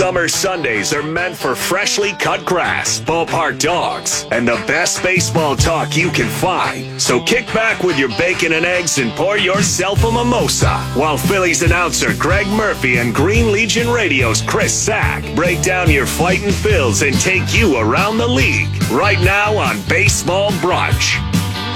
Summer 0.00 0.28
Sundays 0.28 0.94
are 0.94 1.02
meant 1.02 1.36
for 1.36 1.54
freshly 1.54 2.14
cut 2.14 2.46
grass, 2.46 2.98
ballpark 2.98 3.60
dogs, 3.60 4.26
and 4.32 4.48
the 4.48 4.54
best 4.66 5.02
baseball 5.02 5.54
talk 5.54 5.94
you 5.94 6.08
can 6.08 6.26
find. 6.26 6.98
So 6.98 7.22
kick 7.22 7.44
back 7.48 7.82
with 7.82 7.98
your 7.98 8.08
bacon 8.16 8.54
and 8.54 8.64
eggs 8.64 8.96
and 8.96 9.10
pour 9.10 9.36
yourself 9.36 10.02
a 10.02 10.10
mimosa 10.10 10.78
while 10.94 11.18
Phillies 11.18 11.62
announcer 11.62 12.14
Gregg 12.18 12.46
Murphy 12.46 12.96
and 12.96 13.14
Green 13.14 13.52
Legion 13.52 13.90
Radio's 13.90 14.40
Chris 14.40 14.72
Sack 14.72 15.22
break 15.36 15.60
down 15.60 15.90
your 15.90 16.06
fighting 16.06 16.48
Phils 16.48 17.06
and 17.06 17.14
take 17.20 17.54
you 17.54 17.76
around 17.76 18.16
the 18.16 18.26
league. 18.26 18.70
Right 18.90 19.20
now 19.20 19.54
on 19.58 19.82
Baseball 19.86 20.50
Brunch. 20.62 21.20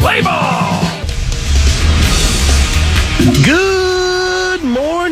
Play 0.01 0.23
ball! 0.23 0.81
Good 3.45 3.94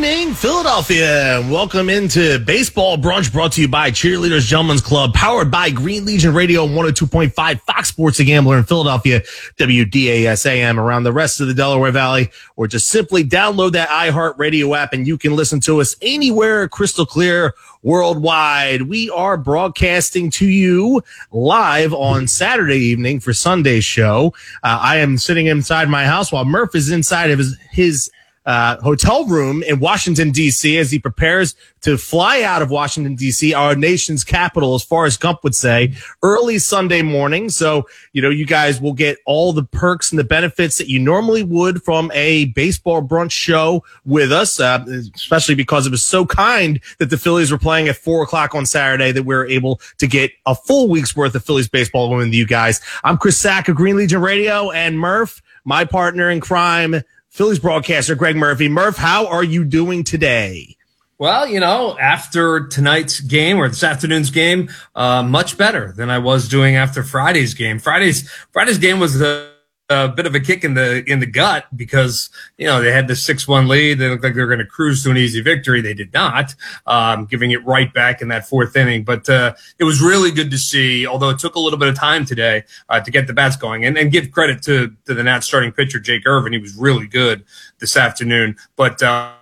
morning, 0.02 0.34
Philadelphia. 0.34 1.46
Welcome 1.48 1.88
into 1.88 2.40
Baseball 2.40 2.98
Brunch 2.98 3.30
brought 3.30 3.52
to 3.52 3.60
you 3.60 3.68
by 3.68 3.92
Cheerleaders 3.92 4.48
Gentlemen's 4.48 4.80
Club, 4.80 5.14
powered 5.14 5.48
by 5.48 5.70
Green 5.70 6.04
Legion 6.04 6.34
Radio 6.34 6.66
102.5 6.66 7.60
Fox 7.60 7.88
Sports 7.88 8.18
a 8.18 8.24
Gambler 8.24 8.58
in 8.58 8.64
Philadelphia, 8.64 9.20
WDASAM 9.58 10.76
around 10.76 11.04
the 11.04 11.12
rest 11.12 11.40
of 11.40 11.46
the 11.46 11.54
Delaware 11.54 11.92
Valley, 11.92 12.30
or 12.56 12.66
just 12.66 12.88
simply 12.88 13.22
download 13.22 13.72
that 13.72 13.90
iHeart 13.90 14.38
Radio 14.38 14.74
app 14.74 14.92
and 14.92 15.06
you 15.06 15.16
can 15.16 15.36
listen 15.36 15.60
to 15.60 15.80
us 15.80 15.94
anywhere 16.02 16.66
crystal 16.66 17.06
clear 17.06 17.54
worldwide. 17.84 18.82
We 18.82 19.08
are 19.10 19.36
broadcasting 19.36 20.30
to 20.32 20.46
you 20.46 21.04
live 21.30 21.94
on 21.94 22.26
Saturday 22.26 22.78
evening 22.78 23.20
for 23.20 23.32
Sunday's 23.32 23.84
show. 23.84 24.34
Uh, 24.64 24.80
I 24.82 24.96
am 24.96 25.16
sitting 25.16 25.46
inside 25.46 25.88
my 25.88 26.06
house 26.06 26.32
while 26.32 26.44
Murph 26.44 26.74
is 26.74 26.90
inside 26.90 27.30
of 27.30 27.38
his, 27.38 27.56
his 27.70 28.10
uh, 28.44 28.80
hotel 28.80 29.26
room 29.26 29.62
in 29.62 29.78
Washington, 29.78 30.30
D.C., 30.30 30.78
as 30.78 30.90
he 30.90 30.98
prepares 30.98 31.54
to 31.82 31.96
fly 31.96 32.42
out 32.42 32.62
of 32.62 32.70
Washington, 32.70 33.14
D.C., 33.14 33.54
our 33.54 33.74
nation's 33.74 34.24
capital, 34.24 34.74
as 34.74 34.82
far 34.82 35.04
as 35.04 35.16
Gump 35.16 35.44
would 35.44 35.54
say, 35.54 35.94
early 36.22 36.58
Sunday 36.58 37.02
morning. 37.02 37.48
So, 37.50 37.86
you 38.12 38.22
know, 38.22 38.30
you 38.30 38.46
guys 38.46 38.80
will 38.80 38.92
get 38.92 39.18
all 39.26 39.52
the 39.52 39.64
perks 39.64 40.10
and 40.10 40.18
the 40.18 40.24
benefits 40.24 40.78
that 40.78 40.88
you 40.88 40.98
normally 40.98 41.42
would 41.42 41.82
from 41.82 42.10
a 42.14 42.46
baseball 42.46 43.02
brunch 43.02 43.32
show 43.32 43.84
with 44.04 44.32
us, 44.32 44.58
uh, 44.60 44.84
especially 45.14 45.54
because 45.54 45.86
it 45.86 45.90
was 45.90 46.02
so 46.02 46.24
kind 46.24 46.80
that 46.98 47.10
the 47.10 47.18
Phillies 47.18 47.50
were 47.50 47.58
playing 47.58 47.88
at 47.88 47.96
four 47.96 48.22
o'clock 48.22 48.54
on 48.54 48.66
Saturday 48.66 49.12
that 49.12 49.24
we 49.24 49.34
were 49.34 49.46
able 49.46 49.80
to 49.98 50.06
get 50.06 50.32
a 50.46 50.54
full 50.54 50.88
week's 50.88 51.16
worth 51.16 51.34
of 51.34 51.44
Phillies 51.44 51.68
baseball 51.68 52.14
with 52.14 52.32
you 52.32 52.46
guys. 52.46 52.80
I'm 53.04 53.18
Chris 53.18 53.38
Sack 53.38 53.68
of 53.68 53.76
Green 53.76 53.96
Legion 53.96 54.20
Radio 54.20 54.70
and 54.70 54.98
Murph, 54.98 55.42
my 55.64 55.84
partner 55.84 56.30
in 56.30 56.40
crime, 56.40 57.02
Phillies 57.32 57.60
broadcaster 57.60 58.14
Gregg 58.14 58.36
Murphy. 58.36 58.68
Murph, 58.68 58.98
how 58.98 59.26
are 59.26 59.42
you 59.42 59.64
doing 59.64 60.04
today? 60.04 60.76
Well, 61.16 61.48
you 61.48 61.60
know, 61.60 61.96
after 61.98 62.66
tonight's 62.66 63.20
game 63.20 63.56
or 63.56 63.70
this 63.70 63.82
afternoon's 63.82 64.28
game, 64.28 64.68
uh, 64.94 65.22
much 65.22 65.56
better 65.56 65.92
than 65.96 66.10
I 66.10 66.18
was 66.18 66.46
doing 66.46 66.76
after 66.76 67.02
Friday's 67.02 67.54
game. 67.54 67.78
Friday's 67.78 68.28
Friday's 68.50 68.76
game 68.76 69.00
was 69.00 69.18
the 69.18 69.50
a 69.92 70.08
bit 70.08 70.26
of 70.26 70.34
a 70.34 70.40
kick 70.40 70.64
in 70.64 70.74
the 70.74 71.04
in 71.10 71.20
the 71.20 71.26
gut 71.26 71.66
because 71.74 72.30
you 72.58 72.66
know 72.66 72.80
they 72.80 72.92
had 72.92 73.08
the 73.08 73.16
six 73.16 73.46
one 73.46 73.68
lead. 73.68 73.98
They 73.98 74.08
looked 74.08 74.24
like 74.24 74.34
they 74.34 74.40
were 74.40 74.46
going 74.46 74.58
to 74.58 74.66
cruise 74.66 75.02
to 75.04 75.10
an 75.10 75.16
easy 75.16 75.40
victory. 75.40 75.80
They 75.80 75.94
did 75.94 76.12
not, 76.12 76.54
um, 76.86 77.26
giving 77.26 77.50
it 77.50 77.64
right 77.64 77.92
back 77.92 78.22
in 78.22 78.28
that 78.28 78.48
fourth 78.48 78.76
inning. 78.76 79.04
But 79.04 79.28
uh, 79.28 79.54
it 79.78 79.84
was 79.84 80.00
really 80.00 80.30
good 80.30 80.50
to 80.50 80.58
see. 80.58 81.06
Although 81.06 81.30
it 81.30 81.38
took 81.38 81.54
a 81.54 81.60
little 81.60 81.78
bit 81.78 81.88
of 81.88 81.94
time 81.94 82.24
today 82.24 82.64
uh, 82.88 83.00
to 83.00 83.10
get 83.10 83.26
the 83.26 83.32
bats 83.32 83.56
going, 83.56 83.84
and, 83.84 83.96
and 83.98 84.10
give 84.10 84.30
credit 84.30 84.62
to 84.62 84.94
to 85.06 85.14
the 85.14 85.22
Nats 85.22 85.46
starting 85.46 85.72
pitcher 85.72 86.00
Jake 86.00 86.26
Irvin. 86.26 86.52
He 86.52 86.58
was 86.58 86.74
really 86.74 87.06
good 87.06 87.44
this 87.78 87.96
afternoon. 87.96 88.56
But 88.76 89.02
uh, 89.02 89.32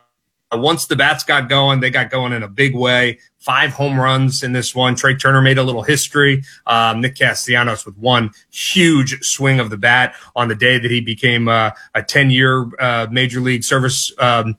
once 0.52 0.86
the 0.86 0.96
bats 0.96 1.24
got 1.24 1.48
going, 1.48 1.80
they 1.80 1.90
got 1.90 2.10
going 2.10 2.32
in 2.32 2.42
a 2.42 2.48
big 2.48 2.74
way 2.74 3.18
five 3.40 3.70
home 3.70 3.98
runs 3.98 4.42
in 4.42 4.52
this 4.52 4.74
one. 4.74 4.94
Trea 4.94 5.16
Turner 5.16 5.40
made 5.40 5.58
a 5.58 5.62
little 5.62 5.82
history. 5.82 6.44
Um, 6.66 7.00
Nick 7.00 7.16
Castellanos 7.16 7.84
with 7.84 7.96
one 7.96 8.30
huge 8.50 9.22
swing 9.24 9.58
of 9.58 9.70
the 9.70 9.78
bat 9.78 10.14
on 10.36 10.48
the 10.48 10.54
day 10.54 10.78
that 10.78 10.90
he 10.90 11.00
became 11.00 11.48
uh, 11.48 11.70
a 11.94 12.02
10 12.02 12.30
year 12.30 12.70
uh, 12.78 13.06
major 13.10 13.40
league 13.40 13.64
service 13.64 14.12
um, 14.18 14.56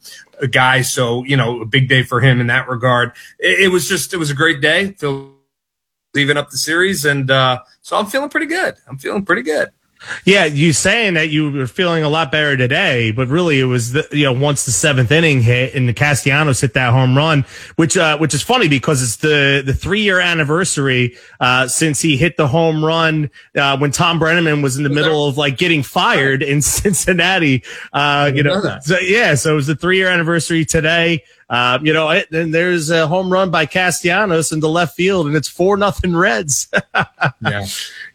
guy. 0.50 0.82
So, 0.82 1.24
you 1.24 1.38
know, 1.38 1.62
a 1.62 1.66
big 1.66 1.88
day 1.88 2.04
for 2.04 2.20
him 2.20 2.42
in 2.42 2.48
that 2.48 2.68
regard. 2.68 3.14
It, 3.40 3.62
it 3.62 3.68
was 3.70 3.88
just, 3.88 4.14
it 4.14 4.18
was 4.18 4.32
a 4.32 4.36
great 4.36 4.62
day. 4.62 4.96
Leaving 6.14 6.36
up 6.36 6.50
the 6.50 6.58
series. 6.58 7.06
And 7.06 7.30
uh, 7.30 7.62
so 7.82 7.98
I'm 7.98 8.08
feeling 8.08 8.30
pretty 8.30 8.48
good. 8.48 8.76
I'm 8.88 8.98
feeling 8.98 9.24
pretty 9.24 9.44
good. 9.44 9.70
Yeah, 10.26 10.46
you 10.46 10.74
saying 10.74 11.14
that 11.14 11.30
you 11.30 11.52
were 11.52 11.68
feeling 11.68 12.04
a 12.04 12.10
lot 12.10 12.32
better 12.32 12.58
today, 12.58 13.12
but 13.12 13.28
really 13.28 13.60
it 13.60 13.66
was 13.66 13.92
the, 13.92 14.08
you 14.12 14.26
know 14.26 14.34
once 14.34 14.66
the 14.66 14.72
seventh 14.72 15.12
inning 15.12 15.42
hit 15.42 15.76
and 15.76 15.88
the 15.88 15.94
Castellanos 15.94 16.62
hit 16.62 16.74
that 16.74 16.92
home 16.92 17.16
run, 17.16 17.46
which 17.76 17.98
uh, 17.98 18.18
which 18.18 18.34
is 18.34 18.42
funny 18.42 18.68
because 18.68 19.04
it's 19.04 19.18
the 19.18 19.62
the 19.64 19.74
three 19.74 20.02
year 20.02 20.20
anniversary 20.20 21.18
uh, 21.40 21.68
since 21.68 22.02
he 22.02 22.18
hit 22.18 22.36
the 22.38 22.48
home 22.48 22.84
run 22.84 23.30
uh, 23.56 23.78
when 23.78 23.92
Tom 23.92 24.20
Brennaman 24.20 24.64
was 24.64 24.78
in 24.78 24.84
the 24.84 24.90
middle 24.90 25.28
of 25.28 25.38
like 25.38 25.58
getting 25.58 25.84
fired 25.84 26.42
in 26.42 26.62
Cincinnati. 26.62 27.64
Uh, 27.94 28.32
you 28.34 28.42
know, 28.44 28.80
so, 28.82 28.98
yeah, 29.00 29.36
so 29.36 29.52
it 29.52 29.56
was 29.56 29.68
the 29.68 29.76
three 29.76 29.98
year 29.98 30.08
anniversary 30.08 30.66
today. 30.66 31.24
Uh, 31.52 31.78
you 31.82 31.92
know, 31.92 32.10
it, 32.10 32.32
and 32.32 32.54
there's 32.54 32.90
a 32.90 33.06
home 33.06 33.30
run 33.30 33.52
by 33.52 33.66
Castellanos 33.66 34.54
into 34.54 34.70
left 34.70 34.96
field, 34.96 35.28
and 35.28 35.36
it's 35.36 35.50
four 35.50 35.76
nothing 35.76 36.16
Reds. 36.16 36.70
yeah, 37.42 37.66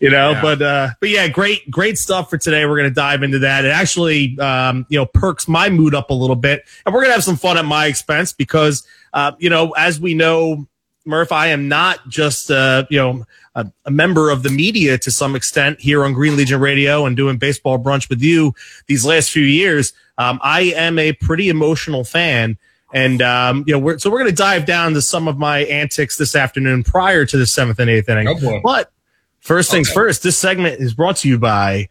you 0.00 0.08
know, 0.08 0.30
yeah. 0.30 0.40
but 0.40 0.62
uh, 0.62 0.88
but 1.00 1.10
yeah, 1.10 1.28
great 1.28 1.70
great 1.70 1.98
stuff 1.98 2.30
for 2.30 2.38
today. 2.38 2.64
We're 2.64 2.78
gonna 2.78 2.88
dive 2.88 3.22
into 3.22 3.40
that. 3.40 3.66
It 3.66 3.72
actually, 3.72 4.38
um, 4.38 4.86
you 4.88 4.98
know, 4.98 5.04
perks 5.04 5.48
my 5.48 5.68
mood 5.68 5.94
up 5.94 6.08
a 6.08 6.14
little 6.14 6.34
bit, 6.34 6.64
and 6.86 6.94
we're 6.94 7.02
gonna 7.02 7.12
have 7.12 7.24
some 7.24 7.36
fun 7.36 7.58
at 7.58 7.66
my 7.66 7.84
expense 7.84 8.32
because, 8.32 8.86
uh, 9.12 9.32
you 9.38 9.50
know, 9.50 9.72
as 9.72 10.00
we 10.00 10.14
know, 10.14 10.66
Murph, 11.04 11.30
I 11.30 11.48
am 11.48 11.68
not 11.68 12.08
just 12.08 12.50
uh, 12.50 12.86
you 12.88 12.96
know 12.96 13.26
a, 13.54 13.70
a, 13.84 13.90
member 13.90 14.30
of 14.30 14.44
the 14.44 14.50
media 14.50 14.96
to 14.96 15.10
some 15.10 15.36
extent 15.36 15.78
here 15.78 16.06
on 16.06 16.14
Green 16.14 16.38
Legion 16.38 16.58
Radio 16.58 17.04
and 17.04 17.14
doing 17.14 17.36
baseball 17.36 17.78
brunch 17.78 18.08
with 18.08 18.22
you 18.22 18.54
these 18.86 19.04
last 19.04 19.30
few 19.30 19.44
years. 19.44 19.92
Um, 20.16 20.40
I 20.42 20.72
am 20.74 20.98
a 20.98 21.12
pretty 21.12 21.50
emotional 21.50 22.02
fan 22.02 22.56
and 22.92 23.22
um, 23.22 23.64
you 23.66 23.72
know, 23.72 23.78
we're, 23.78 23.98
so 23.98 24.10
we're 24.10 24.18
going 24.18 24.30
to 24.30 24.36
dive 24.36 24.64
down 24.64 24.94
to 24.94 25.02
some 25.02 25.28
of 25.28 25.38
my 25.38 25.60
antics 25.60 26.16
this 26.16 26.36
afternoon 26.36 26.84
prior 26.84 27.26
to 27.26 27.36
the 27.36 27.46
seventh 27.46 27.78
and 27.78 27.90
eighth 27.90 28.08
inning. 28.08 28.28
Oh 28.28 28.60
but 28.62 28.92
first 29.40 29.70
things 29.70 29.88
okay. 29.88 29.94
first, 29.94 30.22
this 30.22 30.38
segment 30.38 30.80
is 30.80 30.94
brought 30.94 31.16
to 31.16 31.28
you 31.28 31.38
by 31.38 31.88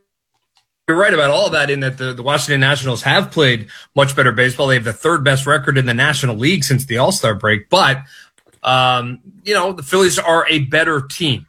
you're 0.92 1.00
right 1.00 1.14
about 1.14 1.30
all 1.30 1.50
that 1.52 1.70
in 1.70 1.80
that 1.80 1.98
the, 1.98 2.14
the 2.14 2.22
Washington 2.22 2.60
Nationals 2.60 3.02
have 3.04 3.32
played 3.32 3.70
much 3.96 4.14
better 4.14 4.34
baseball. 4.34 4.68
They 4.68 4.76
have 4.76 4.84
the 4.84 4.92
third 4.92 5.24
best 5.24 5.48
record 5.48 5.78
in 5.78 5.86
the 5.86 5.94
National 5.94 6.36
League 6.36 6.66
since 6.66 6.86
the 6.86 6.98
All 6.98 7.14
Star 7.14 7.34
break. 7.34 7.70
But, 7.70 8.00
um, 8.62 9.20
you 9.46 9.54
know, 9.54 9.72
the 9.72 9.84
Phillies 9.84 10.20
are 10.20 10.46
a 10.50 10.60
better 10.60 11.00
team 11.00 11.48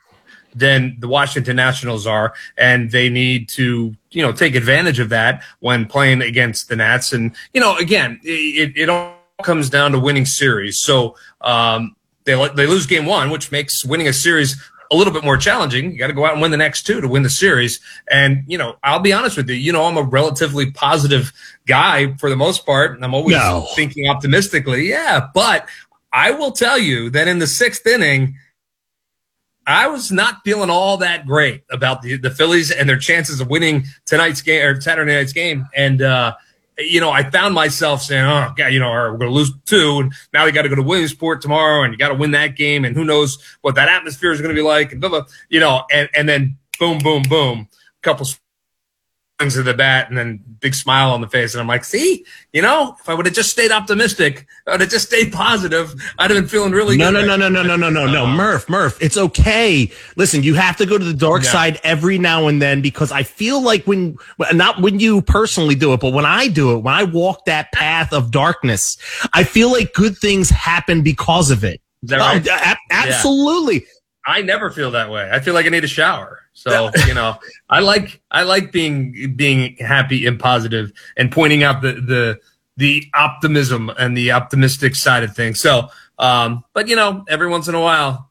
than 0.55 0.97
the 1.00 1.09
Washington 1.09 1.56
Nationals 1.56 2.06
are, 2.06 2.35
and 2.56 2.93
they 2.93 3.09
need 3.09 3.49
to, 3.49 3.97
you 4.12 4.23
know, 4.23 4.31
take 4.31 4.55
advantage 4.55 5.00
of 5.00 5.09
that 5.09 5.43
when 5.59 5.87
playing 5.87 6.23
against 6.23 6.69
the 6.69 6.77
Nats. 6.77 7.12
And 7.12 7.35
you 7.53 7.61
know, 7.61 7.77
again, 7.79 8.21
it, 8.23 8.77
it 8.77 8.88
all 8.88 9.17
comes 9.43 9.69
down 9.71 9.91
to 9.91 9.99
winning 9.99 10.27
series. 10.27 10.79
So 10.79 11.17
um, 11.41 11.97
they 12.25 12.49
they 12.55 12.69
lose 12.69 12.87
game 12.87 13.06
one, 13.06 13.31
which 13.31 13.50
makes 13.50 13.85
winning 13.85 14.06
a 14.06 14.12
series 14.12 14.62
a 14.93 14.97
little 14.97 15.12
bit 15.12 15.25
more 15.25 15.39
challenging. 15.39 15.91
You 15.91 15.99
got 15.99 16.09
to 16.09 16.12
go 16.12 16.27
out 16.27 16.35
and 16.35 16.43
win 16.43 16.50
the 16.50 16.56
next 16.56 16.83
two 16.83 17.00
to 17.00 17.09
win 17.09 17.23
the 17.23 17.31
series. 17.31 17.81
And, 18.11 18.44
you 18.47 18.59
know, 18.59 18.77
I'll 18.85 19.00
be 19.00 19.12
honest 19.12 19.37
with 19.39 19.49
you, 19.49 19.56
you 19.56 19.73
know, 19.73 19.85
I'm 19.85 19.97
a 19.97 20.03
relatively 20.03 20.71
positive 20.71 21.33
guy 21.67 22.15
for 22.19 22.29
the 22.29 22.37
most 22.37 22.67
part. 22.67 22.93
And 22.93 23.05
I'm 23.05 23.15
always 23.15 23.37
no. 23.37 23.67
thinking 23.75 24.09
optimistically. 24.09 24.89
Yeah. 24.89 25.29
But 25.35 25.67
I 26.12 26.31
will 26.33 26.53
tell 26.53 26.79
you 26.79 27.09
that 27.11 27.27
in 27.27 27.39
the 27.39 27.47
sixth 27.47 27.87
inning, 27.87 28.37
I 29.67 29.87
was 29.87 30.12
not 30.12 30.43
feeling 30.44 30.69
all 30.69 30.99
that 30.99 31.25
great 31.25 31.62
about 31.71 32.03
the, 32.03 32.19
the 32.19 32.31
Phillies 32.31 32.71
and 32.71 32.88
their 32.88 32.99
chances 32.99 33.41
of 33.41 33.49
winning 33.49 33.85
tonight's 34.05 34.43
game 34.43 34.62
or 34.62 34.81
Saturday 34.81 35.15
night's 35.15 35.33
game. 35.33 35.67
And, 35.75 36.03
uh, 36.03 36.35
you 36.79 37.01
know, 37.01 37.11
I 37.11 37.29
found 37.29 37.55
myself 37.55 38.03
saying, 38.03 38.25
"Oh 38.25 38.53
God, 38.57 38.69
you 38.69 38.81
know, 38.81 38.91
we're 38.91 39.19
going 39.19 39.31
to 39.31 39.35
lose 39.35 39.53
two, 39.67 39.99
and 40.01 40.13
now 40.33 40.45
we 40.45 40.53
got 40.53 40.63
to 40.63 40.69
go 40.69 40.75
to 40.75 40.83
Williamsport 40.83 41.43
tomorrow, 41.43 41.83
and 41.83 41.93
you 41.93 41.99
got 41.99 42.09
to 42.09 42.15
win 42.15 42.31
that 42.33 42.57
game, 42.57 42.85
and 42.85 42.97
who 42.97 43.05
knows 43.05 43.39
what 43.61 43.75
that 43.75 43.89
atmosphere 43.89 44.33
is 44.33 44.41
going 44.41 44.55
to 44.55 44.59
be 44.59 44.67
like, 44.67 44.93
and 44.93 45.01
blah 45.01 45.11
blah." 45.11 45.25
You 45.49 45.61
know, 45.61 45.85
and 45.93 46.09
and 46.15 46.29
then 46.29 46.57
boom, 46.79 46.99
boom, 46.99 47.23
boom, 47.25 47.69
a 47.71 48.03
couple 48.03 48.27
swings 49.43 49.56
of 49.56 49.65
the 49.65 49.75
bat 49.75 50.09
and 50.09 50.17
then 50.17 50.41
big 50.61 50.75
smile 50.75 51.11
on 51.11 51.21
the 51.21 51.29
face. 51.29 51.55
And 51.55 51.61
I'm 51.61 51.67
like, 51.67 51.85
see, 51.85 52.25
you 52.53 52.62
know, 52.62 52.97
if 53.00 53.09
I 53.09 53.15
would 53.15 53.27
have 53.27 53.35
just 53.35 53.50
stayed 53.50 53.73
optimistic, 53.73 54.47
I 54.67 54.73
would 54.73 54.81
have 54.81 54.91
just 54.91 55.06
stayed 55.09 55.33
positive, 55.33 55.94
I'd 56.19 56.31
have 56.31 56.39
been 56.39 56.49
feeling 56.49 56.73
really 56.73 56.97
no, 56.97 57.11
good. 57.11 57.27
No, 57.27 57.37
no, 57.37 57.49
no, 57.49 57.62
no, 57.62 57.62
no, 57.62 57.77
no, 57.77 57.91
no, 57.91 58.06
no, 58.06 58.25
uh, 58.25 58.37
Murph, 58.37 58.69
Murph, 58.69 59.03
it's 59.03 59.17
okay. 59.17 59.91
Listen, 60.17 60.43
you 60.43 60.55
have 60.55 60.77
to 60.77 60.87
go 60.87 60.97
to 60.97 61.05
the 61.05 61.15
dark 61.15 61.43
yeah. 61.43 61.50
side 61.50 61.81
every 61.83 62.19
now 62.19 62.47
and 62.47 62.62
then 62.62 62.81
because 62.81 63.11
I 63.11 63.25
feel 63.25 63.61
like 63.61 63.85
when, 63.85 64.17
not 64.53 64.81
when 64.81 65.00
you 65.00 65.23
personally 65.23 65.75
do 65.75 65.93
it, 65.93 66.00
but 66.00 66.12
when 66.12 66.27
I 66.27 66.49
do 66.49 66.77
it, 66.77 66.79
when 66.79 66.95
I 66.95 67.05
walk 67.05 67.45
that 67.47 67.73
path 67.73 68.12
of 68.12 68.31
darkness, 68.31 68.97
I 69.33 69.45
feel 69.45 69.73
like 69.73 69.93
good 69.93 70.17
things 70.17 70.50
happen 70.50 71.03
because 71.03 71.50
of 71.50 71.65
it. 71.65 71.81
Is 72.05 72.11
that 72.11 72.19
right? 72.19 72.47
Oh, 72.49 72.75
absolutely. 72.91 73.75
Yeah. 73.75 73.88
I 74.25 74.43
never 74.43 74.71
feel 74.71 74.93
that 74.93 75.11
way. 75.11 75.29
I 75.33 75.41
feel 75.41 75.55
like 75.55 75.67
I 75.67 75.69
need 75.71 75.83
a 75.83 75.88
shower. 75.88 76.42
So 76.52 76.90
you 77.06 77.14
know, 77.14 77.37
I 77.69 77.81
like 77.81 78.20
I 78.31 78.43
like 78.43 78.72
being 78.72 79.34
being 79.37 79.76
happy 79.76 80.26
and 80.26 80.38
positive 80.38 80.93
and 81.16 81.31
pointing 81.31 81.62
out 81.62 81.82
the 81.82 81.93
the 81.93 82.40
the 82.76 83.04
optimism 83.14 83.90
and 83.99 84.16
the 84.16 84.32
optimistic 84.32 84.94
side 84.94 85.22
of 85.22 85.34
things. 85.34 85.60
So, 85.60 85.88
um, 86.19 86.64
but 86.72 86.88
you 86.88 86.96
know, 86.96 87.25
every 87.28 87.49
once 87.49 87.69
in 87.69 87.75
a 87.75 87.81
while, 87.81 88.31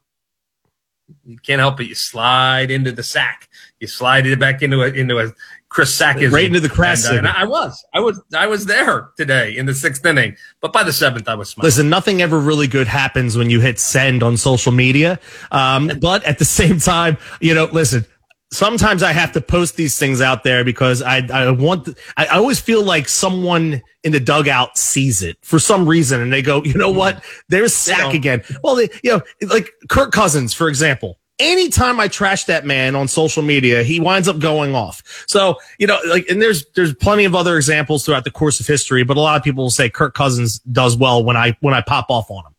you 1.24 1.36
can't 1.38 1.60
help 1.60 1.80
it. 1.80 1.88
You 1.88 1.94
slide 1.94 2.70
into 2.70 2.92
the 2.92 3.02
sack. 3.02 3.48
You 3.80 3.86
slide 3.86 4.26
it 4.26 4.38
back 4.38 4.62
into 4.62 4.82
a 4.82 4.88
into 4.88 5.18
a 5.18 5.32
Chris 5.72 5.94
Sack 5.94 6.20
is 6.20 6.30
right 6.30 6.44
into 6.44 6.60
the 6.60 6.68
crash. 6.68 7.06
And, 7.06 7.14
uh, 7.14 7.18
and, 7.18 7.28
I 7.28 7.44
was, 7.44 7.82
I 7.94 8.00
was, 8.00 8.20
I 8.36 8.46
was 8.46 8.66
there 8.66 9.08
today 9.16 9.56
in 9.56 9.64
the 9.64 9.72
sixth 9.72 10.04
inning, 10.04 10.36
but 10.60 10.70
by 10.70 10.84
the 10.84 10.92
seventh, 10.92 11.30
I 11.30 11.34
was. 11.34 11.48
Smiling. 11.48 11.66
Listen, 11.66 11.88
nothing 11.88 12.20
ever 12.20 12.38
really 12.38 12.66
good 12.66 12.86
happens 12.86 13.38
when 13.38 13.48
you 13.48 13.58
hit 13.58 13.78
send 13.78 14.22
on 14.22 14.36
social 14.36 14.70
media. 14.70 15.18
Um, 15.50 15.90
but 15.98 16.22
at 16.24 16.38
the 16.38 16.44
same 16.44 16.78
time, 16.78 17.16
you 17.40 17.54
know, 17.54 17.70
listen, 17.72 18.04
sometimes 18.52 19.02
I 19.02 19.12
have 19.12 19.32
to 19.32 19.40
post 19.40 19.76
these 19.76 19.98
things 19.98 20.20
out 20.20 20.44
there 20.44 20.62
because 20.64 21.02
I, 21.02 21.26
I 21.32 21.50
want, 21.50 21.88
I, 22.16 22.26
I 22.26 22.36
always 22.36 22.60
feel 22.60 22.84
like 22.84 23.08
someone 23.08 23.82
in 24.04 24.12
the 24.12 24.20
dugout 24.20 24.78
sees 24.78 25.22
it 25.22 25.38
for 25.42 25.58
some 25.58 25.88
reason 25.88 26.20
and 26.20 26.32
they 26.32 26.42
go, 26.42 26.62
you 26.62 26.74
know 26.74 26.90
what? 26.90 27.24
There's 27.48 27.74
Sack 27.74 28.14
again. 28.14 28.44
Well, 28.62 28.76
they, 28.76 28.90
you 29.02 29.10
know, 29.10 29.22
like 29.48 29.72
Kirk 29.88 30.12
Cousins, 30.12 30.54
for 30.54 30.68
example. 30.68 31.18
Anytime 31.38 31.98
I 31.98 32.06
trash 32.08 32.44
that 32.44 32.66
man 32.66 32.94
on 32.94 33.08
social 33.08 33.42
media, 33.42 33.82
he 33.82 33.98
winds 33.98 34.28
up 34.28 34.38
going 34.38 34.74
off. 34.76 35.02
So, 35.26 35.56
you 35.78 35.86
know, 35.86 35.98
like, 36.08 36.28
and 36.28 36.40
there's, 36.40 36.66
there's 36.76 36.94
plenty 36.94 37.24
of 37.24 37.34
other 37.34 37.56
examples 37.56 38.04
throughout 38.04 38.24
the 38.24 38.30
course 38.30 38.60
of 38.60 38.66
history, 38.66 39.02
but 39.02 39.16
a 39.16 39.20
lot 39.20 39.36
of 39.36 39.42
people 39.42 39.64
will 39.64 39.70
say 39.70 39.88
Kirk 39.88 40.14
Cousins 40.14 40.60
does 40.70 40.96
well 40.96 41.24
when 41.24 41.36
I, 41.36 41.56
when 41.60 41.74
I 41.74 41.80
pop 41.80 42.10
off 42.10 42.30
on 42.30 42.44
him. 42.46 42.51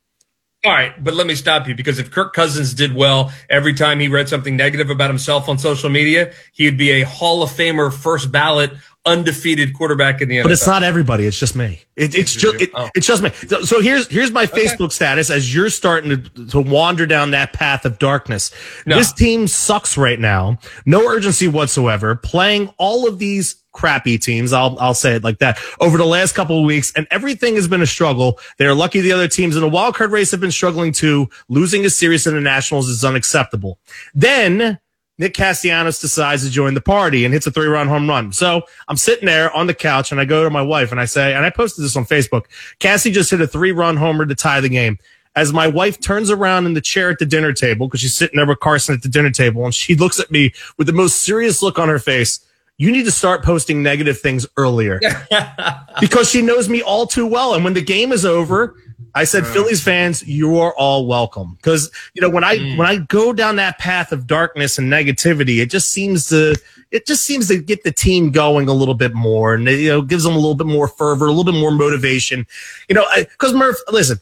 All 0.65 0.71
right, 0.71 1.04
but 1.04 1.13
let 1.13 1.27
me 1.27 1.36
stop 1.36 1.68
you 1.68 1.75
because 1.75 2.00
if 2.00 2.10
Kirk 2.10 2.31
Cousins 2.31 2.74
did 2.74 2.95
well 2.95 3.33
every 3.50 3.74
time 3.74 4.00
he 4.00 4.07
read 4.07 4.30
something 4.30 4.56
negative 4.56 4.89
about 4.89 5.10
himself 5.10 5.50
on 5.50 5.57
social 5.57 5.89
media, 5.89 6.32
he'd 6.53 6.77
be 6.77 6.91
a 6.91 7.03
Hall 7.03 7.43
of 7.43 7.50
Famer, 7.50 7.93
first 7.93 8.32
ballot, 8.32 8.72
undefeated 9.05 9.74
quarterback 9.74 10.22
in 10.22 10.29
the 10.29 10.38
NFL. 10.38 10.43
But 10.43 10.51
it's 10.53 10.65
not 10.65 10.84
everybody; 10.84 11.25
it's 11.25 11.38
just 11.38 11.58
me. 11.58 11.82
It, 11.98 12.15
it's 12.15 12.34
just 12.34 12.62
it, 12.62 12.70
oh. 12.75 12.89
it's 12.96 13.05
just 13.05 13.22
me. 13.22 13.32
So, 13.48 13.63
so, 13.63 13.82
here's 13.82 14.08
here's 14.08 14.32
my 14.32 14.43
okay. 14.43 14.63
Facebook 14.65 14.93
status 14.93 15.29
as 15.29 15.53
you're 15.53 15.70
starting 15.70 16.24
to, 16.24 16.46
to 16.48 16.62
wander 16.62 17.05
down 17.05 17.32
that 17.32 17.51
path 17.51 17.84
of 17.84 18.00
darkness. 18.00 18.51
No. 18.86 18.98
This 18.98 19.12
team 19.12 19.48
sucks 19.48 19.98
right 19.98 20.20
now. 20.20 20.60
No 20.86 21.05
urgency 21.10 21.50
whatsoever. 21.50 22.15
Playing 22.15 22.74
all 22.77 23.05
of 23.05 23.20
these 23.20 23.62
crappy 23.74 24.18
teams. 24.18 24.53
I'll, 24.53 24.77
I'll 24.80 24.94
say 24.94 25.15
it 25.15 25.24
like 25.24 25.39
that 25.39 25.60
over 25.80 25.98
the 25.98 26.06
last 26.06 26.34
couple 26.34 26.60
of 26.60 26.65
weeks 26.65 26.94
and 26.96 27.06
everything 27.12 27.56
has 27.56 27.68
been 27.68 27.82
a 27.82 27.88
struggle. 27.88 28.39
They're 28.58 28.74
lucky 28.74 29.01
the 29.01 29.12
other 29.12 29.27
teams 29.27 29.56
in 29.56 29.62
the 29.62 29.70
wild 29.70 29.96
card 29.96 30.12
race 30.12 30.32
have 30.32 30.39
been 30.39 30.51
struggling 30.51 30.94
too. 30.94 31.30
Losing 31.50 31.84
a 31.86 31.89
series 31.89 32.25
in 32.25 32.36
the 32.36 32.42
Nationals 32.42 32.88
is 32.88 33.03
unacceptable. 33.03 33.80
Then 34.13 34.80
Nick 35.20 35.34
Castellanos 35.36 36.00
decides 36.00 36.44
to 36.44 36.50
join 36.50 36.74
the 36.74 36.82
party 36.82 37.25
and 37.25 37.34
hits 37.34 37.46
a 37.46 37.51
three 37.51 37.68
run 37.68 37.88
home 37.88 38.10
run. 38.10 38.32
So 38.32 38.63
I'm 38.88 38.98
sitting 38.98 39.25
there 39.25 39.51
on 39.56 39.68
the 39.68 39.74
couch 39.74 40.12
and 40.12 40.20
I 40.20 40.25
go 40.25 40.44
to 40.44 40.50
my 40.50 40.62
wife 40.62 40.92
and 40.92 41.00
I 41.00 41.06
say, 41.06 41.34
and 41.34 41.46
I 41.46 41.50
posted 41.50 41.84
this 41.84 41.96
on 41.96 42.06
Facebook, 42.06 42.46
Cassie 42.80 43.12
just 43.12 43.32
hit 43.32 43.42
a 43.42 43.48
three 43.48 43.72
run 43.72 43.98
homer 43.98 44.25
to 44.25 44.36
tie 44.36 44.62
the 44.62 44.70
game. 44.70 44.98
As 45.36 45.51
my 45.51 45.65
wife 45.65 46.00
turns 46.00 46.30
around 46.30 46.68
in 46.68 46.74
the 46.74 46.82
chair 46.82 47.10
at 47.10 47.18
the 47.18 47.25
dinner 47.25 47.53
table, 47.53 47.88
because 47.88 48.01
she's 48.01 48.15
sitting 48.15 48.38
there 48.38 48.46
with 48.46 48.60
Carson 48.60 48.94
at 48.94 49.01
the 49.01 49.10
dinner 49.10 49.32
table, 49.32 49.65
and 49.65 49.74
she 49.74 49.96
looks 49.96 50.20
at 50.20 50.30
me 50.30 50.53
with 50.77 50.86
the 50.86 50.94
most 50.94 51.24
serious 51.24 51.63
look 51.63 51.80
on 51.80 51.89
her 51.89 51.98
face 51.98 52.39
you 52.77 52.92
need 52.92 53.06
to 53.06 53.12
start 53.12 53.44
posting 53.44 53.84
negative 53.84 54.20
things 54.20 54.46
earlier 54.58 55.00
because 56.00 56.30
she 56.30 56.42
knows 56.42 56.70
me 56.70 56.82
all 56.82 57.06
too 57.06 57.25
well. 57.25 57.53
And 57.53 57.63
when 57.63 57.74
the 57.74 57.82
game 57.82 58.12
is 58.12 58.25
over, 58.25 58.75
I 59.15 59.25
said, 59.25 59.46
Phillies 59.46 59.84
fans, 59.84 60.27
you 60.27 60.58
are 60.58 60.74
all 60.75 61.06
welcome. 61.06 61.58
Cause, 61.62 61.92
you 62.15 62.22
know, 62.22 62.30
when 62.30 62.44
I, 62.44 62.58
mm. 62.58 62.77
when 62.77 62.88
I 62.88 62.98
go 62.98 63.32
down 63.32 63.58
that 63.58 63.77
path 63.77 64.12
of 64.12 64.25
darkness 64.25 64.80
and 64.80 64.92
negativity, 64.92 65.62
it 65.62 65.70
just 65.70 65.92
seems 65.92 66.27
to, 66.30 66.56
it 66.89 67.06
just 67.06 67.24
seems 67.24 67.48
to 67.50 67.60
get 67.60 67.84
the 67.84 67.92
team 67.92 68.32
going 68.32 68.68
a 68.68 68.74
little 68.74 68.96
bit 68.96 69.13
more 69.13 69.53
and, 69.53 69.65
you 69.68 69.89
know, 69.89 70.01
gives 70.01 70.24
them 70.24 70.34
a 70.34 70.38
little 70.38 70.56
bit 70.56 70.68
more 70.68 70.88
fervor, 70.88 71.25
a 71.27 71.32
little 71.32 71.51
bit 71.51 71.60
more 71.60 71.72
motivation, 71.72 72.48
you 72.89 72.96
know, 72.96 73.06
cause 73.38 73.53
Murph, 73.53 73.77
listen, 73.92 74.18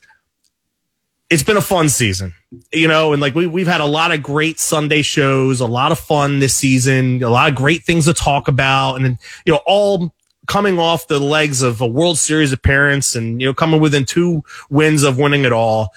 it's 1.31 1.43
been 1.43 1.57
a 1.57 1.61
fun 1.61 1.89
season, 1.89 2.33
you 2.73 2.87
know, 2.87 3.13
and 3.13 3.21
like 3.21 3.33
we, 3.33 3.47
we've 3.47 3.65
had 3.65 3.79
a 3.79 3.85
lot 3.85 4.11
of 4.11 4.21
great 4.21 4.59
Sunday 4.59 5.01
shows, 5.01 5.61
a 5.61 5.65
lot 5.65 5.91
of 5.91 5.97
fun 5.97 6.39
this 6.39 6.55
season, 6.55 7.23
a 7.23 7.29
lot 7.29 7.49
of 7.49 7.55
great 7.55 7.83
things 7.83 8.05
to 8.05 8.13
talk 8.13 8.49
about. 8.49 8.95
And, 8.97 9.17
you 9.45 9.53
know, 9.53 9.61
all 9.65 10.13
coming 10.47 10.77
off 10.77 11.07
the 11.07 11.19
legs 11.19 11.61
of 11.61 11.79
a 11.79 11.87
World 11.87 12.17
Series 12.17 12.51
appearance 12.51 13.15
and, 13.15 13.39
you 13.39 13.47
know, 13.47 13.53
coming 13.53 13.79
within 13.79 14.03
two 14.03 14.43
wins 14.69 15.03
of 15.03 15.17
winning 15.17 15.45
it 15.45 15.53
all. 15.53 15.91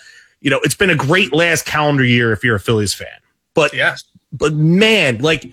you 0.44 0.50
know, 0.50 0.60
it's 0.62 0.74
been 0.74 0.90
a 0.90 0.94
great 0.94 1.32
last 1.32 1.64
calendar 1.64 2.04
year 2.04 2.30
if 2.30 2.44
you're 2.44 2.54
a 2.54 2.60
Phillies 2.60 2.92
fan. 2.92 3.08
But 3.54 3.72
yes, 3.72 4.04
but 4.30 4.52
man, 4.52 5.18
like 5.18 5.50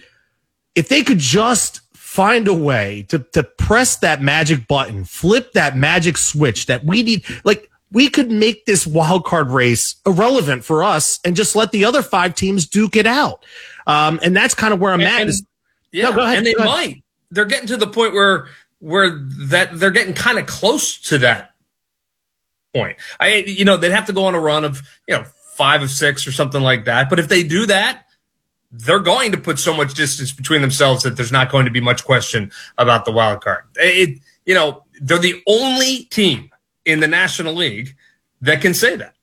if 0.75 0.89
they 0.89 1.01
could 1.01 1.17
just 1.17 1.79
find 1.95 2.45
a 2.49 2.53
way 2.53 3.05
to 3.07 3.19
to 3.31 3.41
press 3.41 3.95
that 3.97 4.21
magic 4.21 4.67
button, 4.67 5.05
flip 5.05 5.53
that 5.53 5.77
magic 5.77 6.17
switch 6.17 6.65
that 6.65 6.83
we 6.83 7.03
need, 7.03 7.23
like 7.45 7.70
we 7.91 8.09
could 8.09 8.31
make 8.31 8.65
this 8.65 8.87
wild 8.87 9.25
card 9.25 9.49
race 9.49 9.95
irrelevant 10.05 10.63
for 10.63 10.83
us 10.83 11.19
and 11.25 11.35
just 11.35 11.55
let 11.55 11.71
the 11.71 11.85
other 11.85 12.01
five 12.01 12.35
teams 12.35 12.67
duke 12.67 12.95
it 12.95 13.05
out. 13.05 13.45
Um, 13.85 14.19
and 14.23 14.35
that's 14.35 14.53
kind 14.53 14.73
of 14.73 14.79
where 14.79 14.93
I'm 14.93 15.01
and, 15.01 15.29
at. 15.29 15.35
yeah, 15.91 16.09
no, 16.09 16.21
ahead, 16.21 16.37
and 16.37 16.47
they 16.47 16.55
might. 16.55 17.03
They're 17.31 17.45
getting 17.45 17.67
to 17.67 17.77
the 17.77 17.87
point 17.87 18.13
where 18.13 18.47
where 18.79 19.19
that 19.49 19.77
they're 19.79 19.91
getting 19.91 20.13
kind 20.13 20.39
of 20.39 20.45
close 20.45 20.99
to 21.01 21.17
that 21.19 21.53
point. 22.73 22.97
I 23.19 23.35
you 23.35 23.65
know 23.65 23.77
they'd 23.77 23.91
have 23.91 24.07
to 24.07 24.13
go 24.13 24.25
on 24.25 24.35
a 24.35 24.39
run 24.39 24.63
of 24.63 24.81
you 25.07 25.15
know 25.15 25.23
five 25.55 25.81
of 25.81 25.89
six 25.89 26.25
or 26.27 26.31
something 26.31 26.61
like 26.61 26.85
that. 26.85 27.09
But 27.09 27.19
if 27.19 27.27
they 27.27 27.43
do 27.43 27.65
that, 27.65 28.05
they're 28.71 28.99
going 28.99 29.31
to 29.33 29.37
put 29.37 29.59
so 29.59 29.75
much 29.75 29.93
distance 29.93 30.31
between 30.31 30.61
themselves 30.61 31.03
that 31.03 31.17
there's 31.17 31.31
not 31.31 31.51
going 31.51 31.65
to 31.65 31.71
be 31.71 31.81
much 31.81 32.05
question 32.05 32.51
about 32.77 33.05
the 33.05 33.11
wild 33.11 33.41
card. 33.41 33.63
It, 33.75 34.19
you 34.45 34.55
know, 34.55 34.85
they're 35.01 35.17
the 35.17 35.41
only 35.47 36.05
team 36.05 36.50
in 36.85 36.99
the 36.99 37.07
National 37.07 37.53
League 37.53 37.95
that 38.41 38.61
can 38.61 38.73
say 38.73 38.95
that. 38.95 39.15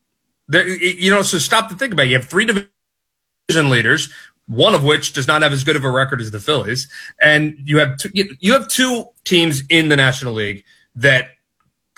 They're, 0.49 0.69
you 0.69 1.11
know, 1.11 1.23
so 1.23 1.39
stop 1.39 1.69
to 1.69 1.75
think 1.75 1.93
about 1.93 2.07
it. 2.07 2.11
You 2.11 2.17
have 2.17 2.27
three 2.27 2.47
division 2.47 3.71
leaders, 3.71 4.11
one 4.47 4.75
of 4.75 4.83
which 4.83 5.13
does 5.13 5.29
not 5.29 5.43
have 5.43 5.53
as 5.53 5.63
good 5.63 5.77
of 5.77 5.85
a 5.85 5.91
record 5.91 6.21
as 6.21 6.31
the 6.31 6.41
Phillies, 6.41 6.89
and 7.21 7.57
you 7.65 7.79
have 7.79 7.99
two, 7.99 8.11
you 8.15 8.53
have 8.55 8.69
two 8.69 9.07
teams 9.25 9.63
in 9.69 9.89
the 9.89 9.97
National 9.97 10.33
League 10.33 10.65
that 10.97 11.31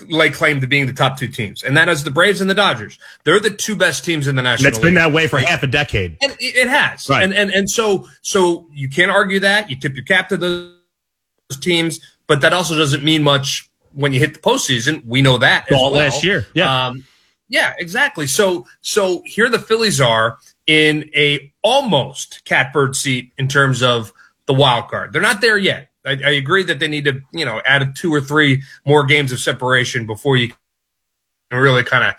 lay 0.08 0.30
claim 0.30 0.60
to 0.60 0.66
being 0.66 0.86
the 0.86 0.92
top 0.92 1.16
two 1.16 1.28
teams, 1.28 1.62
and 1.62 1.76
that 1.76 1.88
is 1.88 2.02
the 2.02 2.10
Braves 2.10 2.40
and 2.40 2.50
the 2.50 2.54
Dodgers. 2.54 2.98
They're 3.24 3.38
the 3.38 3.50
two 3.50 3.76
best 3.76 4.04
teams 4.04 4.26
in 4.26 4.34
the 4.34 4.42
national. 4.42 4.66
League. 4.66 4.74
It's 4.74 4.82
been 4.82 4.94
that 4.94 5.12
way 5.12 5.28
for 5.28 5.38
half 5.38 5.62
a 5.62 5.68
decade. 5.68 6.16
And 6.20 6.36
it 6.40 6.68
has, 6.68 7.08
right. 7.08 7.22
and 7.22 7.32
and 7.32 7.50
and 7.50 7.70
so 7.70 8.08
so 8.22 8.66
you 8.72 8.88
can't 8.88 9.12
argue 9.12 9.38
that. 9.40 9.70
You 9.70 9.76
tip 9.76 9.94
your 9.94 10.04
cap 10.04 10.28
to 10.30 10.36
those 10.36 10.74
teams, 11.60 12.00
but 12.26 12.40
that 12.40 12.52
also 12.52 12.76
doesn't 12.76 13.04
mean 13.04 13.22
much 13.22 13.69
when 13.92 14.12
you 14.12 14.20
hit 14.20 14.34
the 14.34 14.40
postseason. 14.40 15.04
We 15.04 15.22
know 15.22 15.38
that 15.38 15.70
all 15.72 15.92
well. 15.92 16.00
last 16.00 16.24
year. 16.24 16.46
Yeah, 16.54 16.86
um, 16.86 17.04
yeah, 17.48 17.74
exactly. 17.78 18.26
So 18.26 18.66
so 18.80 19.22
here 19.24 19.48
the 19.48 19.58
Phillies 19.58 20.00
are 20.00 20.38
in 20.66 21.10
a 21.14 21.52
almost 21.62 22.44
catbird 22.44 22.94
seat 22.96 23.32
in 23.38 23.48
terms 23.48 23.82
of 23.82 24.12
the 24.46 24.54
wild 24.54 24.88
card. 24.88 25.12
They're 25.12 25.22
not 25.22 25.40
there 25.40 25.58
yet. 25.58 25.90
I, 26.04 26.12
I, 26.12 26.30
agree 26.30 26.62
that 26.62 26.78
they 26.78 26.88
need 26.88 27.04
to, 27.04 27.20
you 27.32 27.44
know, 27.44 27.60
add 27.66 27.94
two 27.94 28.12
or 28.12 28.20
three 28.20 28.62
more 28.86 29.04
games 29.04 29.32
of 29.32 29.40
separation 29.40 30.06
before 30.06 30.36
you 30.36 30.48
can 30.48 30.56
really 31.60 31.84
kind 31.84 32.04
of, 32.04 32.14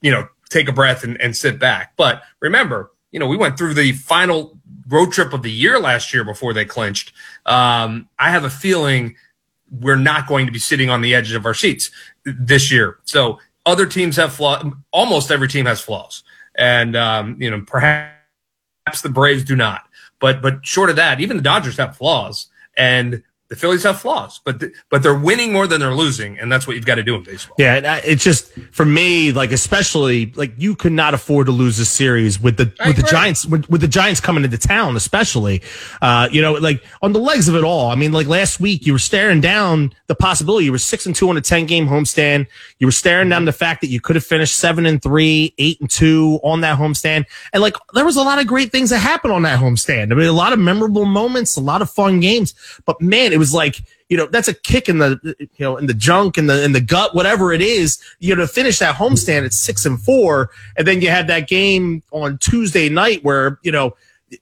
you 0.00 0.10
know, 0.10 0.28
take 0.48 0.68
a 0.68 0.72
breath 0.72 1.04
and, 1.04 1.20
and 1.20 1.36
sit 1.36 1.58
back. 1.58 1.94
But 1.96 2.22
remember, 2.40 2.92
you 3.10 3.18
know, 3.18 3.26
we 3.26 3.36
went 3.36 3.58
through 3.58 3.74
the 3.74 3.92
final 3.92 4.58
road 4.88 5.12
trip 5.12 5.32
of 5.32 5.42
the 5.42 5.50
year 5.50 5.78
last 5.78 6.14
year 6.14 6.24
before 6.24 6.52
they 6.52 6.64
clinched. 6.64 7.12
Um, 7.44 8.08
I 8.18 8.30
have 8.30 8.44
a 8.44 8.50
feeling 8.50 9.16
we're 9.70 9.96
not 9.96 10.26
going 10.26 10.46
to 10.46 10.52
be 10.52 10.58
sitting 10.58 10.90
on 10.90 11.00
the 11.00 11.14
edge 11.14 11.32
of 11.32 11.46
our 11.46 11.54
seats 11.54 11.90
this 12.24 12.70
year. 12.70 12.98
So 13.04 13.38
other 13.64 13.86
teams 13.86 14.16
have 14.16 14.32
flaws. 14.32 14.64
Almost 14.92 15.30
every 15.30 15.48
team 15.48 15.66
has 15.66 15.80
flaws, 15.80 16.22
and 16.54 16.96
um, 16.96 17.40
you 17.40 17.50
know, 17.50 17.62
perhaps 17.66 19.02
the 19.02 19.08
Braves 19.08 19.44
do 19.44 19.56
not. 19.56 19.82
But 20.20 20.40
but 20.40 20.64
short 20.64 20.90
of 20.90 20.96
that, 20.96 21.20
even 21.20 21.36
the 21.36 21.42
Dodgers 21.42 21.76
have 21.76 21.96
flaws 21.96 22.48
and 22.76 23.22
the 23.48 23.54
Phillies 23.54 23.84
have 23.84 24.00
flaws, 24.00 24.40
but 24.44 24.58
th- 24.58 24.72
but 24.90 25.04
they're 25.04 25.14
winning 25.14 25.52
more 25.52 25.68
than 25.68 25.80
they're 25.80 25.94
losing, 25.94 26.36
and 26.38 26.50
that's 26.50 26.66
what 26.66 26.74
you've 26.74 26.84
got 26.84 26.96
to 26.96 27.04
do 27.04 27.14
in 27.14 27.22
baseball. 27.22 27.54
Yeah, 27.58 28.00
it's 28.04 28.24
just 28.24 28.52
for 28.72 28.84
me, 28.84 29.30
like 29.30 29.52
especially 29.52 30.32
like 30.34 30.52
you 30.58 30.74
could 30.74 30.92
not 30.92 31.14
afford 31.14 31.46
to 31.46 31.52
lose 31.52 31.76
this 31.76 31.88
series 31.88 32.40
with 32.40 32.56
the 32.56 32.72
I 32.80 32.88
with 32.88 32.98
agree. 32.98 33.02
the 33.02 33.08
Giants 33.08 33.46
with, 33.46 33.70
with, 33.70 33.80
the 33.82 33.88
Giants 33.88 34.20
coming 34.20 34.42
into 34.42 34.58
town, 34.58 34.96
especially. 34.96 35.62
Uh, 36.02 36.28
you 36.32 36.42
know, 36.42 36.54
like 36.54 36.82
on 37.02 37.12
the 37.12 37.20
legs 37.20 37.46
of 37.46 37.54
it 37.54 37.62
all. 37.62 37.90
I 37.90 37.94
mean, 37.94 38.10
like 38.10 38.26
last 38.26 38.58
week 38.58 38.84
you 38.84 38.92
were 38.92 38.98
staring 38.98 39.40
down 39.40 39.92
the 40.08 40.16
possibility 40.16 40.64
you 40.64 40.72
were 40.72 40.78
six 40.78 41.06
and 41.06 41.14
two 41.14 41.28
on 41.28 41.36
a 41.36 41.40
ten 41.40 41.66
game 41.66 41.86
homestand. 41.86 42.48
You 42.80 42.88
were 42.88 42.92
staring 42.92 43.28
down 43.28 43.44
the 43.44 43.52
fact 43.52 43.80
that 43.82 43.88
you 43.88 44.00
could 44.00 44.16
have 44.16 44.24
finished 44.24 44.56
seven 44.56 44.86
and 44.86 45.00
three, 45.00 45.54
eight 45.58 45.80
and 45.80 45.88
two 45.88 46.40
on 46.42 46.62
that 46.62 46.78
homestand, 46.78 47.26
and 47.52 47.62
like 47.62 47.76
there 47.94 48.04
was 48.04 48.16
a 48.16 48.22
lot 48.22 48.40
of 48.40 48.48
great 48.48 48.72
things 48.72 48.90
that 48.90 48.98
happened 48.98 49.32
on 49.32 49.42
that 49.42 49.60
homestand. 49.60 50.10
I 50.10 50.16
mean, 50.16 50.26
a 50.26 50.32
lot 50.32 50.52
of 50.52 50.58
memorable 50.58 51.04
moments, 51.04 51.56
a 51.56 51.60
lot 51.60 51.80
of 51.80 51.88
fun 51.88 52.18
games, 52.18 52.52
but 52.84 53.00
man 53.00 53.35
it 53.36 53.38
was 53.38 53.52
like 53.52 53.84
you 54.08 54.16
know 54.16 54.24
that's 54.26 54.48
a 54.48 54.54
kick 54.54 54.88
in 54.88 54.96
the 54.96 55.20
you 55.38 55.48
know 55.60 55.76
in 55.76 55.84
the 55.84 55.92
junk 55.92 56.38
in 56.38 56.46
the 56.46 56.64
in 56.64 56.72
the 56.72 56.80
gut 56.80 57.14
whatever 57.14 57.52
it 57.52 57.60
is 57.60 58.02
you 58.18 58.34
know 58.34 58.40
to 58.40 58.48
finish 58.48 58.78
that 58.78 58.94
homestand 58.94 59.44
at 59.44 59.52
six 59.52 59.84
and 59.84 60.00
four 60.00 60.48
and 60.78 60.86
then 60.86 61.02
you 61.02 61.10
had 61.10 61.26
that 61.26 61.46
game 61.46 62.02
on 62.12 62.38
tuesday 62.38 62.88
night 62.88 63.22
where 63.22 63.58
you 63.62 63.70
know 63.70 63.94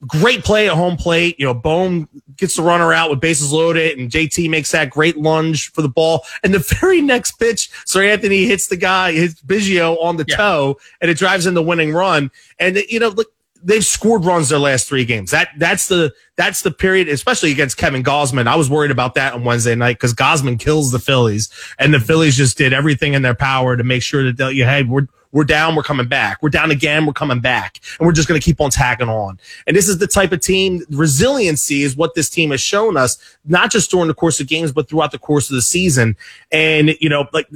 great 0.06 0.44
play 0.44 0.68
at 0.68 0.76
home 0.76 0.96
plate 0.96 1.34
you 1.40 1.44
know 1.44 1.52
Bohm 1.52 2.08
gets 2.36 2.54
the 2.54 2.62
runner 2.62 2.92
out 2.92 3.10
with 3.10 3.20
bases 3.20 3.52
loaded 3.52 3.98
and 3.98 4.12
jt 4.12 4.48
makes 4.48 4.70
that 4.70 4.90
great 4.90 5.16
lunge 5.16 5.72
for 5.72 5.82
the 5.82 5.88
ball 5.88 6.24
and 6.44 6.54
the 6.54 6.58
very 6.80 7.02
next 7.02 7.32
pitch 7.32 7.68
Seranthony 7.84 8.46
hits 8.46 8.68
the 8.68 8.76
guy 8.76 9.10
hits 9.10 9.42
biggio 9.42 10.00
on 10.00 10.18
the 10.18 10.24
yeah. 10.28 10.36
toe 10.36 10.78
and 11.00 11.10
it 11.10 11.18
drives 11.18 11.46
in 11.46 11.54
the 11.54 11.62
winning 11.62 11.92
run 11.92 12.30
and 12.60 12.76
you 12.88 13.00
know 13.00 13.08
look 13.08 13.32
they've 13.64 13.84
scored 13.84 14.24
runs 14.24 14.50
their 14.50 14.58
last 14.58 14.86
three 14.86 15.04
games. 15.04 15.30
That 15.30 15.48
that's 15.58 15.88
the 15.88 16.12
that's 16.36 16.62
the 16.62 16.70
period, 16.70 17.08
especially 17.08 17.50
against 17.50 17.76
Kevin 17.76 18.04
Gausman. 18.04 18.46
I 18.46 18.56
was 18.56 18.68
worried 18.68 18.90
about 18.90 19.14
that 19.14 19.32
on 19.32 19.44
Wednesday 19.44 19.74
night 19.74 19.96
because 19.96 20.14
Gausman 20.14 20.60
kills 20.60 20.92
the 20.92 20.98
Phillies, 20.98 21.48
and 21.78 21.92
the 21.92 22.00
Phillies 22.00 22.36
just 22.36 22.58
did 22.58 22.72
everything 22.72 23.14
in 23.14 23.22
their 23.22 23.34
power 23.34 23.76
to 23.76 23.82
make 23.82 24.02
sure 24.02 24.30
that 24.30 24.54
you 24.54 24.64
hey 24.64 24.82
we're 24.82 25.08
we're 25.32 25.44
down, 25.44 25.74
we're 25.74 25.82
coming 25.82 26.06
back. 26.06 26.40
We're 26.42 26.50
down 26.50 26.70
again, 26.70 27.06
we're 27.06 27.12
coming 27.12 27.40
back, 27.40 27.80
and 27.98 28.06
we're 28.06 28.12
just 28.12 28.28
going 28.28 28.40
to 28.40 28.44
keep 28.44 28.60
on 28.60 28.70
tagging 28.70 29.08
on. 29.08 29.40
And 29.66 29.76
this 29.76 29.88
is 29.88 29.98
the 29.98 30.06
type 30.06 30.30
of 30.30 30.40
team 30.40 30.82
resiliency 30.90 31.82
is 31.82 31.96
what 31.96 32.14
this 32.14 32.30
team 32.30 32.52
has 32.52 32.60
shown 32.60 32.96
us, 32.96 33.18
not 33.44 33.72
just 33.72 33.90
during 33.90 34.06
the 34.06 34.14
course 34.14 34.38
of 34.38 34.46
games, 34.46 34.70
but 34.70 34.88
throughout 34.88 35.10
the 35.10 35.18
course 35.18 35.50
of 35.50 35.56
the 35.56 35.62
season. 35.62 36.16
And 36.52 36.94
you 37.00 37.08
know, 37.08 37.26
like 37.32 37.48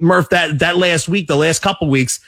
Murph, 0.00 0.30
that 0.30 0.58
that 0.58 0.76
last 0.76 1.08
week, 1.08 1.28
the 1.28 1.36
last 1.36 1.62
couple 1.62 1.88
weeks 1.88 2.18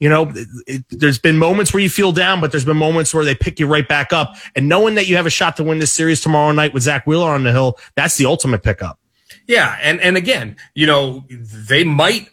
you 0.00 0.08
know, 0.08 0.32
it, 0.34 0.48
it, 0.66 0.84
there's 0.90 1.18
been 1.18 1.38
moments 1.38 1.72
where 1.72 1.82
you 1.82 1.90
feel 1.90 2.10
down, 2.10 2.40
but 2.40 2.50
there's 2.50 2.64
been 2.64 2.76
moments 2.76 3.14
where 3.14 3.24
they 3.24 3.34
pick 3.34 3.60
you 3.60 3.66
right 3.66 3.86
back 3.86 4.12
up. 4.12 4.34
And 4.56 4.68
knowing 4.68 4.94
that 4.96 5.06
you 5.06 5.16
have 5.16 5.26
a 5.26 5.30
shot 5.30 5.56
to 5.58 5.64
win 5.64 5.78
this 5.78 5.92
series 5.92 6.20
tomorrow 6.20 6.50
night 6.52 6.74
with 6.74 6.82
Zack 6.82 7.06
Wheeler 7.06 7.30
on 7.30 7.44
the 7.44 7.52
hill, 7.52 7.78
that's 7.94 8.16
the 8.16 8.24
ultimate 8.26 8.62
pickup. 8.62 8.98
Yeah, 9.46 9.76
and 9.82 10.00
and 10.00 10.16
again, 10.16 10.56
you 10.74 10.86
know, 10.86 11.24
they 11.28 11.84
might 11.84 12.28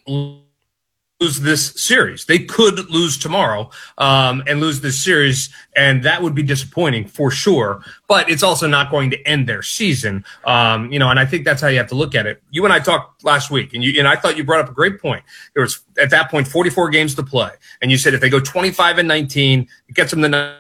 lose 1.19 1.39
this 1.39 1.73
series. 1.81 2.25
They 2.25 2.39
could 2.39 2.89
lose 2.89 3.17
tomorrow 3.17 3.71
um, 3.97 4.43
and 4.45 4.59
lose 4.59 4.81
this 4.81 5.03
series, 5.03 5.49
and 5.75 6.03
that 6.03 6.21
would 6.21 6.35
be 6.35 6.43
disappointing 6.43 7.07
for 7.07 7.31
sure. 7.31 7.81
But 8.07 8.29
it's 8.29 8.43
also 8.43 8.67
not 8.67 8.91
going 8.91 9.09
to 9.11 9.27
end 9.27 9.49
their 9.49 9.63
season, 9.63 10.23
um, 10.45 10.91
you 10.91 10.99
know. 10.99 11.09
And 11.09 11.19
I 11.19 11.25
think 11.25 11.43
that's 11.45 11.61
how 11.61 11.69
you 11.69 11.77
have 11.77 11.87
to 11.87 11.95
look 11.95 12.13
at 12.13 12.27
it. 12.27 12.43
You 12.51 12.63
and 12.65 12.73
I 12.73 12.79
talked 12.79 13.23
last 13.23 13.49
week, 13.49 13.73
and 13.73 13.83
you 13.83 13.97
and 13.99 14.07
I 14.07 14.15
thought 14.15 14.37
you 14.37 14.43
brought 14.43 14.61
up 14.61 14.69
a 14.69 14.73
great 14.73 15.01
point. 15.01 15.23
There 15.53 15.63
was 15.63 15.81
at 15.99 16.11
that 16.11 16.29
point 16.29 16.47
44 16.47 16.89
games 16.89 17.15
to 17.15 17.23
play, 17.23 17.51
and 17.81 17.89
you 17.89 17.97
said 17.97 18.13
if 18.13 18.21
they 18.21 18.29
go 18.29 18.39
25 18.39 18.99
and 18.99 19.07
19, 19.07 19.67
it 19.89 19.95
gets 19.95 20.11
them 20.11 20.21
the 20.21 20.55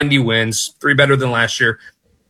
90 0.00 0.18
wins, 0.20 0.74
three 0.80 0.94
better 0.94 1.16
than 1.16 1.30
last 1.30 1.58
year. 1.58 1.78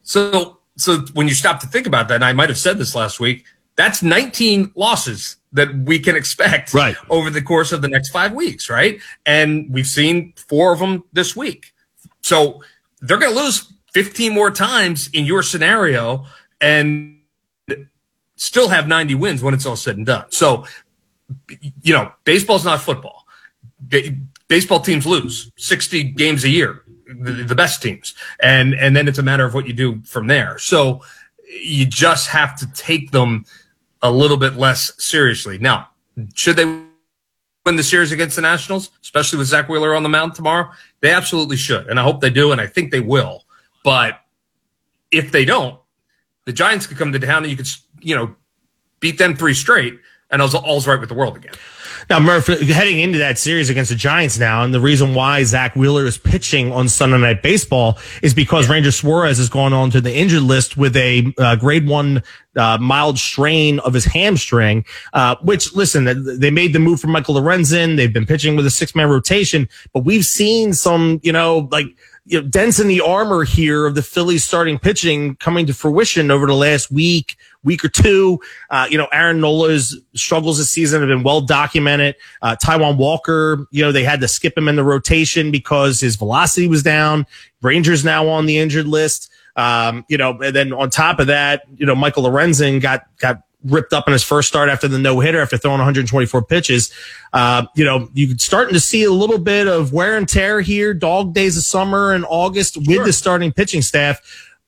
So, 0.03 0.59
so 0.77 0.99
when 1.15 1.27
you 1.27 1.35
stop 1.35 1.59
to 1.61 1.67
think 1.67 1.89
about 1.89 2.07
that, 2.09 2.17
and 2.17 2.25
I 2.25 2.33
might 2.33 2.49
have 2.49 2.59
said 2.59 2.79
this 2.79 2.95
last 2.95 3.19
week, 3.19 3.45
that's 3.75 4.03
19 4.03 4.73
losses 4.77 5.37
that 5.57 5.75
we 5.75 5.99
can 5.99 6.15
expect 6.15 6.75
right. 6.75 6.97
over 7.09 7.31
the 7.31 7.41
course 7.41 7.73
of 7.73 7.81
the 7.81 7.89
next 7.89 8.11
five 8.11 8.33
weeks, 8.33 8.69
right? 8.69 9.01
And 9.25 9.67
we've 9.71 9.87
seen 9.87 10.35
four 10.37 10.73
of 10.73 10.79
them 10.79 11.03
this 11.15 11.35
week. 11.35 11.73
So 12.21 12.63
they're 13.01 13.17
going 13.17 13.35
to 13.35 13.41
lose 13.41 13.73
15 13.93 14.35
more 14.35 14.51
times 14.51 15.09
in 15.15 15.25
your 15.25 15.43
scenario 15.43 16.27
and 16.61 17.21
still 18.37 18.69
have 18.69 18.87
90 18.87 19.15
wins 19.15 19.43
when 19.43 19.55
it's 19.55 19.65
all 19.65 19.77
said 19.77 19.97
and 19.97 20.05
done. 20.05 20.27
So, 20.29 20.67
you 21.83 21.95
know, 21.95 22.13
baseball's 22.25 22.67
not 22.67 22.83
football. 22.83 23.27
Baseball 24.49 24.81
teams 24.81 25.07
lose 25.07 25.51
60 25.57 26.05
games 26.05 26.45
a 26.45 26.51
year, 26.51 26.83
the, 27.07 27.33
the 27.33 27.55
best 27.55 27.83
teams. 27.83 28.15
And, 28.41 28.75
and 28.75 28.95
then 28.95 29.09
it's 29.09 29.19
a 29.19 29.23
matter 29.23 29.47
of 29.47 29.55
what 29.55 29.67
you 29.67 29.73
do 29.73 30.03
from 30.03 30.27
there. 30.27 30.59
So 30.59 31.01
you 31.49 31.87
just 31.87 32.29
have 32.29 32.59
to 32.59 32.71
take 32.75 33.11
them– 33.11 33.47
a 34.03 34.11
little 34.11 34.37
bit 34.37 34.57
less 34.57 34.93
seriously. 35.03 35.59
Now, 35.59 35.89
should 36.35 36.57
they 36.57 36.65
win 36.65 37.77
the 37.77 37.83
series 37.83 38.13
against 38.13 38.37
the 38.37 38.43
Nationals, 38.43 38.91
especially 39.03 39.39
with 39.39 39.49
Zack 39.49 39.69
Wheeler 39.69 39.95
on 39.95 40.03
the 40.03 40.09
mound 40.09 40.35
tomorrow? 40.35 40.71
They 41.01 41.13
absolutely 41.13 41.57
should. 41.57 41.89
And 41.89 41.99
I 41.99 42.03
hope 42.03 42.21
they 42.21 42.31
do. 42.31 42.53
And 42.53 42.61
I 42.61 42.67
think 42.67 42.91
they 42.91 43.01
will. 43.01 43.45
But 43.85 44.21
if 45.11 45.33
they 45.33 45.45
don't, 45.45 45.81
the 46.45 46.53
Giants 46.53 46.87
could 46.87 46.97
come 46.97 47.13
to 47.13 47.19
town 47.19 47.43
and 47.43 47.51
you 47.51 47.57
could, 47.57 47.69
you 48.01 48.15
know, 48.15 48.35
beat 49.01 49.19
them 49.19 49.37
three 49.37 49.55
straight. 49.55 49.99
And 50.31 50.43
all's, 50.43 50.55
all's 50.55 50.87
right 50.87 50.99
with 50.99 51.09
the 51.09 51.15
world 51.15 51.37
again. 51.37 51.55
Now, 52.09 52.21
Murph, 52.21 52.47
heading 52.47 53.01
into 53.01 53.19
that 53.19 53.37
series 53.37 53.69
against 53.69 53.91
the 53.91 53.97
Giants 53.97 54.39
now, 54.39 54.63
and 54.63 54.73
the 54.73 54.81
reason 54.81 55.15
why 55.15 55.43
Zack 55.43 55.75
Wheeler 55.75 56.05
is 56.05 56.17
pitching 56.17 56.71
on 56.71 56.89
Sunday 56.89 57.19
Night 57.19 57.43
Baseball 57.43 57.99
is 58.23 58.33
because 58.33 58.69
yeah. 58.69 58.75
Ranger 58.75 58.93
Suarez 58.93 59.39
has 59.39 59.49
gone 59.49 59.73
on 59.73 59.91
to 59.91 60.01
the 60.01 60.15
injured 60.15 60.43
list 60.43 60.77
with 60.77 60.97
a 60.97 61.33
uh, 61.39 61.57
grade 61.57 61.89
one 61.89 62.23
uh, 62.55 62.79
mild 62.79 63.19
strain 63.19 63.81
of 63.81 63.93
his 63.93 64.05
hamstring, 64.05 64.85
uh, 65.15 65.35
which, 65.43 65.75
listen, 65.75 66.39
they 66.39 66.51
made 66.51 66.73
the 66.73 66.79
move 66.79 67.01
for 67.01 67.09
Michael 67.09 67.35
Lorenzen. 67.35 67.97
They've 67.97 68.13
been 68.13 68.27
pitching 68.27 68.55
with 68.55 68.67
a 68.67 68.71
six 68.71 68.95
man 68.95 69.09
rotation, 69.09 69.69
but 69.93 70.05
we've 70.05 70.25
seen 70.25 70.75
some, 70.75 71.19
you 71.25 71.33
know, 71.33 71.69
like, 71.73 71.87
you 72.25 72.41
know, 72.41 72.49
dents 72.49 72.81
in 72.81 72.89
the 72.89 73.01
armor 73.01 73.45
here 73.45 73.87
of 73.87 73.95
the 73.95 74.03
Phillies 74.03 74.45
starting 74.45 74.79
pitching 74.79 75.37
coming 75.37 75.67
to 75.67 75.75
fruition 75.75 76.31
over 76.31 76.47
the 76.47 76.55
last 76.55 76.91
week, 76.91 77.37
week 77.67 77.85
or 77.85 77.89
two. 77.89 78.41
Uh, 78.71 78.87
you 78.89 78.97
know, 78.97 79.07
Aaron 79.13 79.41
Nola's 79.41 80.01
struggles 80.15 80.57
this 80.57 80.71
season 80.71 81.03
have 81.03 81.09
been 81.09 81.23
well 81.23 81.43
documented. 81.43 82.17
Uh, 82.41 82.57
Taijuan 82.57 82.97
Walker, 82.97 83.67
you 83.71 83.85
know, 83.85 83.93
they 83.93 84.05
had 84.05 84.21
to 84.21 84.29
skip 84.29 84.57
him 84.57 84.69
in 84.69 84.77
the 84.77 84.85
rotation 84.85 85.51
because 85.51 86.01
his 86.01 86.17
velocity 86.17 86.69
was 86.69 86.83
down. 86.83 87.27
Rangers 87.61 88.05
now 88.05 88.27
on 88.29 88.47
the 88.47 88.57
injured 88.57 88.87
list. 88.87 89.31
Um, 89.57 90.05
you 90.09 90.17
know, 90.17 90.39
and 90.41 90.55
then 90.55 90.73
on 90.73 90.91
top 90.91 91.19
of 91.19 91.27
that, 91.27 91.63
you 91.77 91.87
know, 91.87 91.95
Michael 91.95 92.25
Lorenzen 92.25 92.81
got, 92.81 93.05
got 93.19 93.43
ripped 93.65 93.93
up 93.93 94.07
in 94.07 94.13
his 94.13 94.23
first 94.23 94.49
start 94.49 94.69
after 94.69 94.89
the 94.89 94.99
no 94.99 95.21
hitter 95.21 95.41
after 95.41 95.57
throwing 95.57 95.79
124 95.79 96.43
pitches. 96.45 96.93
Uh, 97.33 97.67
you 97.75 97.85
know, 97.85 98.09
you're 98.15 98.37
starting 98.39 98.75
to 98.75 98.81
see 98.81 99.05
a 99.05 99.11
little 99.11 99.39
bit 99.39 99.67
of 99.67 99.93
wear 99.93 100.17
and 100.17 100.29
tear 100.29 100.61
here, 100.61 100.95
dog 100.95 101.35
days 101.35 101.57
of 101.57 101.63
summer 101.63 102.13
and 102.13 102.25
August 102.29 102.77
with 102.77 102.87
sure. 102.87 103.05
the 103.05 103.13
starting 103.13 103.53
pitching 103.53 103.83
staff. 103.83 104.21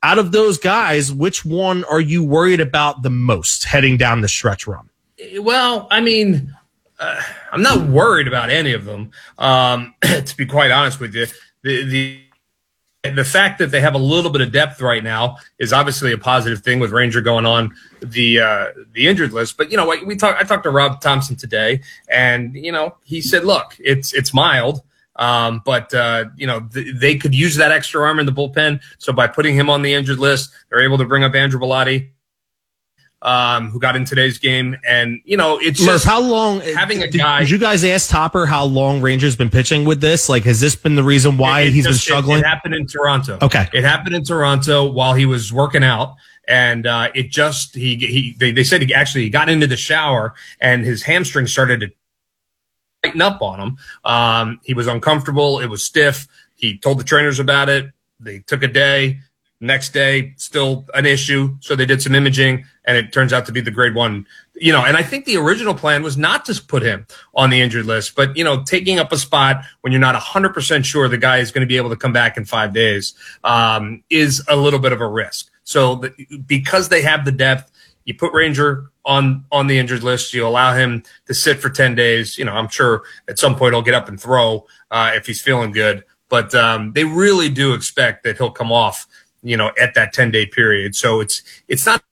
Out 0.02 0.18
of 0.18 0.32
those 0.32 0.58
guys, 0.58 1.12
which 1.12 1.44
one 1.44 1.84
are 1.84 2.00
you 2.00 2.22
worried 2.22 2.60
about 2.60 3.02
the 3.02 3.10
most 3.10 3.64
heading 3.64 3.96
down 3.96 4.20
the 4.20 4.28
stretch 4.28 4.66
run? 4.66 4.88
Well, 5.40 5.88
I 5.90 6.00
mean, 6.00 6.54
uh, 7.00 7.20
I'm 7.50 7.62
not 7.62 7.88
worried 7.88 8.28
about 8.28 8.50
any 8.50 8.72
of 8.72 8.84
them. 8.84 9.10
Um, 9.38 9.94
to 10.02 10.36
be 10.36 10.46
quite 10.46 10.70
honest 10.70 11.00
with 11.00 11.14
you, 11.14 11.26
the, 11.62 11.84
the 11.84 12.20
the 13.04 13.24
fact 13.24 13.58
that 13.58 13.70
they 13.70 13.80
have 13.80 13.94
a 13.94 13.98
little 13.98 14.30
bit 14.30 14.40
of 14.40 14.50
depth 14.52 14.80
right 14.80 15.04
now 15.04 15.36
is 15.58 15.72
obviously 15.72 16.12
a 16.12 16.18
positive 16.18 16.60
thing 16.60 16.80
with 16.80 16.90
Ranger 16.90 17.20
going 17.20 17.46
on 17.46 17.74
the 18.00 18.40
uh, 18.40 18.66
the 18.92 19.06
injured 19.06 19.32
list. 19.32 19.56
But 19.56 19.70
you 19.70 19.76
know, 19.76 19.86
we 20.04 20.16
talked. 20.16 20.40
I 20.40 20.44
talked 20.44 20.64
to 20.64 20.70
Rob 20.70 21.00
Thomson 21.00 21.36
today, 21.36 21.80
and 22.08 22.54
you 22.54 22.72
know, 22.72 22.96
he 23.04 23.20
said, 23.20 23.44
"Look, 23.44 23.76
it's 23.78 24.12
it's 24.12 24.34
mild." 24.34 24.82
Um, 25.18 25.62
but 25.64 25.92
uh, 25.92 26.26
you 26.36 26.46
know 26.46 26.68
th- 26.72 26.94
they 26.96 27.16
could 27.16 27.34
use 27.34 27.56
that 27.56 27.72
extra 27.72 28.02
arm 28.02 28.18
in 28.18 28.26
the 28.26 28.32
bullpen. 28.32 28.80
So 28.98 29.12
by 29.12 29.26
putting 29.26 29.54
him 29.54 29.68
on 29.68 29.82
the 29.82 29.92
injured 29.92 30.18
list, 30.18 30.50
they're 30.70 30.84
able 30.84 30.98
to 30.98 31.04
bring 31.04 31.24
up 31.24 31.34
Andrew 31.34 31.60
Bellatti, 31.60 32.10
um, 33.22 33.70
who 33.70 33.80
got 33.80 33.96
in 33.96 34.04
today's 34.04 34.38
game. 34.38 34.76
And, 34.86 35.20
you 35.24 35.36
know, 35.36 35.58
it's 35.58 35.80
just 35.80 36.04
how 36.04 36.20
long 36.20 36.60
having 36.60 37.02
a 37.02 37.10
did, 37.10 37.18
guy. 37.18 37.40
Did 37.40 37.50
you 37.50 37.58
guys 37.58 37.84
ask 37.84 38.10
Topper 38.10 38.46
how 38.46 38.64
long 38.64 39.00
Rangers 39.00 39.36
been 39.36 39.50
pitching 39.50 39.84
with 39.84 40.00
this? 40.00 40.28
Like, 40.28 40.44
has 40.44 40.60
this 40.60 40.76
been 40.76 40.94
the 40.94 41.02
reason 41.02 41.36
why 41.36 41.62
it, 41.62 41.68
it 41.68 41.72
he's 41.72 41.84
just, 41.84 41.98
been 41.98 42.00
struggling? 42.00 42.38
It, 42.38 42.40
it, 42.40 42.46
happened 42.46 42.74
in 42.74 42.86
Toronto. 42.86 43.38
Okay. 43.42 43.68
It 43.72 43.84
happened 43.84 44.14
in 44.14 44.24
Toronto 44.24 44.90
while 44.90 45.14
he 45.14 45.26
was 45.26 45.52
working 45.52 45.82
out. 45.82 46.14
And, 46.46 46.86
uh, 46.86 47.10
it 47.14 47.30
just, 47.30 47.74
he, 47.74 47.96
he, 47.96 48.36
they, 48.38 48.52
they 48.52 48.64
said 48.64 48.80
he 48.80 48.94
actually 48.94 49.28
got 49.28 49.48
into 49.48 49.66
the 49.66 49.76
shower 49.76 50.34
and 50.60 50.84
his 50.84 51.02
hamstring 51.02 51.46
started 51.46 51.80
to 51.80 51.90
tighten 53.02 53.22
up 53.22 53.42
on 53.42 53.60
him. 53.60 53.78
Um, 54.04 54.60
he 54.64 54.74
was 54.74 54.86
uncomfortable. 54.86 55.60
It 55.60 55.66
was 55.66 55.82
stiff. 55.82 56.26
He 56.54 56.78
told 56.78 56.98
the 56.98 57.04
trainers 57.04 57.38
about 57.38 57.68
it. 57.68 57.90
They 58.20 58.40
took 58.40 58.62
a 58.62 58.68
day 58.68 59.20
Next 59.60 59.92
day, 59.92 60.34
still 60.36 60.86
an 60.94 61.04
issue. 61.04 61.56
So 61.60 61.74
they 61.74 61.84
did 61.84 62.00
some 62.00 62.14
imaging 62.14 62.64
and 62.84 62.96
it 62.96 63.12
turns 63.12 63.32
out 63.32 63.44
to 63.46 63.52
be 63.52 63.60
the 63.60 63.72
grade 63.72 63.92
one. 63.92 64.24
You 64.54 64.72
know, 64.72 64.84
and 64.84 64.96
I 64.96 65.02
think 65.02 65.24
the 65.24 65.36
original 65.36 65.74
plan 65.74 66.04
was 66.04 66.16
not 66.16 66.44
to 66.44 66.62
put 66.62 66.82
him 66.82 67.08
on 67.34 67.50
the 67.50 67.60
injured 67.60 67.84
list, 67.84 68.14
but, 68.14 68.36
you 68.36 68.44
know, 68.44 68.62
taking 68.62 69.00
up 69.00 69.10
a 69.10 69.18
spot 69.18 69.64
when 69.80 69.92
you're 69.92 70.00
not 70.00 70.14
100% 70.14 70.84
sure 70.84 71.08
the 71.08 71.18
guy 71.18 71.38
is 71.38 71.50
going 71.50 71.62
to 71.62 71.66
be 71.66 71.76
able 71.76 71.90
to 71.90 71.96
come 71.96 72.12
back 72.12 72.36
in 72.36 72.44
five 72.44 72.72
days 72.72 73.14
um, 73.42 74.04
is 74.10 74.44
a 74.46 74.54
little 74.54 74.78
bit 74.78 74.92
of 74.92 75.00
a 75.00 75.08
risk. 75.08 75.50
So 75.64 75.96
the, 75.96 76.14
because 76.46 76.88
they 76.88 77.02
have 77.02 77.24
the 77.24 77.32
depth, 77.32 77.72
you 78.08 78.14
put 78.14 78.32
Ranger 78.32 78.90
on 79.04 79.44
on 79.52 79.66
the 79.68 79.78
injured 79.78 80.02
list. 80.02 80.34
You 80.34 80.46
allow 80.46 80.74
him 80.74 81.02
to 81.26 81.34
sit 81.34 81.60
for 81.60 81.68
ten 81.68 81.94
days. 81.94 82.38
You 82.38 82.44
know, 82.46 82.52
I'm 82.52 82.68
sure 82.68 83.02
at 83.28 83.38
some 83.38 83.54
point 83.54 83.74
he'll 83.74 83.82
get 83.82 83.94
up 83.94 84.08
and 84.08 84.20
throw 84.20 84.66
uh, 84.90 85.12
if 85.14 85.26
he's 85.26 85.42
feeling 85.42 85.70
good. 85.70 86.04
But 86.28 86.54
um, 86.54 86.92
they 86.92 87.04
really 87.04 87.48
do 87.48 87.74
expect 87.74 88.24
that 88.24 88.36
he'll 88.36 88.50
come 88.50 88.72
off 88.72 89.06
you 89.42 89.56
know, 89.56 89.72
at 89.80 89.94
that 89.94 90.12
10 90.12 90.30
day 90.30 90.46
period. 90.46 90.96
So 90.96 91.20
it's, 91.20 91.42
it's 91.68 91.86
not 91.86 92.02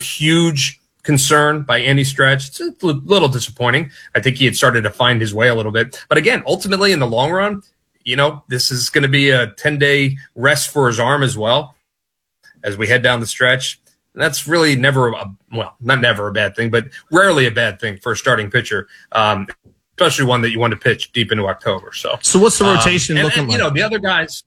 huge 0.00 0.80
concern 1.02 1.62
by 1.62 1.80
any 1.80 2.04
stretch. 2.04 2.48
It's 2.48 2.60
a 2.60 2.86
little 2.86 3.28
disappointing. 3.28 3.90
I 4.14 4.20
think 4.20 4.36
he 4.36 4.44
had 4.44 4.56
started 4.56 4.82
to 4.82 4.90
find 4.90 5.20
his 5.20 5.34
way 5.34 5.48
a 5.48 5.54
little 5.54 5.72
bit. 5.72 6.04
But 6.08 6.18
again, 6.18 6.42
ultimately 6.46 6.92
in 6.92 7.00
the 7.00 7.06
long 7.06 7.30
run, 7.30 7.62
you 8.04 8.16
know, 8.16 8.42
this 8.48 8.70
is 8.70 8.90
going 8.90 9.02
to 9.02 9.08
be 9.08 9.30
a 9.30 9.48
10 9.48 9.78
day 9.78 10.16
rest 10.34 10.70
for 10.70 10.88
his 10.88 10.98
arm 10.98 11.22
as 11.22 11.36
well 11.36 11.76
as 12.64 12.76
we 12.76 12.88
head 12.88 13.02
down 13.02 13.20
the 13.20 13.26
stretch. 13.26 13.80
That's 14.14 14.46
really 14.46 14.76
never, 14.76 15.08
a, 15.08 15.34
well, 15.52 15.76
not 15.80 16.00
never 16.00 16.28
a 16.28 16.32
bad 16.32 16.54
thing, 16.54 16.70
but 16.70 16.86
rarely 17.10 17.46
a 17.46 17.50
bad 17.50 17.80
thing 17.80 17.98
for 17.98 18.12
a 18.12 18.16
starting 18.16 18.50
pitcher. 18.50 18.88
Um, 19.12 19.46
especially 19.98 20.24
one 20.24 20.40
that 20.42 20.50
you 20.50 20.58
want 20.58 20.72
to 20.72 20.76
pitch 20.76 21.12
deep 21.12 21.30
into 21.30 21.46
October. 21.46 21.92
So, 21.92 22.18
so 22.22 22.38
what's 22.38 22.58
the 22.58 22.64
rotation 22.64 23.16
um, 23.18 23.24
looking 23.24 23.40
and, 23.40 23.48
like? 23.48 23.58
You 23.58 23.64
know, 23.64 23.70
the 23.70 23.82
other 23.82 23.98
guys, 23.98 24.42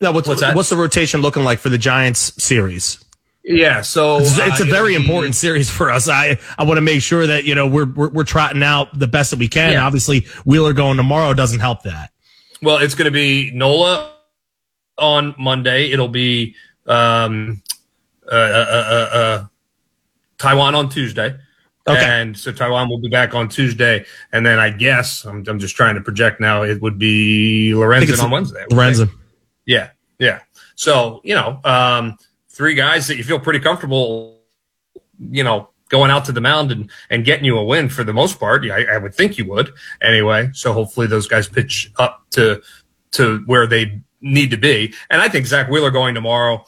no, 0.00 0.12
what's, 0.12 0.26
what's, 0.28 0.42
what's 0.42 0.68
the 0.68 0.76
rotation 0.76 1.20
looking 1.20 1.44
like 1.44 1.58
for 1.58 1.68
the 1.68 1.78
Giants 1.78 2.42
series? 2.42 3.02
Yeah, 3.48 3.82
so 3.82 4.18
it's, 4.18 4.36
it's 4.38 4.60
uh, 4.60 4.64
a 4.64 4.66
very 4.66 4.96
important 4.96 5.36
series 5.36 5.70
for 5.70 5.88
us. 5.88 6.08
I 6.08 6.36
I 6.58 6.64
want 6.64 6.78
to 6.78 6.82
make 6.82 7.00
sure 7.00 7.28
that 7.28 7.44
you 7.44 7.54
know 7.54 7.68
we're, 7.68 7.86
we're 7.86 8.08
we're 8.08 8.24
trotting 8.24 8.64
out 8.64 8.98
the 8.98 9.06
best 9.06 9.30
that 9.30 9.38
we 9.38 9.46
can. 9.46 9.74
Yeah. 9.74 9.86
Obviously, 9.86 10.26
Wheeler 10.44 10.72
going 10.72 10.96
tomorrow 10.96 11.32
doesn't 11.32 11.60
help 11.60 11.82
that. 11.84 12.10
Well, 12.60 12.78
it's 12.78 12.96
going 12.96 13.04
to 13.04 13.12
be 13.12 13.52
Nola 13.52 14.14
on 14.98 15.36
Monday. 15.38 15.92
It'll 15.92 16.08
be 16.08 16.56
um, 16.86 17.62
uh, 18.30 18.34
uh, 18.34 19.08
uh, 19.12 19.46
uh 20.42 20.56
on 20.58 20.88
Tuesday. 20.88 21.36
Okay. 21.88 22.04
And 22.04 22.36
so 22.36 22.52
Taijuan 22.52 22.88
will 22.88 22.98
be 22.98 23.08
back 23.08 23.34
on 23.34 23.48
Tuesday, 23.48 24.04
and 24.32 24.44
then 24.44 24.58
I 24.58 24.70
guess 24.70 25.24
I'm, 25.24 25.44
I'm 25.46 25.60
just 25.60 25.76
trying 25.76 25.94
to 25.94 26.00
project 26.00 26.40
now. 26.40 26.62
It 26.62 26.82
would 26.82 26.98
be 26.98 27.72
Lorenzen 27.74 28.22
on 28.24 28.30
Wednesday. 28.32 28.64
Lorenzen. 28.70 29.10
Yeah, 29.66 29.90
yeah. 30.18 30.40
So 30.74 31.20
you 31.22 31.36
know, 31.36 31.60
um, 31.62 32.16
three 32.48 32.74
guys 32.74 33.06
that 33.06 33.18
you 33.18 33.24
feel 33.24 33.38
pretty 33.38 33.60
comfortable, 33.60 34.40
you 35.30 35.44
know, 35.44 35.68
going 35.88 36.10
out 36.10 36.24
to 36.24 36.32
the 36.32 36.40
mound 36.40 36.72
and, 36.72 36.90
and 37.10 37.24
getting 37.24 37.44
you 37.44 37.56
a 37.56 37.64
win 37.64 37.88
for 37.88 38.02
the 38.02 38.12
most 38.12 38.40
part. 38.40 38.64
Yeah, 38.64 38.74
I, 38.74 38.94
I 38.94 38.98
would 38.98 39.14
think 39.14 39.38
you 39.38 39.48
would 39.50 39.70
anyway. 40.02 40.50
So 40.54 40.72
hopefully 40.72 41.06
those 41.06 41.28
guys 41.28 41.48
pitch 41.48 41.92
up 41.98 42.24
to 42.30 42.62
to 43.12 43.42
where 43.46 43.68
they 43.68 44.02
need 44.20 44.50
to 44.50 44.56
be. 44.56 44.92
And 45.10 45.22
I 45.22 45.28
think 45.28 45.46
Zack 45.46 45.70
Wheeler 45.70 45.90
going 45.90 46.14
tomorrow 46.14 46.64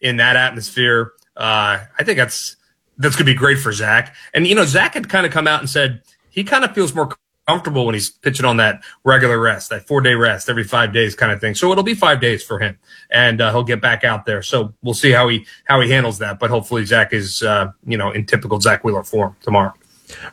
in 0.00 0.16
that 0.16 0.36
atmosphere, 0.36 1.12
uh, 1.36 1.84
I 1.98 2.04
think 2.04 2.16
that's 2.16 2.56
that's 2.98 3.16
gonna 3.16 3.26
be 3.26 3.34
great 3.34 3.58
for 3.58 3.72
Zack. 3.72 4.14
And 4.34 4.46
you 4.46 4.54
know, 4.54 4.64
Zack 4.64 4.94
had 4.94 5.08
kind 5.08 5.26
of 5.26 5.32
come 5.32 5.46
out 5.46 5.60
and 5.60 5.68
said 5.68 6.02
he 6.30 6.44
kind 6.44 6.64
of 6.64 6.74
feels 6.74 6.94
more 6.94 7.10
comfortable 7.46 7.84
when 7.84 7.94
he's 7.94 8.10
pitching 8.10 8.46
on 8.46 8.58
that 8.58 8.80
regular 9.04 9.38
rest, 9.38 9.70
that 9.70 9.86
four 9.86 10.00
day 10.00 10.14
rest 10.14 10.48
every 10.48 10.64
five 10.64 10.92
days 10.92 11.14
kind 11.14 11.32
of 11.32 11.40
thing. 11.40 11.54
So 11.54 11.72
it'll 11.72 11.82
be 11.82 11.94
five 11.94 12.20
days 12.20 12.42
for 12.42 12.58
him, 12.58 12.78
and 13.10 13.40
uh, 13.40 13.50
he'll 13.50 13.64
get 13.64 13.80
back 13.80 14.04
out 14.04 14.24
there. 14.26 14.42
So 14.42 14.72
we'll 14.82 14.94
see 14.94 15.10
how 15.10 15.28
he 15.28 15.46
how 15.64 15.80
he 15.80 15.90
handles 15.90 16.18
that. 16.18 16.38
But 16.38 16.50
hopefully 16.50 16.84
Zack 16.84 17.12
is 17.12 17.42
uh, 17.42 17.72
you 17.84 17.98
know 17.98 18.10
in 18.10 18.26
typical 18.26 18.60
Zack 18.60 18.84
Wheeler 18.84 19.02
form 19.02 19.36
tomorrow. 19.42 19.74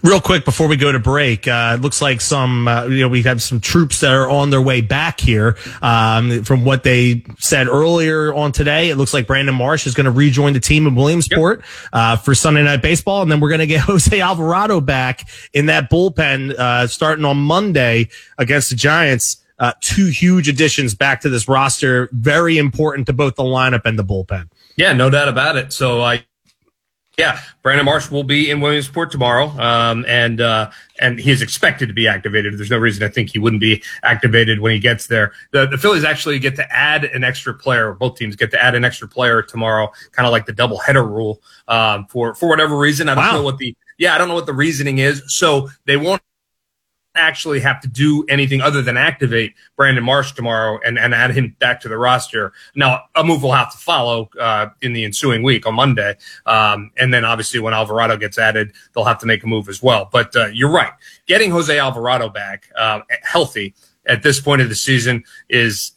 Real 0.03 0.21
quick 0.21 0.45
before 0.45 0.67
we 0.67 0.77
go 0.77 0.91
to 0.91 0.99
break, 0.99 1.47
uh, 1.47 1.75
it 1.77 1.81
looks 1.81 2.01
like 2.01 2.21
some, 2.21 2.67
uh, 2.67 2.85
you 2.85 3.01
know, 3.01 3.07
we 3.07 3.23
have 3.23 3.41
some 3.41 3.59
troops 3.59 3.99
that 4.01 4.11
are 4.11 4.29
on 4.29 4.49
their 4.49 4.61
way 4.61 4.81
back 4.81 5.19
here. 5.19 5.57
Um, 5.81 6.43
from 6.43 6.65
what 6.65 6.83
they 6.83 7.23
said 7.39 7.67
earlier 7.67 8.33
on 8.33 8.51
today, 8.51 8.89
it 8.89 8.95
looks 8.95 9.13
like 9.13 9.27
Brandon 9.27 9.55
Marsh 9.55 9.87
is 9.87 9.93
going 9.93 10.05
to 10.05 10.11
rejoin 10.11 10.53
the 10.53 10.59
team 10.59 10.87
in 10.87 10.95
Williamsport, 10.95 11.59
yep. 11.59 11.89
uh, 11.93 12.15
for 12.17 12.35
Sunday 12.35 12.63
night 12.63 12.81
baseball. 12.81 13.21
And 13.21 13.31
then 13.31 13.39
we're 13.39 13.49
going 13.49 13.59
to 13.59 13.67
get 13.67 13.81
Jose 13.87 14.19
Alvarado 14.19 14.81
back 14.81 15.29
in 15.53 15.67
that 15.67 15.89
bullpen, 15.89 16.51
uh, 16.51 16.87
starting 16.87 17.25
on 17.25 17.37
Monday 17.37 18.09
against 18.37 18.69
the 18.69 18.75
Giants. 18.75 19.43
Uh, 19.59 19.73
two 19.81 20.05
huge 20.05 20.47
additions 20.47 20.93
back 20.93 21.21
to 21.21 21.29
this 21.29 21.47
roster. 21.47 22.09
Very 22.11 22.59
important 22.59 23.07
to 23.07 23.13
both 23.13 23.35
the 23.35 23.43
lineup 23.43 23.85
and 23.85 23.97
the 23.97 24.03
bullpen. 24.03 24.49
Yeah, 24.75 24.93
no 24.93 25.09
doubt 25.09 25.27
about 25.27 25.55
it. 25.55 25.73
So 25.73 26.03
I, 26.03 26.23
yeah, 27.17 27.39
Brandon 27.63 27.83
Marsh 27.83 28.11
will 28.11 28.23
be 28.23 28.51
in 28.51 28.61
Williamsport 28.61 29.09
tomorrow, 29.09 29.47
um, 29.59 30.05
and 30.07 30.39
uh, 30.39 30.69
and 30.99 31.19
he 31.19 31.31
is 31.31 31.41
expected 31.41 31.87
to 31.87 31.93
be 31.93 32.07
activated. 32.07 32.55
There's 32.55 32.69
no 32.69 32.77
reason 32.77 33.03
I 33.03 33.07
think 33.07 33.31
he 33.31 33.39
wouldn't 33.39 33.59
be 33.59 33.81
activated 34.03 34.59
when 34.59 34.71
he 34.71 34.79
gets 34.79 35.07
there. 35.07 35.31
The, 35.51 35.65
the 35.65 35.79
Phillies 35.79 36.03
actually 36.03 36.37
get 36.37 36.55
to 36.57 36.71
add 36.71 37.05
an 37.05 37.23
extra 37.23 37.55
player. 37.55 37.93
Both 37.93 38.17
teams 38.17 38.35
get 38.35 38.51
to 38.51 38.63
add 38.63 38.75
an 38.75 38.85
extra 38.85 39.07
player 39.07 39.41
tomorrow, 39.41 39.91
kind 40.11 40.27
of 40.27 40.31
like 40.31 40.45
the 40.45 40.53
double 40.53 40.77
header 40.77 41.03
rule. 41.03 41.41
Um, 41.67 42.05
for 42.05 42.35
for 42.35 42.47
whatever 42.47 42.77
reason, 42.77 43.09
I 43.09 43.15
don't 43.15 43.23
wow. 43.23 43.31
know 43.33 43.43
what 43.43 43.57
the 43.57 43.75
yeah, 43.97 44.13
I 44.13 44.19
don't 44.19 44.27
know 44.27 44.35
what 44.35 44.45
the 44.45 44.53
reasoning 44.53 44.99
is. 44.99 45.23
So 45.27 45.69
they 45.85 45.97
won't 45.97 46.21
actually 47.17 47.59
have 47.59 47.81
to 47.81 47.87
do 47.87 48.25
anything 48.29 48.61
other 48.61 48.81
than 48.81 48.97
activate 48.97 49.53
Brandon 49.75 50.03
Marsh 50.03 50.31
tomorrow 50.31 50.79
and, 50.85 50.97
and 50.97 51.13
add 51.13 51.31
him 51.31 51.55
back 51.59 51.81
to 51.81 51.89
the 51.89 51.97
roster. 51.97 52.53
Now, 52.75 53.03
a 53.15 53.23
move 53.23 53.43
will 53.43 53.51
have 53.51 53.71
to 53.71 53.77
follow 53.77 54.29
uh, 54.39 54.67
in 54.81 54.93
the 54.93 55.03
ensuing 55.03 55.43
week 55.43 55.65
on 55.65 55.75
Monday. 55.75 56.15
Um, 56.45 56.91
and 56.97 57.13
then 57.13 57.25
obviously 57.25 57.59
when 57.59 57.73
Alvarado 57.73 58.17
gets 58.17 58.37
added, 58.37 58.73
they'll 58.93 59.05
have 59.05 59.19
to 59.19 59.25
make 59.25 59.43
a 59.43 59.47
move 59.47 59.69
as 59.69 59.81
well. 59.83 60.09
But 60.11 60.35
uh, 60.35 60.47
you're 60.47 60.71
right. 60.71 60.93
Getting 61.27 61.51
Jose 61.51 61.77
Alvarado 61.77 62.29
back 62.29 62.69
uh, 62.77 63.01
healthy 63.23 63.73
at 64.05 64.23
this 64.23 64.39
point 64.39 64.61
of 64.61 64.69
the 64.69 64.75
season 64.75 65.23
is 65.49 65.91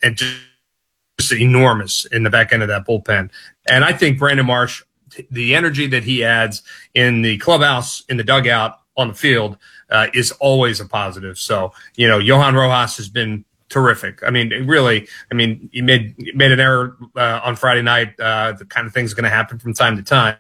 just 1.21 1.33
enormous 1.33 2.07
in 2.07 2.23
the 2.23 2.31
back 2.31 2.53
end 2.53 2.63
of 2.63 2.69
that 2.69 2.87
bullpen. 2.87 3.31
And 3.69 3.85
I 3.85 3.93
think 3.93 4.19
Brandon 4.19 4.47
Marsh, 4.47 4.83
the 5.31 5.55
energy 5.55 5.87
that 5.89 6.05
he 6.05 6.25
adds 6.25 6.63
in 6.95 7.23
the 7.23 7.39
clubhouse, 7.39 8.05
in 8.09 8.17
the 8.17 8.25
dugout, 8.25 8.81
on 8.97 9.09
the 9.09 9.15
field 9.15 9.57
uh, 9.91 10.07
is 10.15 10.33
always 10.33 10.81
a 10.81 10.87
positive. 10.87 11.39
So, 11.39 11.73
you 11.97 12.09
know, 12.09 12.19
Johan 12.19 12.55
Rojas 12.55 12.97
has 12.97 13.09
been 13.09 13.45
terrific. 13.69 14.23
I 14.27 14.31
mean, 14.31 14.51
really, 14.67 15.09
I 15.31 15.35
mean, 15.35 15.71
he 15.73 15.83
made 15.83 16.15
made 16.35 16.53
an 16.53 16.61
error 16.61 16.97
uh, 17.17 17.41
on 17.43 17.57
Friday 17.57 17.83
night. 17.83 18.19
Uh, 18.19 18.53
the 18.53 18.65
kind 18.65 18.87
of 18.87 18.93
things 18.93 19.15
going 19.15 19.25
to 19.25 19.31
happen 19.31 19.59
from 19.59 19.75
time 19.75 19.97
to 19.97 20.03
time, 20.03 20.37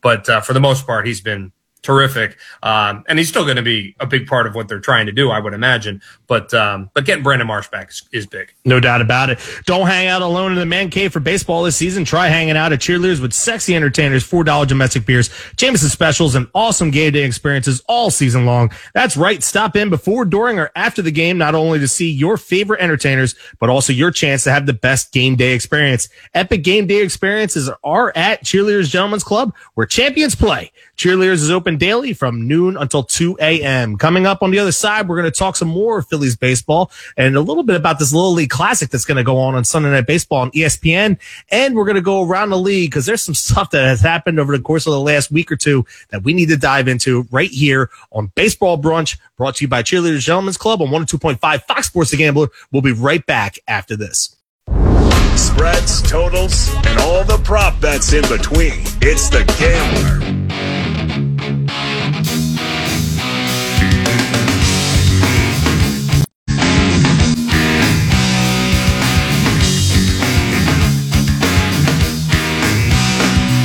but 0.00 0.28
uh, 0.28 0.40
for 0.40 0.52
the 0.52 0.60
most 0.60 0.86
part, 0.86 1.06
he's 1.06 1.20
been 1.20 1.52
terrific. 1.82 2.36
Um, 2.62 3.04
and 3.08 3.18
he's 3.18 3.28
still 3.28 3.44
going 3.44 3.56
to 3.56 3.62
be 3.62 3.94
a 4.00 4.06
big 4.06 4.26
part 4.26 4.46
of 4.46 4.54
what 4.54 4.68
they're 4.68 4.80
trying 4.80 5.06
to 5.06 5.12
do, 5.12 5.30
I 5.30 5.38
would 5.38 5.54
imagine. 5.54 6.02
But 6.26 6.52
um, 6.54 6.90
but 6.94 7.04
getting 7.04 7.22
Brandon 7.24 7.46
Marsh 7.46 7.68
back 7.68 7.90
is, 7.90 8.08
is, 8.12 8.26
big. 8.26 8.52
No 8.64 8.80
doubt 8.80 9.00
about 9.00 9.30
it. 9.30 9.38
Don't 9.64 9.86
hang 9.86 10.06
out 10.08 10.20
alone 10.20 10.52
in 10.52 10.58
the 10.58 10.66
man 10.66 10.90
cave 10.90 11.12
for 11.12 11.20
baseball 11.20 11.62
this 11.62 11.76
season. 11.76 12.04
Try 12.04 12.28
hanging 12.28 12.56
out 12.56 12.72
at 12.72 12.80
Cheerleaders 12.80 13.20
with 13.20 13.32
sexy 13.32 13.74
entertainers, 13.74 14.28
$4 14.28 14.66
domestic 14.66 15.06
beers, 15.06 15.30
Jameson 15.56 15.88
specials, 15.88 16.34
and 16.34 16.46
awesome 16.54 16.90
game 16.90 17.12
day 17.12 17.24
experiences 17.24 17.82
all 17.88 18.10
season 18.10 18.44
long. 18.44 18.70
That's 18.92 19.16
right. 19.16 19.42
Stop 19.42 19.76
in 19.76 19.88
before, 19.88 20.24
during, 20.24 20.58
or 20.58 20.70
after 20.76 21.00
the 21.00 21.10
game, 21.10 21.38
not 21.38 21.54
only 21.54 21.78
to 21.78 21.88
see 21.88 22.10
your 22.10 22.36
favorite 22.36 22.80
entertainers, 22.80 23.34
but 23.58 23.70
also 23.70 23.92
your 23.92 24.10
chance 24.10 24.44
to 24.44 24.50
have 24.50 24.66
the 24.66 24.72
best 24.74 25.12
game 25.12 25.36
day 25.36 25.54
experience. 25.54 26.08
Epic 26.34 26.62
game 26.62 26.86
day 26.86 27.02
experiences 27.02 27.70
are 27.82 28.12
at 28.14 28.44
Cheerleaders 28.44 28.90
Gentlemen's 28.90 29.24
Club 29.24 29.54
where 29.74 29.86
champions 29.86 30.34
play. 30.34 30.72
Cheerleaders 30.98 31.34
is 31.34 31.50
open 31.52 31.76
daily 31.76 32.12
from 32.12 32.48
noon 32.48 32.76
until 32.76 33.04
2 33.04 33.38
a.m. 33.40 33.96
Coming 33.96 34.26
up 34.26 34.42
on 34.42 34.50
the 34.50 34.58
other 34.58 34.72
side, 34.72 35.08
we're 35.08 35.14
going 35.14 35.30
to 35.30 35.38
talk 35.38 35.54
some 35.54 35.68
more 35.68 36.02
Phillies 36.02 36.34
baseball 36.34 36.90
and 37.16 37.36
a 37.36 37.40
little 37.40 37.62
bit 37.62 37.76
about 37.76 38.00
this 38.00 38.12
Little 38.12 38.32
League 38.32 38.50
Classic 38.50 38.90
that's 38.90 39.04
going 39.04 39.16
to 39.16 39.22
go 39.22 39.38
on 39.38 39.54
on 39.54 39.62
Sunday 39.62 39.92
Night 39.92 40.08
Baseball 40.08 40.40
on 40.40 40.50
ESPN. 40.50 41.16
And 41.52 41.76
we're 41.76 41.84
going 41.84 41.94
to 41.94 42.00
go 42.00 42.24
around 42.26 42.50
the 42.50 42.58
league 42.58 42.90
because 42.90 43.06
there's 43.06 43.22
some 43.22 43.34
stuff 43.36 43.70
that 43.70 43.84
has 43.84 44.00
happened 44.00 44.40
over 44.40 44.56
the 44.56 44.62
course 44.62 44.88
of 44.88 44.92
the 44.92 45.00
last 45.00 45.30
week 45.30 45.52
or 45.52 45.56
two 45.56 45.86
that 46.08 46.24
we 46.24 46.34
need 46.34 46.48
to 46.48 46.56
dive 46.56 46.88
into 46.88 47.28
right 47.30 47.50
here 47.50 47.90
on 48.10 48.32
Baseball 48.34 48.76
Brunch, 48.76 49.20
brought 49.36 49.54
to 49.56 49.64
you 49.64 49.68
by 49.68 49.84
Cheerleaders 49.84 50.24
Gentlemen's 50.24 50.56
Club 50.56 50.82
on 50.82 50.88
102.5 50.88 51.62
Fox 51.62 51.86
Sports 51.86 52.10
The 52.10 52.16
Gambler. 52.16 52.48
We'll 52.72 52.82
be 52.82 52.90
right 52.90 53.24
back 53.24 53.60
after 53.68 53.94
this 53.94 54.34
spreads, 55.36 56.02
totals, 56.02 56.68
and 56.84 56.98
all 56.98 57.22
the 57.22 57.38
prop 57.44 57.80
bets 57.80 58.12
in 58.12 58.22
between. 58.22 58.82
It's 59.00 59.28
the 59.28 59.44
Gambler. 59.58 60.47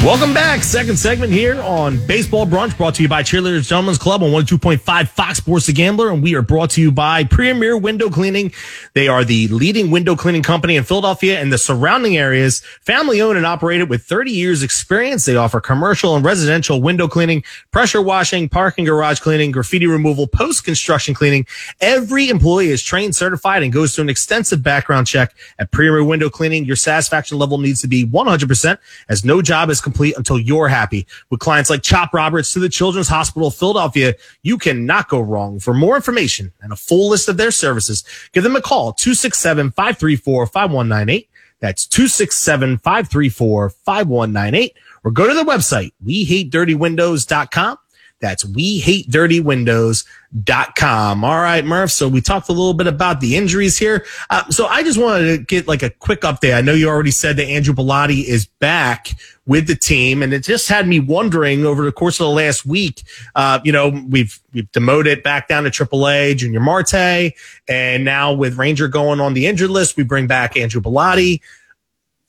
Welcome 0.03 0.33
back. 0.33 0.63
Second 0.63 0.99
segment 0.99 1.31
here 1.31 1.61
on 1.61 2.05
Baseball 2.05 2.45
Brunch 2.45 2.75
brought 2.75 2.95
to 2.95 3.01
you 3.01 3.07
by 3.07 3.23
Cheerleaders 3.23 3.69
Gentlemen's 3.69 3.97
Club 3.97 4.21
on 4.21 4.31
102.5 4.31 5.07
Fox 5.07 5.37
Sports 5.37 5.67
The 5.67 5.71
Gambler. 5.71 6.11
And 6.11 6.21
we 6.21 6.35
are 6.35 6.41
brought 6.41 6.71
to 6.71 6.81
you 6.81 6.91
by 6.91 7.23
Premier 7.23 7.77
Window 7.77 8.09
Cleaning. 8.09 8.51
They 8.95 9.07
are 9.07 9.23
the 9.23 9.47
leading 9.47 9.91
window 9.91 10.17
cleaning 10.17 10.43
company 10.43 10.75
in 10.75 10.83
Philadelphia 10.83 11.39
and 11.39 11.53
the 11.53 11.57
surrounding 11.57 12.17
areas. 12.17 12.59
Family 12.81 13.21
owned 13.21 13.37
and 13.37 13.45
operated 13.45 13.89
with 13.89 14.03
30 14.03 14.29
years 14.31 14.61
experience. 14.61 15.23
They 15.23 15.37
offer 15.37 15.61
commercial 15.61 16.17
and 16.17 16.25
residential 16.25 16.81
window 16.81 17.07
cleaning, 17.07 17.41
pressure 17.71 18.01
washing, 18.01 18.49
parking 18.49 18.83
garage 18.83 19.21
cleaning, 19.21 19.51
graffiti 19.51 19.87
removal, 19.87 20.27
post 20.27 20.65
construction 20.65 21.13
cleaning. 21.13 21.45
Every 21.79 22.27
employee 22.27 22.71
is 22.71 22.83
trained, 22.83 23.15
certified, 23.15 23.63
and 23.63 23.71
goes 23.71 23.95
through 23.95 24.03
an 24.03 24.09
extensive 24.09 24.61
background 24.61 25.07
check 25.07 25.33
at 25.59 25.71
Premier 25.71 26.03
Window 26.03 26.29
Cleaning. 26.29 26.65
Your 26.65 26.75
satisfaction 26.75 27.37
level 27.37 27.57
needs 27.57 27.79
to 27.79 27.87
be 27.87 28.05
100% 28.05 28.77
as 29.07 29.23
no 29.23 29.41
job 29.41 29.69
is 29.69 29.79
complete 29.79 29.92
complete 29.93 30.17
until 30.17 30.39
you're 30.39 30.67
happy. 30.67 31.06
With 31.29 31.39
clients 31.39 31.69
like 31.69 31.84
Chop 31.84 32.15
Roberts 32.15 32.51
to 32.53 32.60
the 32.60 32.67
Children's 32.67 33.08
Hospital 33.08 33.49
of 33.49 33.56
Philadelphia, 33.56 34.15
you 34.41 34.58
cannot 34.58 35.08
go 35.08 35.19
wrong. 35.19 35.60
For 35.60 35.75
more 35.75 35.95
information 35.95 36.51
and 36.62 36.73
a 36.73 36.75
full 36.75 37.10
list 37.10 37.29
of 37.29 37.38
their 37.38 37.51
services, 37.51 38.03
give 38.32 38.43
them 38.43 38.56
a 38.56 38.62
call 38.62 38.93
267-534-5198. 38.93 41.27
That's 41.60 41.86
267-534-5198 41.88 44.71
or 45.03 45.12
go 45.12 45.27
to 45.27 45.36
the 45.36 45.43
website, 45.43 45.91
wehatedirtywindows.com. 46.03 47.77
That's 48.23 48.43
wehatedirtywindows.com. 48.45 51.25
All 51.25 51.41
right, 51.41 51.65
Murph. 51.65 51.91
So 51.91 52.07
we 52.07 52.21
talked 52.21 52.47
a 52.47 52.53
little 52.53 52.73
bit 52.73 52.88
about 52.88 53.19
the 53.19 53.36
injuries 53.36 53.77
here. 53.77 54.05
Uh, 54.29 54.49
so 54.49 54.65
I 54.67 54.81
just 54.81 54.97
wanted 54.97 55.27
to 55.27 55.39
get 55.43 55.67
like 55.67 55.83
a 55.83 55.89
quick 55.89 56.21
update. 56.21 56.55
I 56.55 56.62
know 56.62 56.73
you 56.73 56.88
already 56.88 57.12
said 57.12 57.36
that 57.36 57.47
Andrew 57.47 57.73
Bellatti 57.73 58.23
is 58.23 58.45
back 58.45 59.09
with 59.45 59.67
the 59.67 59.75
team, 59.75 60.23
and 60.23 60.33
it 60.33 60.41
just 60.41 60.69
had 60.69 60.88
me 60.88 61.01
wondering 61.01 61.65
over 61.65 61.83
the 61.83 61.91
course 61.91 62.21
of 62.21 62.27
the 62.27 62.31
last 62.31 62.65
week. 62.65 63.03
Uh, 63.36 63.59
you 63.65 63.73
know, 63.73 63.89
we've 64.07 64.39
we've 64.53 64.71
demoted 64.71 65.21
back 65.21 65.49
down 65.49 65.65
to 65.65 65.69
AAA 65.69 66.41
Yunior 66.41 66.62
Marte, 66.62 67.33
and 67.67 68.05
now 68.05 68.31
with 68.31 68.57
Ranger 68.57 68.88
going 68.88 69.19
on 69.19 69.33
the 69.33 69.47
injured 69.47 69.69
list, 69.69 69.97
we 69.97 70.03
bring 70.03 70.27
back 70.27 70.55
Andrew 70.55 70.79
Bellatti. 70.79 71.41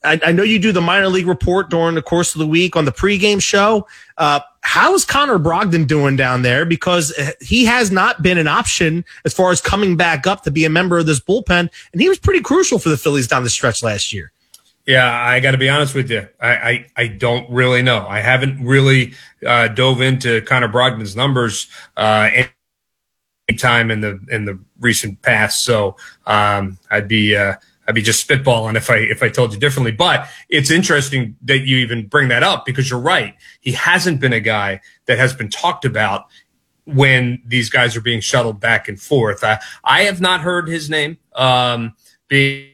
I, 0.05 0.19
I, 0.25 0.31
know 0.31 0.43
you 0.43 0.59
do 0.59 0.71
the 0.71 0.81
minor 0.81 1.07
league 1.07 1.27
report 1.27 1.69
during 1.69 1.95
the 1.95 2.01
course 2.01 2.35
of 2.35 2.39
the 2.39 2.47
week 2.47 2.75
on 2.75 2.85
the 2.85 2.91
pregame 2.91 3.41
show. 3.41 3.87
Uh, 4.17 4.39
how's 4.61 5.03
Connor 5.03 5.39
Brogdon 5.39 5.87
doing 5.87 6.15
down 6.15 6.41
there? 6.41 6.65
Because 6.65 7.11
uh, 7.17 7.31
he 7.41 7.65
has 7.65 7.91
not 7.91 8.21
been 8.21 8.37
an 8.37 8.47
option 8.47 9.03
as 9.25 9.33
far 9.33 9.51
as 9.51 9.61
coming 9.61 9.97
back 9.97 10.27
up 10.27 10.43
to 10.43 10.51
be 10.51 10.65
a 10.65 10.69
member 10.69 10.97
of 10.97 11.05
this 11.05 11.19
bullpen, 11.19 11.69
and 11.91 12.01
he 12.01 12.07
was 12.07 12.19
pretty 12.19 12.41
crucial 12.41 12.79
for 12.79 12.89
the 12.89 12.97
Phillies 12.97 13.27
down 13.27 13.43
the 13.43 13.49
stretch 13.49 13.83
last 13.83 14.13
year. 14.13 14.31
Yeah, 14.85 15.11
I 15.11 15.39
got 15.39 15.51
to 15.51 15.57
be 15.57 15.67
honest 15.67 15.95
with 15.95 16.11
you. 16.11 16.27
I, 16.39 16.49
I, 16.49 16.85
I, 16.95 17.07
don't 17.07 17.49
really 17.49 17.81
know. 17.81 18.05
I 18.07 18.19
haven't 18.19 18.63
really 18.63 19.15
uh, 19.45 19.67
dove 19.69 19.99
into 19.99 20.41
Connor 20.41 20.67
Brogdon's 20.67 21.15
numbers 21.15 21.67
uh, 21.97 22.29
any 22.31 23.57
time 23.57 23.89
in 23.89 24.01
the 24.01 24.19
in 24.29 24.45
the 24.45 24.59
recent 24.79 25.21
past. 25.23 25.63
So 25.63 25.95
um, 26.27 26.77
I'd 26.91 27.07
be 27.07 27.35
uh, 27.35 27.55
I'd 27.87 27.95
be 27.95 28.01
just 28.01 28.27
spitballing 28.27 28.75
if 28.75 28.89
I 28.89 28.97
if 28.97 29.21
I 29.21 29.29
told 29.29 29.53
you 29.53 29.59
differently. 29.59 29.91
But 29.91 30.27
it's 30.49 30.71
interesting 30.71 31.35
that 31.43 31.59
you 31.59 31.77
even 31.77 32.07
bring 32.07 32.29
that 32.29 32.43
up 32.43 32.65
because 32.65 32.89
you're 32.89 32.99
right. 32.99 33.35
He 33.61 33.73
hasn't 33.73 34.19
been 34.19 34.33
a 34.33 34.39
guy 34.39 34.81
that 35.05 35.17
has 35.17 35.33
been 35.33 35.49
talked 35.49 35.85
about 35.85 36.25
when 36.85 37.41
these 37.45 37.69
guys 37.69 37.95
are 37.95 38.01
being 38.01 38.21
shuttled 38.21 38.59
back 38.59 38.87
and 38.87 38.99
forth. 38.99 39.43
I, 39.43 39.59
I 39.83 40.03
have 40.03 40.21
not 40.21 40.41
heard 40.41 40.67
his 40.67 40.89
name 40.89 41.17
um, 41.33 41.95
being 42.27 42.71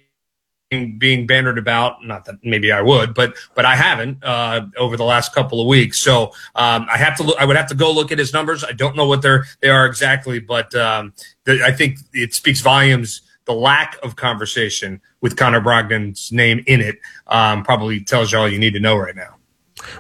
being 0.98 1.28
bannered 1.28 1.58
about. 1.58 2.06
Not 2.06 2.26
that 2.26 2.36
maybe 2.44 2.72
I 2.72 2.82
would, 2.82 3.14
but 3.14 3.36
but 3.54 3.66
I 3.66 3.76
haven't 3.76 4.24
uh, 4.24 4.68
over 4.78 4.96
the 4.96 5.04
last 5.04 5.34
couple 5.34 5.60
of 5.60 5.68
weeks. 5.68 6.00
So 6.00 6.32
um, 6.56 6.88
I 6.90 6.98
have 6.98 7.18
to 7.18 7.24
look. 7.24 7.38
I 7.40 7.46
would 7.46 7.58
have 7.58 7.68
to 7.68 7.76
go 7.76 7.92
look 7.92 8.12
at 8.12 8.20
his 8.20 8.32
numbers. 8.32 8.64
I 8.64 8.72
don't 8.72 8.96
know 8.96 9.08
what 9.08 9.22
they're 9.22 9.46
they 9.62 9.70
are 9.70 9.86
exactly, 9.86 10.40
but 10.40 10.74
um, 10.76 11.14
the, 11.44 11.62
I 11.66 11.72
think 11.72 12.00
it 12.14 12.34
speaks 12.34 12.62
volumes 12.62 13.22
the 13.52 13.60
lack 13.60 13.98
of 14.02 14.16
conversation 14.16 15.02
with 15.20 15.36
Connor 15.36 15.60
Brogdon's 15.60 16.32
name 16.32 16.64
in 16.68 16.80
it 16.80 17.00
um, 17.28 17.64
probably 17.64 18.00
tells 18.00 18.32
you 18.32 18.38
all 18.38 18.48
you 18.48 18.58
need 18.58 18.74
to 18.74 18.80
know 18.80 18.96
right 18.96 19.16
now. 19.16 19.36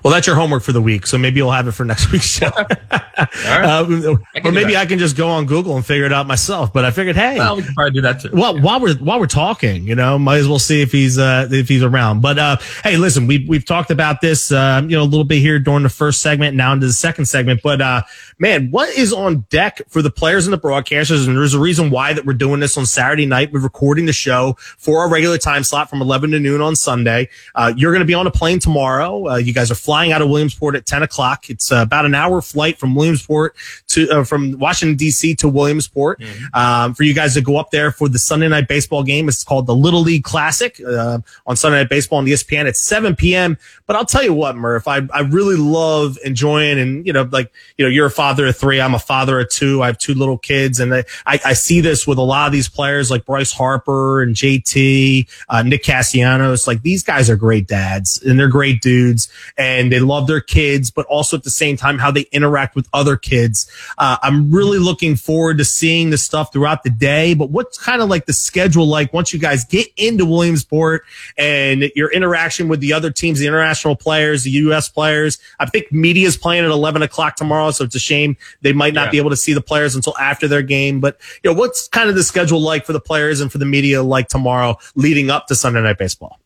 Well, 0.03 0.13
that's 0.13 0.27
your 0.27 0.35
homework 0.35 0.63
for 0.63 0.71
the 0.71 0.81
week, 0.81 1.07
so 1.07 1.17
maybe 1.17 1.37
you'll 1.37 1.51
have 1.51 1.67
it 1.67 1.71
for 1.73 1.85
next 1.85 2.11
week's 2.11 2.25
show. 2.25 2.47
uh, 3.17 3.85
or 4.43 4.51
maybe 4.51 4.75
I 4.75 4.85
can 4.85 4.99
just 4.99 5.15
go 5.15 5.29
on 5.29 5.45
Google 5.45 5.75
and 5.75 5.85
figure 5.85 6.05
it 6.05 6.13
out 6.13 6.27
myself. 6.27 6.73
But 6.73 6.85
I 6.85 6.91
figured, 6.91 7.15
hey, 7.15 7.37
well, 7.37 7.57
we 7.57 7.63
can 7.63 7.73
probably 7.73 7.91
do 7.91 8.01
that 8.01 8.21
too. 8.21 8.29
Well, 8.33 8.59
while 8.59 8.79
we're 8.79 8.95
while 8.95 9.19
we're 9.19 9.27
talking, 9.27 9.83
you 9.83 9.95
know, 9.95 10.17
might 10.19 10.37
as 10.37 10.47
well 10.47 10.59
see 10.59 10.81
if 10.81 10.91
he's 10.91 11.17
uh, 11.17 11.47
if 11.51 11.67
he's 11.67 11.83
around. 11.83 12.21
But 12.21 12.39
uh, 12.39 12.57
hey, 12.83 12.97
listen, 12.97 13.27
we 13.27 13.45
we've 13.47 13.65
talked 13.65 13.91
about 13.91 14.21
this, 14.21 14.51
uh, 14.51 14.81
you 14.83 14.95
know, 14.97 15.03
a 15.03 15.05
little 15.05 15.23
bit 15.23 15.39
here 15.39 15.59
during 15.59 15.83
the 15.83 15.89
first 15.89 16.21
segment, 16.21 16.55
now 16.55 16.73
into 16.73 16.87
the 16.87 16.93
second 16.93 17.25
segment. 17.25 17.61
But 17.63 17.81
uh, 17.81 18.03
man, 18.39 18.71
what 18.71 18.89
is 18.89 19.13
on 19.13 19.41
deck 19.49 19.81
for 19.87 20.01
the 20.01 20.11
players 20.11 20.47
and 20.47 20.53
the 20.53 20.59
broadcasters? 20.59 21.27
And 21.27 21.35
there's 21.35 21.53
a 21.53 21.59
reason 21.59 21.89
why 21.89 22.13
that 22.13 22.25
we're 22.25 22.33
doing 22.33 22.59
this 22.59 22.77
on 22.77 22.85
Saturday 22.85 23.25
night. 23.25 23.51
We're 23.51 23.61
recording 23.61 24.05
the 24.05 24.13
show 24.13 24.55
for 24.77 24.99
our 24.99 25.09
regular 25.09 25.37
time 25.37 25.63
slot 25.63 25.89
from 25.89 26.01
11 26.01 26.31
to 26.31 26.39
noon 26.39 26.61
on 26.61 26.75
Sunday. 26.75 27.29
Uh, 27.55 27.73
you're 27.75 27.91
going 27.91 28.01
to 28.01 28.05
be 28.05 28.13
on 28.13 28.27
a 28.27 28.31
plane 28.31 28.59
tomorrow. 28.59 29.29
Uh, 29.29 29.35
you 29.37 29.53
guys 29.53 29.70
are 29.71 29.75
flying 29.75 30.12
out 30.12 30.21
of 30.21 30.29
Williamsport 30.29 30.75
at 30.75 30.86
10 30.86 31.03
o'clock. 31.03 31.49
It's 31.49 31.71
uh, 31.71 31.77
about 31.77 32.05
an 32.05 32.15
hour 32.15 32.41
flight 32.41 32.77
from 32.77 32.95
Williamsport 32.95 33.55
to 33.88 34.10
uh, 34.10 34.23
from 34.23 34.57
Washington 34.60 34.97
D.C. 34.97 35.36
to 35.36 35.49
Williamsport. 35.49 36.19
Mm-hmm. 36.19 36.55
Um, 36.55 36.93
for 36.93 37.03
you 37.03 37.13
guys 37.13 37.34
to 37.36 37.41
go 37.41 37.57
up 37.57 37.71
there 37.71 37.91
for 37.91 38.10
the 38.10 38.19
Sunday 38.19 38.47
night 38.47 38.67
baseball 38.67 39.03
game, 39.03 39.27
it's 39.27 39.43
called 39.43 39.67
the 39.67 39.75
Little 39.75 40.01
League 40.01 40.23
Classic 40.23 40.79
uh, 40.86 41.19
on 41.45 41.55
Sunday 41.55 41.79
Night 41.79 41.89
Baseball 41.89 42.19
on 42.19 42.25
ESPN 42.25 42.67
at 42.67 42.77
7 42.77 43.15
p.m. 43.15 43.57
But 43.88 43.95
I'll 43.95 44.05
tell 44.05 44.23
you 44.23 44.34
what, 44.34 44.55
Murph, 44.55 44.88
I 44.88 45.01
I 45.13 45.21
really 45.21 45.57
love 45.57 46.17
enjoying 46.23 46.79
and 46.79 47.05
you 47.05 47.13
know 47.13 47.27
like 47.31 47.51
you 47.77 47.86
know 47.86 47.89
you're 47.89 48.07
a 48.07 48.12
father 48.12 48.47
of 48.47 48.57
three, 48.57 48.79
I'm 48.79 48.93
a 48.93 48.99
father 48.99 49.39
of 49.39 49.49
two. 49.49 49.81
I 49.81 49.88
have 49.88 49.97
two 49.97 50.13
little 50.13 50.38
kids, 50.38 50.79
and 50.79 50.93
I 50.93 51.03
I, 51.25 51.53
see 51.53 51.81
this 51.81 52.07
with 52.07 52.17
a 52.17 52.23
lot 52.23 52.47
of 52.47 52.53
these 52.53 52.69
players 52.69 53.12
like 53.12 53.25
Bryce 53.25 53.51
Harper 53.51 54.21
and 54.21 54.36
JT, 54.36 55.27
uh, 55.49 55.63
Nick 55.63 55.84
Castellanos. 55.84 56.67
Like 56.67 56.81
these 56.81 57.03
guys 57.03 57.29
are 57.29 57.36
great 57.36 57.67
dads 57.67 58.21
and 58.21 58.39
they're 58.39 58.47
great 58.47 58.81
dudes 58.81 59.31
and 59.62 59.91
they 59.91 60.00
love 60.00 60.26
their 60.26 60.41
kids, 60.41 60.89
but 60.89 61.06
also 61.06 61.38
at 61.38 61.43
the 61.43 61.52
same 61.52 61.78
time 61.78 62.00
how 62.00 62.10
they 62.10 62.26
interact 62.32 62.76
with 62.76 62.89
other 62.93 63.15
kids. 63.15 63.69
Uh, 64.00 64.17
I'm 64.24 64.52
really 64.52 64.80
looking 64.80 65.15
forward 65.15 65.60
to 65.60 65.65
seeing 65.65 66.10
the 66.10 66.17
stuff 66.17 66.52
throughout 66.52 66.82
the 66.82 66.89
day. 66.89 67.36
But 67.36 67.52
what's 67.52 67.78
kind 67.78 68.02
of 68.02 68.10
like 68.10 68.26
the 68.26 68.34
schedule 68.34 68.88
like 68.88 69.13
once 69.13 69.32
you 69.32 69.39
guys 69.39 69.63
get 69.63 69.88
into 69.97 70.26
Williamsport 70.26 71.06
and 71.38 71.91
your 71.95 72.12
interaction 72.12 72.69
with 72.69 72.80
the 72.80 72.91
other 72.91 73.12
teams, 73.12 73.38
the 73.38 73.45
international 73.45 73.95
players, 73.95 74.45
the 74.45 74.50
U.S. 74.52 74.89
players? 74.89 75.38
I 75.60 75.67
think 75.67 75.91
media 75.91 76.28
is 76.28 76.38
playing 76.38 76.65
at 76.65 76.71
11 76.71 77.04
o'clock 77.04 77.36
tomorrow, 77.36 77.69
so 77.69 77.84
it's 77.84 77.95
a 77.95 78.00
shame 78.00 78.38
they 78.62 78.74
might 78.74 78.95
not 78.95 79.06
yeah. 79.06 79.12
be 79.12 79.17
able 79.19 79.30
to 79.30 79.38
see 79.38 79.54
the 79.54 79.62
players 79.62 79.95
until 79.95 80.17
after 80.17 80.47
their 80.47 80.63
game. 80.63 81.00
But 81.00 81.19
you 81.43 81.52
know, 81.52 81.60
what's 81.60 81.88
kind 81.88 82.10
of 82.10 82.15
the 82.15 82.24
schedule 82.24 82.60
like 82.60 82.84
for 82.84 82.93
the 82.93 83.00
players 83.00 83.41
and 83.41 83.52
for 83.52 83.60
the 83.60 83.65
media 83.65 84.02
like 84.02 84.28
tomorrow 84.28 84.80
leading 84.95 85.30
up 85.30 85.45
to 85.47 85.56
Sunday 85.56 85.84
Night 85.84 86.00
Baseball? 86.00 86.40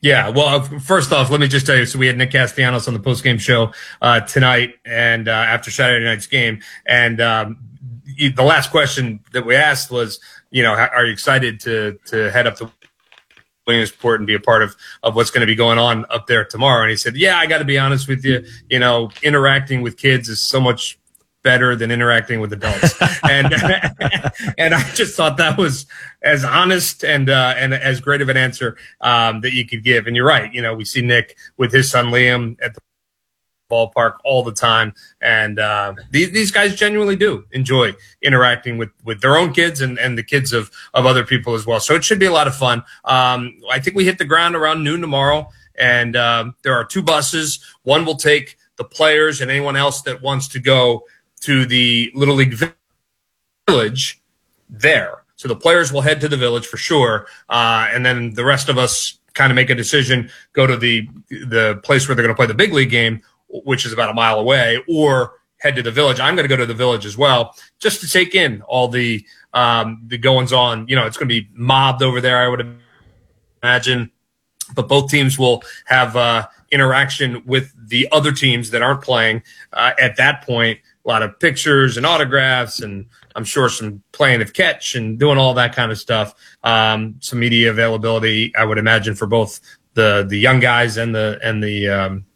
Yeah, 0.00 0.28
well, 0.28 0.46
uh, 0.46 0.78
first 0.78 1.12
off, 1.12 1.30
let 1.30 1.40
me 1.40 1.48
just 1.48 1.66
tell 1.66 1.76
you. 1.76 1.84
So 1.84 1.98
we 1.98 2.06
had 2.06 2.16
Nick 2.16 2.30
Castellanos 2.30 2.86
on 2.86 2.94
the 2.94 3.00
post 3.00 3.24
game 3.24 3.38
show 3.38 3.72
uh, 4.00 4.20
tonight, 4.20 4.74
and 4.84 5.28
uh, 5.28 5.32
after 5.32 5.70
Saturday 5.70 6.04
night's 6.04 6.26
game, 6.26 6.60
and 6.86 7.20
um, 7.20 7.58
the 8.16 8.44
last 8.44 8.70
question 8.70 9.20
that 9.32 9.44
we 9.44 9.56
asked 9.56 9.90
was, 9.90 10.20
you 10.50 10.62
know, 10.62 10.72
are 10.72 11.04
you 11.04 11.12
excited 11.12 11.60
to 11.60 11.98
to 12.06 12.30
head 12.30 12.46
up 12.46 12.56
to 12.56 12.70
Williamsport 13.66 14.20
and 14.20 14.26
be 14.26 14.34
a 14.34 14.40
part 14.40 14.62
of 14.62 14.76
of 15.02 15.16
what's 15.16 15.30
going 15.30 15.40
to 15.40 15.46
be 15.46 15.56
going 15.56 15.78
on 15.78 16.06
up 16.10 16.26
there 16.28 16.44
tomorrow? 16.44 16.82
And 16.82 16.90
he 16.90 16.96
said, 16.96 17.16
Yeah, 17.16 17.36
I 17.36 17.46
got 17.46 17.58
to 17.58 17.64
be 17.64 17.78
honest 17.78 18.08
with 18.08 18.24
you. 18.24 18.44
You 18.70 18.78
know, 18.78 19.10
interacting 19.22 19.82
with 19.82 19.96
kids 19.96 20.28
is 20.28 20.40
so 20.40 20.60
much 20.60 20.98
better 21.48 21.74
than 21.74 21.90
interacting 21.90 22.40
with 22.40 22.52
adults. 22.52 22.94
and 23.22 23.46
and 24.58 24.74
I 24.74 24.82
just 24.92 25.16
thought 25.16 25.38
that 25.38 25.56
was 25.56 25.86
as 26.20 26.44
honest 26.44 27.04
and 27.04 27.30
uh, 27.30 27.54
and 27.56 27.72
as 27.72 28.02
great 28.02 28.20
of 28.20 28.28
an 28.28 28.36
answer 28.36 28.76
um, 29.00 29.40
that 29.40 29.54
you 29.54 29.66
could 29.66 29.82
give. 29.82 30.06
And 30.06 30.14
you're 30.14 30.26
right. 30.26 30.52
You 30.52 30.60
know, 30.60 30.74
we 30.74 30.84
see 30.84 31.00
Nick 31.00 31.38
with 31.56 31.72
his 31.72 31.90
son 31.90 32.08
Liam 32.08 32.58
at 32.62 32.74
the 32.74 32.82
ballpark 33.70 34.16
all 34.24 34.42
the 34.42 34.52
time, 34.52 34.92
and 35.22 35.58
uh, 35.58 35.94
these 36.10 36.32
these 36.32 36.50
guys 36.50 36.76
genuinely 36.76 37.16
do 37.16 37.46
enjoy 37.52 37.94
interacting 38.20 38.76
with 38.76 38.90
with 39.02 39.22
their 39.22 39.38
own 39.38 39.54
kids 39.54 39.80
and 39.80 39.98
and 39.98 40.18
the 40.18 40.22
kids 40.22 40.52
of 40.52 40.70
of 40.92 41.06
other 41.06 41.24
people 41.24 41.54
as 41.54 41.64
well. 41.64 41.80
So 41.80 41.94
it 41.94 42.04
should 42.04 42.18
be 42.18 42.26
a 42.26 42.32
lot 42.32 42.46
of 42.46 42.54
fun. 42.54 42.82
Um, 43.06 43.58
I 43.70 43.80
think 43.80 43.96
we 43.96 44.04
hit 44.04 44.18
the 44.18 44.26
ground 44.26 44.54
around 44.54 44.84
noon 44.84 45.00
tomorrow, 45.00 45.48
and 45.76 46.14
um, 46.14 46.56
there 46.62 46.74
are 46.74 46.84
two 46.84 47.02
buses. 47.02 47.58
One 47.84 48.04
will 48.04 48.16
take 48.16 48.58
the 48.76 48.84
players 48.84 49.40
and 49.40 49.50
anyone 49.50 49.76
else 49.76 50.02
that 50.02 50.22
wants 50.22 50.48
to 50.48 50.60
go 50.60 51.04
to 51.40 51.66
the 51.66 52.10
Little 52.14 52.34
League 52.34 52.58
Village 53.66 54.22
there. 54.68 55.22
So 55.36 55.46
the 55.46 55.56
players 55.56 55.92
will 55.92 56.00
head 56.00 56.20
to 56.22 56.28
the 56.28 56.36
village 56.36 56.66
for 56.66 56.76
sure, 56.76 57.26
uh, 57.48 57.88
and 57.92 58.04
then 58.04 58.34
the 58.34 58.44
rest 58.44 58.68
of 58.68 58.76
us 58.76 59.18
kind 59.34 59.52
of 59.52 59.56
make 59.56 59.70
a 59.70 59.74
decision, 59.74 60.30
go 60.52 60.66
to 60.66 60.76
the 60.76 61.08
the 61.30 61.80
place 61.84 62.08
where 62.08 62.14
they're 62.14 62.24
going 62.24 62.34
to 62.34 62.36
play 62.36 62.46
the 62.46 62.54
big 62.54 62.72
league 62.72 62.90
game, 62.90 63.22
which 63.48 63.86
is 63.86 63.92
about 63.92 64.10
a 64.10 64.14
mile 64.14 64.40
away, 64.40 64.82
or 64.88 65.34
head 65.58 65.76
to 65.76 65.82
the 65.82 65.92
village. 65.92 66.18
I'm 66.18 66.34
going 66.34 66.44
to 66.44 66.48
go 66.48 66.56
to 66.56 66.66
the 66.66 66.74
village 66.74 67.06
as 67.06 67.16
well, 67.16 67.54
just 67.78 68.00
to 68.00 68.08
take 68.08 68.34
in 68.34 68.62
all 68.62 68.88
the 68.88 69.24
um, 69.54 70.02
the 70.08 70.18
goings 70.18 70.52
on. 70.52 70.88
You 70.88 70.96
know, 70.96 71.06
it's 71.06 71.16
going 71.16 71.28
to 71.28 71.40
be 71.40 71.48
mobbed 71.54 72.02
over 72.02 72.20
there. 72.20 72.38
I 72.38 72.48
would 72.48 72.76
imagine, 73.62 74.10
but 74.74 74.88
both 74.88 75.08
teams 75.08 75.38
will 75.38 75.62
have 75.86 76.16
uh, 76.16 76.48
interaction 76.72 77.44
with 77.46 77.72
the 77.88 78.08
other 78.12 78.32
teams 78.32 78.70
that 78.70 78.82
aren't 78.82 79.02
playing 79.02 79.42
uh, 79.72 79.92
at 80.00 80.16
that 80.16 80.42
point 80.44 80.80
lot 81.10 81.22
of 81.22 81.38
pictures 81.40 81.96
and 81.96 82.04
autographs, 82.04 82.80
and 82.80 83.06
I'm 83.34 83.44
sure 83.44 83.68
some 83.68 84.02
playing 84.12 84.42
of 84.42 84.52
catch 84.52 84.94
and 84.94 85.18
doing 85.18 85.38
all 85.38 85.54
that 85.54 85.74
kind 85.74 85.90
of 85.90 85.98
stuff. 85.98 86.34
Um, 86.62 87.16
some 87.20 87.40
media 87.40 87.70
availability, 87.70 88.54
I 88.54 88.64
would 88.64 88.78
imagine, 88.78 89.14
for 89.14 89.26
both 89.26 89.60
the 89.94 90.24
the 90.28 90.38
young 90.38 90.60
guys 90.60 90.96
and 90.96 91.14
the 91.14 91.38
and 91.42 91.62
the 91.62 91.88
um, 91.88 92.26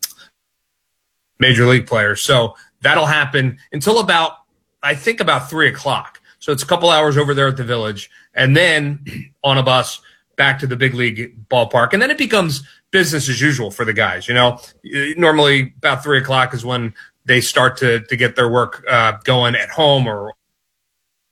major 1.39 1.67
league 1.67 1.87
players. 1.87 2.23
So 2.23 2.57
that'll 2.81 3.07
happen 3.07 3.59
until 3.73 4.01
about 4.01 4.39
I 4.83 4.95
think 4.95 5.21
about 5.21 5.51
three 5.51 5.69
o'clock. 5.69 6.21
So 6.39 6.51
it's 6.51 6.63
a 6.63 6.67
couple 6.67 6.91
hours 6.91 7.17
over 7.17 7.35
there 7.35 7.49
at 7.49 7.57
the 7.57 7.65
village, 7.65 8.11
and 8.35 8.57
then 8.57 9.05
on 9.45 9.59
a 9.59 9.63
bus 9.63 10.01
back 10.37 10.59
to 10.61 10.67
the 10.67 10.77
big 10.77 10.95
league 10.95 11.49
ballpark, 11.49 11.93
and 11.93 12.01
then 12.01 12.11
it 12.11 12.19
becomes 12.19 12.63
business 12.91 13.29
as 13.29 13.41
usual 13.41 13.71
for 13.71 13.85
the 13.85 13.93
guys. 13.93 14.29
You 14.29 14.35
know, 14.35 14.61
normally 15.17 15.75
about 15.79 16.03
three 16.03 16.19
o'clock 16.19 16.55
is 16.55 16.65
when 16.65 16.95
they 17.25 17.41
start 17.41 17.77
to 17.79 18.01
to 18.01 18.17
get 18.17 18.37
their 18.37 18.49
work 18.49 18.85
uh, 18.89 19.13
going 19.25 19.55
at 19.55 19.71
home 19.71 20.07
or 20.07 20.35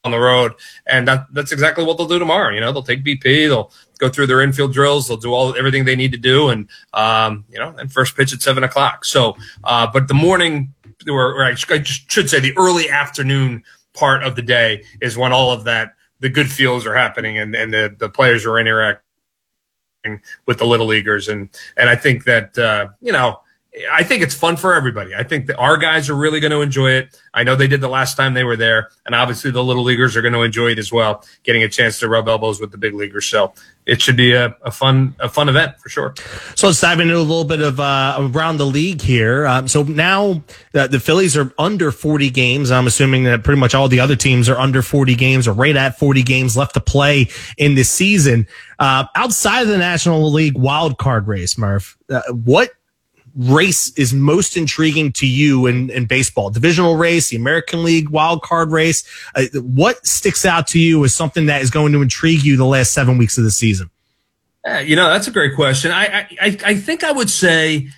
on 0.02 0.12
the 0.12 0.18
road, 0.18 0.52
and 0.86 1.06
that, 1.06 1.26
that's 1.32 1.52
exactly 1.52 1.84
what 1.84 1.98
they'll 1.98 2.08
do 2.08 2.18
tomorrow. 2.18 2.54
You 2.54 2.60
know, 2.60 2.72
they'll 2.72 2.82
take 2.82 3.04
BP, 3.04 3.22
they'll 3.22 3.70
go 3.98 4.08
through 4.08 4.28
their 4.28 4.40
infield 4.40 4.72
drills, 4.72 5.06
they'll 5.06 5.18
do 5.18 5.34
all 5.34 5.54
everything 5.56 5.84
they 5.84 5.96
need 5.96 6.12
to 6.12 6.18
do, 6.18 6.48
and 6.48 6.68
um, 6.94 7.44
you 7.50 7.58
know, 7.58 7.74
and 7.76 7.92
first 7.92 8.16
pitch 8.16 8.32
at 8.32 8.40
seven 8.40 8.64
o'clock. 8.64 9.04
So, 9.04 9.36
uh, 9.64 9.86
but 9.92 10.08
the 10.08 10.14
morning, 10.14 10.72
or, 11.06 11.34
or 11.34 11.44
I 11.44 11.54
should 11.54 12.30
say, 12.30 12.40
the 12.40 12.56
early 12.56 12.88
afternoon 12.88 13.62
part 13.92 14.22
of 14.22 14.36
the 14.36 14.42
day 14.42 14.84
is 15.00 15.18
when 15.18 15.32
all 15.32 15.52
of 15.52 15.64
that 15.64 15.94
the 16.20 16.28
good 16.28 16.50
feels 16.50 16.86
are 16.86 16.94
happening 16.94 17.38
and, 17.38 17.54
and 17.54 17.72
the, 17.72 17.94
the 17.98 18.08
players 18.08 18.46
are 18.46 18.58
interacting 18.58 19.02
with 20.46 20.58
the 20.58 20.66
little 20.66 20.86
leaguers 20.86 21.28
and 21.28 21.50
and 21.76 21.90
I 21.90 21.96
think 21.96 22.24
that 22.24 22.56
uh, 22.56 22.88
you 23.00 23.12
know 23.12 23.40
I 23.92 24.02
think 24.02 24.22
it's 24.22 24.34
fun 24.34 24.56
for 24.56 24.74
everybody. 24.74 25.14
I 25.14 25.22
think 25.22 25.46
that 25.46 25.56
our 25.56 25.76
guys 25.76 26.10
are 26.10 26.14
really 26.16 26.40
going 26.40 26.50
to 26.50 26.60
enjoy 26.60 26.90
it. 26.90 27.20
I 27.32 27.44
know 27.44 27.54
they 27.54 27.68
did 27.68 27.80
the 27.80 27.88
last 27.88 28.16
time 28.16 28.34
they 28.34 28.42
were 28.42 28.56
there, 28.56 28.90
and 29.06 29.14
obviously 29.14 29.52
the 29.52 29.62
little 29.62 29.84
leaguers 29.84 30.16
are 30.16 30.22
going 30.22 30.34
to 30.34 30.42
enjoy 30.42 30.72
it 30.72 30.78
as 30.78 30.90
well, 30.90 31.24
getting 31.44 31.62
a 31.62 31.68
chance 31.68 32.00
to 32.00 32.08
rub 32.08 32.28
elbows 32.28 32.60
with 32.60 32.72
the 32.72 32.78
big 32.78 32.94
leaguers. 32.94 33.26
So 33.26 33.52
it 33.86 34.02
should 34.02 34.16
be 34.16 34.32
a, 34.32 34.56
a 34.62 34.72
fun 34.72 35.14
a 35.20 35.28
fun 35.28 35.48
event 35.48 35.78
for 35.78 35.88
sure. 35.88 36.14
So 36.56 36.66
let's 36.66 36.80
dive 36.80 36.98
into 36.98 37.16
a 37.16 37.18
little 37.18 37.44
bit 37.44 37.60
of 37.60 37.78
uh, 37.78 38.16
around 38.18 38.56
the 38.56 38.66
league 38.66 39.02
here. 39.02 39.46
Um, 39.46 39.68
so 39.68 39.84
now 39.84 40.42
uh, 40.74 40.88
the 40.88 40.98
Phillies 40.98 41.36
are 41.36 41.52
under 41.56 41.92
40 41.92 42.28
games. 42.30 42.72
I'm 42.72 42.88
assuming 42.88 43.24
that 43.24 43.44
pretty 43.44 43.60
much 43.60 43.74
all 43.74 43.88
the 43.88 44.00
other 44.00 44.16
teams 44.16 44.48
are 44.48 44.58
under 44.58 44.82
40 44.82 45.14
games 45.14 45.46
or 45.46 45.52
right 45.52 45.76
at 45.76 45.96
40 45.96 46.24
games 46.24 46.56
left 46.56 46.74
to 46.74 46.80
play 46.80 47.28
in 47.56 47.76
this 47.76 47.88
season. 47.88 48.48
Uh, 48.80 49.04
outside 49.14 49.62
of 49.62 49.68
the 49.68 49.78
National 49.78 50.30
League 50.30 50.58
wild 50.58 50.98
card 50.98 51.28
race, 51.28 51.56
Murph, 51.56 51.96
uh, 52.10 52.22
what 52.32 52.70
race 53.36 53.92
is 53.96 54.12
most 54.12 54.56
intriguing 54.56 55.12
to 55.12 55.26
you 55.26 55.66
in, 55.66 55.90
in 55.90 56.06
baseball? 56.06 56.50
Divisional 56.50 56.96
race, 56.96 57.30
the 57.30 57.36
American 57.36 57.84
League 57.84 58.08
wild 58.08 58.42
card 58.42 58.70
race. 58.70 59.04
Uh, 59.34 59.44
what 59.60 60.04
sticks 60.06 60.44
out 60.44 60.66
to 60.68 60.78
you 60.78 61.04
as 61.04 61.14
something 61.14 61.46
that 61.46 61.62
is 61.62 61.70
going 61.70 61.92
to 61.92 62.02
intrigue 62.02 62.42
you 62.42 62.56
the 62.56 62.64
last 62.64 62.92
seven 62.92 63.18
weeks 63.18 63.38
of 63.38 63.44
the 63.44 63.50
season? 63.50 63.90
Uh, 64.68 64.78
you 64.78 64.94
know, 64.94 65.08
that's 65.08 65.26
a 65.26 65.30
great 65.30 65.54
question. 65.54 65.90
I, 65.90 66.28
I, 66.40 66.58
I 66.64 66.74
think 66.76 67.02
I 67.02 67.12
would 67.12 67.30
say 67.30 67.88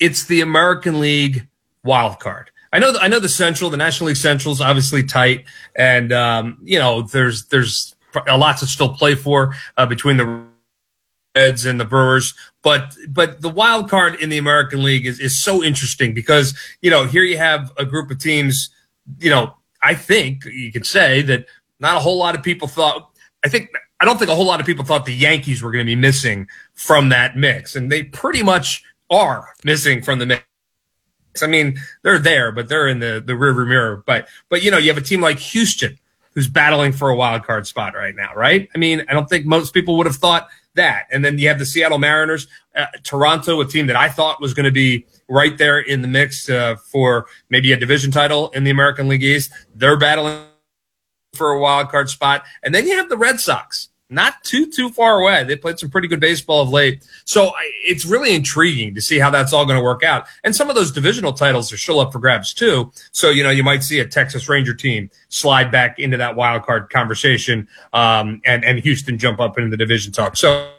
it's 0.00 0.24
the 0.24 0.40
American 0.40 1.00
League 1.00 1.46
wild 1.84 2.18
card. 2.18 2.50
I 2.72 2.78
know, 2.78 2.94
I 2.98 3.08
know 3.08 3.20
the 3.20 3.28
Central, 3.28 3.68
the 3.68 3.76
National 3.76 4.08
League 4.08 4.16
Central 4.16 4.52
is 4.52 4.60
obviously 4.62 5.02
tight, 5.02 5.44
and 5.76 6.10
um, 6.10 6.58
you 6.62 6.78
know, 6.78 7.02
there's 7.02 7.44
there's 7.46 7.94
a 8.26 8.38
lot 8.38 8.56
to 8.58 8.66
still 8.66 8.94
play 8.94 9.14
for 9.14 9.54
uh, 9.76 9.84
between 9.84 10.16
the 10.16 10.42
Reds 11.36 11.64
and 11.64 11.80
the 11.80 11.84
Brewers. 11.84 12.34
But 12.62 12.94
but 13.08 13.40
the 13.40 13.48
wild 13.48 13.88
card 13.88 14.16
in 14.16 14.28
the 14.28 14.38
American 14.38 14.82
League 14.82 15.06
is, 15.06 15.18
is 15.20 15.42
so 15.42 15.62
interesting 15.62 16.14
because, 16.14 16.54
you 16.80 16.90
know, 16.90 17.06
here 17.06 17.22
you 17.22 17.38
have 17.38 17.72
a 17.76 17.84
group 17.84 18.10
of 18.10 18.18
teams, 18.18 18.70
you 19.18 19.30
know, 19.30 19.56
I 19.82 19.94
think 19.94 20.44
you 20.44 20.70
could 20.72 20.86
say 20.86 21.22
that 21.22 21.46
not 21.80 21.96
a 21.96 22.00
whole 22.00 22.18
lot 22.18 22.34
of 22.34 22.42
people 22.42 22.68
thought 22.68 23.10
I 23.44 23.48
think 23.48 23.70
I 24.00 24.04
don't 24.04 24.18
think 24.18 24.30
a 24.30 24.34
whole 24.34 24.46
lot 24.46 24.60
of 24.60 24.66
people 24.66 24.84
thought 24.84 25.06
the 25.06 25.14
Yankees 25.14 25.62
were 25.62 25.70
going 25.70 25.84
to 25.84 25.90
be 25.90 25.96
missing 25.96 26.48
from 26.74 27.08
that 27.10 27.36
mix. 27.36 27.76
And 27.76 27.90
they 27.90 28.04
pretty 28.04 28.42
much 28.42 28.82
are 29.10 29.48
missing 29.64 30.02
from 30.02 30.18
the 30.18 30.26
mix. 30.26 30.44
I 31.40 31.46
mean, 31.46 31.78
they're 32.02 32.18
there, 32.18 32.52
but 32.52 32.68
they're 32.68 32.88
in 32.88 32.98
the, 32.98 33.22
the 33.24 33.32
rearview 33.32 33.66
mirror. 33.66 34.02
But 34.06 34.28
but 34.48 34.62
you 34.62 34.70
know, 34.70 34.78
you 34.78 34.88
have 34.88 34.98
a 34.98 35.06
team 35.06 35.20
like 35.20 35.38
Houston 35.38 35.98
who's 36.34 36.48
battling 36.48 36.92
for 36.92 37.10
a 37.10 37.16
wild 37.16 37.44
card 37.44 37.66
spot 37.66 37.94
right 37.94 38.14
now, 38.14 38.32
right? 38.34 38.68
I 38.74 38.78
mean, 38.78 39.04
I 39.08 39.12
don't 39.12 39.28
think 39.28 39.44
most 39.44 39.74
people 39.74 39.96
would 39.98 40.06
have 40.06 40.16
thought 40.16 40.48
that. 40.74 41.06
And 41.10 41.24
then 41.24 41.38
you 41.38 41.48
have 41.48 41.58
the 41.58 41.66
Seattle 41.66 41.98
Mariners, 41.98 42.46
uh, 42.74 42.86
Toronto, 43.02 43.60
a 43.60 43.66
team 43.66 43.86
that 43.86 43.96
I 43.96 44.08
thought 44.08 44.40
was 44.40 44.54
going 44.54 44.64
to 44.64 44.72
be 44.72 45.06
right 45.28 45.56
there 45.58 45.80
in 45.80 46.02
the 46.02 46.08
mix 46.08 46.48
uh, 46.48 46.76
for 46.76 47.26
maybe 47.50 47.72
a 47.72 47.76
division 47.76 48.10
title 48.10 48.50
in 48.50 48.64
the 48.64 48.70
American 48.70 49.08
League 49.08 49.22
East. 49.22 49.52
They're 49.74 49.98
battling 49.98 50.44
for 51.34 51.50
a 51.50 51.60
wild 51.60 51.88
card 51.88 52.10
spot. 52.10 52.44
And 52.62 52.74
then 52.74 52.86
you 52.86 52.96
have 52.96 53.08
the 53.08 53.16
Red 53.16 53.40
Sox 53.40 53.88
not 54.12 54.42
too 54.44 54.70
too 54.70 54.90
far 54.90 55.20
away. 55.20 55.44
They 55.44 55.56
played 55.56 55.78
some 55.78 55.90
pretty 55.90 56.08
good 56.08 56.20
baseball 56.20 56.62
of 56.62 56.68
late, 56.68 57.06
so 57.24 57.52
it's 57.84 58.04
really 58.04 58.34
intriguing 58.34 58.94
to 58.94 59.00
see 59.00 59.18
how 59.18 59.30
that's 59.30 59.52
all 59.52 59.64
going 59.64 59.78
to 59.78 59.84
work 59.84 60.02
out. 60.02 60.26
And 60.44 60.54
some 60.54 60.68
of 60.68 60.76
those 60.76 60.92
divisional 60.92 61.32
titles 61.32 61.72
are 61.72 61.76
still 61.76 62.00
up 62.00 62.12
for 62.12 62.18
grabs 62.18 62.54
too. 62.54 62.92
So 63.10 63.30
you 63.30 63.42
know 63.42 63.50
you 63.50 63.64
might 63.64 63.82
see 63.82 64.00
a 64.00 64.06
Texas 64.06 64.48
Ranger 64.48 64.74
team 64.74 65.10
slide 65.28 65.72
back 65.72 65.98
into 65.98 66.16
that 66.18 66.36
wild 66.36 66.64
card 66.64 66.90
conversation, 66.90 67.66
um, 67.92 68.40
and 68.44 68.64
and 68.64 68.78
Houston 68.80 69.18
jump 69.18 69.40
up 69.40 69.58
into 69.58 69.70
the 69.70 69.76
division 69.76 70.12
talk. 70.12 70.36
So. 70.36 70.70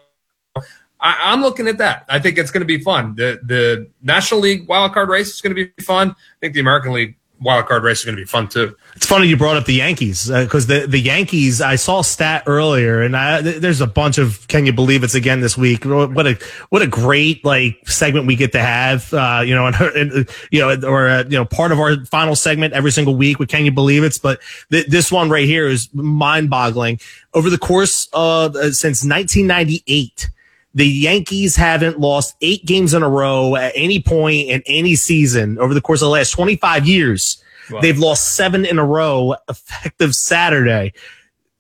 I, 1.05 1.33
am 1.33 1.41
looking 1.41 1.67
at 1.67 1.79
that. 1.79 2.05
I 2.07 2.19
think 2.19 2.37
it's 2.37 2.49
going 2.49 2.61
to 2.61 2.65
be 2.65 2.81
fun. 2.81 3.15
The 3.15 3.37
the 3.43 3.89
National 4.01 4.39
League 4.39 4.69
wild 4.69 4.93
card 4.93 5.09
race 5.09 5.33
is 5.33 5.41
going 5.41 5.53
to 5.53 5.65
be 5.65 5.83
fun. 5.83 6.11
I 6.11 6.15
think 6.39 6.53
the 6.53 6.61
American 6.61 6.93
League 6.93 7.17
wild 7.43 7.67
card 7.67 7.83
race 7.83 7.99
is 7.99 8.05
going 8.05 8.15
to 8.15 8.21
be 8.21 8.25
fun 8.25 8.47
too. 8.47 8.75
It's 8.95 9.05
funny 9.05 9.27
you 9.27 9.37
brought 9.37 9.57
up 9.57 9.65
the 9.65 9.75
Yankees 9.75 10.29
because 10.29 10.69
uh, 10.69 10.79
the 10.81 10.87
the 10.87 10.99
Yankees. 10.99 11.61
I 11.61 11.75
saw 11.75 12.01
stat 12.01 12.43
earlier, 12.47 13.01
and 13.01 13.15
I, 13.15 13.41
there's 13.41 13.81
a 13.81 13.87
bunch 13.87 14.17
of 14.17 14.47
can 14.47 14.65
you 14.65 14.73
believe 14.73 15.03
it's 15.03 15.15
again 15.15 15.41
this 15.41 15.57
week? 15.57 15.85
What 15.85 16.25
a 16.25 16.39
what 16.69 16.81
a 16.81 16.87
great 16.87 17.43
like 17.43 17.87
segment 17.87 18.25
we 18.25 18.35
get 18.35 18.53
to 18.53 18.59
have. 18.59 19.13
Uh, 19.13 19.43
you 19.45 19.53
know, 19.53 19.67
and, 19.67 19.75
and 19.75 20.29
you 20.51 20.59
know, 20.59 20.89
or 20.89 21.09
uh, 21.09 21.23
you 21.23 21.37
know, 21.37 21.45
part 21.45 21.71
of 21.71 21.79
our 21.79 22.03
final 22.05 22.35
segment 22.35 22.73
every 22.73 22.91
single 22.91 23.15
week 23.15 23.39
with 23.39 23.49
Can 23.49 23.65
you 23.65 23.71
believe 23.71 24.03
it's? 24.03 24.17
But 24.17 24.39
th- 24.71 24.87
this 24.87 25.11
one 25.11 25.29
right 25.29 25.45
here 25.45 25.67
is 25.67 25.89
mind 25.93 26.49
boggling. 26.49 26.99
Over 27.33 27.49
the 27.49 27.57
course 27.57 28.07
of 28.13 28.55
uh, 28.55 28.71
since 28.71 29.03
1998 29.03 30.29
the 30.73 30.87
Yankees 30.87 31.55
haven't 31.55 31.99
lost 31.99 32.35
eight 32.41 32.65
games 32.65 32.93
in 32.93 33.03
a 33.03 33.09
row 33.09 33.55
at 33.55 33.73
any 33.75 34.01
point 34.01 34.49
in 34.49 34.63
any 34.65 34.95
season 34.95 35.57
over 35.59 35.73
the 35.73 35.81
course 35.81 36.01
of 36.01 36.07
the 36.07 36.11
last 36.11 36.31
25 36.31 36.87
years. 36.87 37.43
Wow. 37.69 37.81
They've 37.81 37.97
lost 37.97 38.35
seven 38.35 38.65
in 38.65 38.79
a 38.79 38.85
row 38.85 39.35
effective 39.47 40.15
Saturday. 40.15 40.93